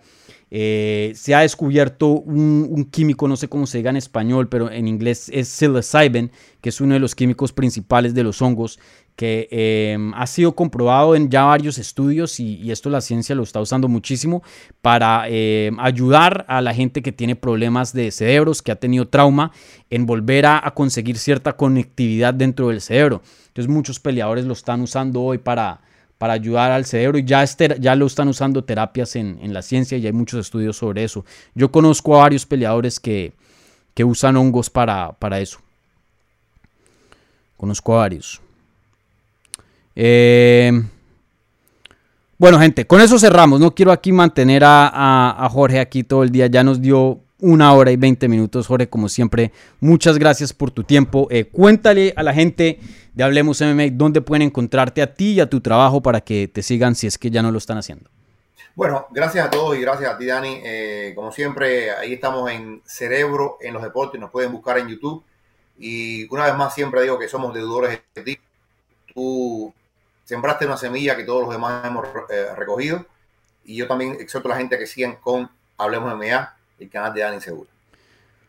[0.51, 4.89] Eh, se ha descubierto un, químico, no sé cómo se diga en español, pero en
[4.89, 6.31] inglés es psilocybin,
[6.61, 8.79] que es uno de los químicos principales de los hongos,
[9.17, 13.61] que em, ha sido comprobado en ya varios estudios y, esto la ciencia lo está
[13.61, 14.43] usando muchísimo
[14.81, 19.53] para em, ayudar a la gente que tiene problemas de cerebros, que ha tenido trauma,
[19.91, 23.23] en volver a, conseguir cierta conectividad dentro del cerebro.
[23.49, 25.81] Entonces muchos peleadores lo están usando hoy para
[26.23, 30.07] para ayudar al cerebro y ya, ya lo están usando terapias en, la ciencia y
[30.07, 31.25] hay muchos estudios sobre eso.
[31.53, 33.33] Yo conozco a varios peleadores que,
[34.05, 35.59] usan hongos para, para, eso.
[37.57, 38.42] Conozco a varios.
[39.95, 40.83] Eh,
[42.43, 43.61] bueno, gente, con eso cerramos.
[43.61, 46.49] No quiero aquí mantener a, Jorge aquí todo el día.
[46.49, 49.53] Ya nos dio una hora y 20 minutos, Jorge, como siempre.
[49.79, 51.29] Muchas gracias por tu tiempo.
[51.31, 52.81] Eh, cuéntale a la gente
[53.15, 56.63] de Hablemos MMA dónde pueden encontrarte a ti y a tu trabajo para que te
[56.63, 58.11] sigan si es que ya no lo están haciendo.
[58.75, 60.63] Bueno, gracias a todos y gracias a ti, Dani.
[60.65, 64.21] Eh, como siempre, ahí estamos en Cerebro en los Deportes.
[64.21, 65.23] Nos pueden buscar en YouTube.
[65.79, 68.39] Y una vez más, siempre digo que somos deudores de ti.
[69.15, 69.73] Tú
[70.33, 73.05] sembraste una semilla que todos los demás hemos eh, recogido.
[73.67, 77.13] Y yo también exhorto a la gente a que sigan con Hablemos MMA el canal
[77.13, 77.69] de Dani Seguro.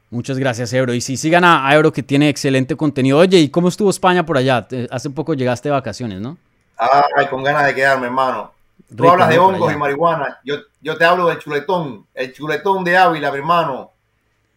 [0.10, 0.94] Muchas gracias, Ebro.
[0.94, 3.18] Y si sigan a, Ebro, que tiene excelente contenido.
[3.18, 4.66] Oye, ¿y cómo estuvo España por allá?
[4.92, 6.38] Hace poco llegaste de vacaciones, ¿no?
[6.78, 8.54] Ay, con ganas de quedarme, hermano.
[8.96, 10.40] Tú hablas de hongos y marihuana.
[10.46, 12.08] Yo, yo te hablo del chuletón.
[12.14, 13.92] El chuletón de Ávila, mi hermano.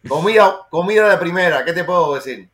[0.07, 1.65] Comida, comida de primera.
[1.65, 2.47] ¿Qué te puedo decir?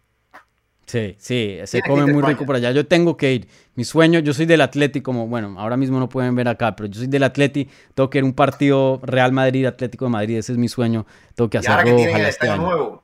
[0.86, 2.72] Sí, sí, se come muy rico por allá.
[2.72, 3.48] Yo tengo que ir.
[3.76, 6.88] Mi sueño, yo soy del Atlético, como bueno, ahora mismo no pueden ver acá, pero
[6.88, 7.72] yo soy del Atlético.
[7.96, 10.38] Tengo que ir a un partido Real Madrid, Atlético de Madrid.
[10.38, 11.06] Ese es mi sueño.
[11.36, 11.98] Tengo que hacerlo.
[11.98, 13.02] este nuevo.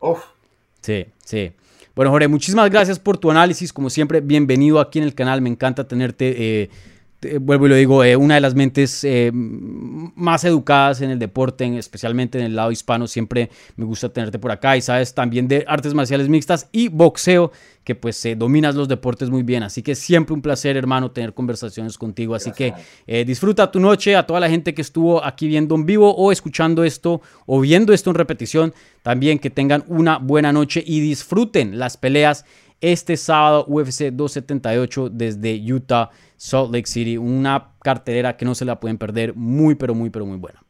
[0.81, 1.51] Sí, sí.
[1.95, 3.73] Bueno, Jorge, muchísimas gracias por tu análisis.
[3.73, 5.41] Como siempre, bienvenido aquí en el canal.
[5.41, 6.35] Me encanta tenerte.
[6.38, 6.69] Eh,
[7.41, 11.78] vuelvo y lo digo, eh, una de las mentes eh, más educadas en el deporte,
[11.78, 13.08] especialmente en el lado hispano.
[13.08, 17.52] Siempre me gusta tenerte por acá y sabes también de artes marciales mixtas y boxeo,
[17.84, 19.64] que pues eh, dominas los deportes muy bien.
[19.64, 22.36] Así que siempre un placer, hermano, tener conversaciones contigo.
[22.36, 22.74] Así que
[23.26, 26.84] disfruta tu noche a toda la gente que estuvo aquí viendo en vivo o escuchando
[26.84, 28.74] esto o viendo esto en repetición.
[29.02, 32.46] También que tengan una buena noche y disfruten las peleas
[32.82, 36.10] este sábado UFC 278 desde Utah,
[36.40, 37.18] Salt Lake City.
[37.18, 39.36] Una cartelera que no se la pueden perder.
[39.36, 40.64] Muy, pero muy, pero muy buena.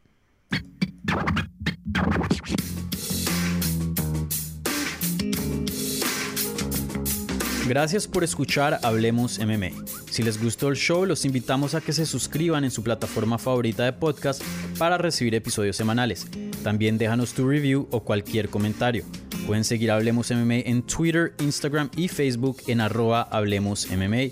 [7.67, 9.69] Gracias por escuchar Hablemos MMA.
[10.09, 13.85] Si les gustó el show, los invitamos a que se suscriban en su plataforma favorita
[13.85, 14.41] de podcast
[14.79, 16.25] para recibir episodios semanales.
[16.63, 19.05] También déjanos tu review o cualquier comentario.
[19.45, 24.31] Pueden seguir Hablemos MMA en Twitter, Instagram y Facebook en arroba Hablemos MMA.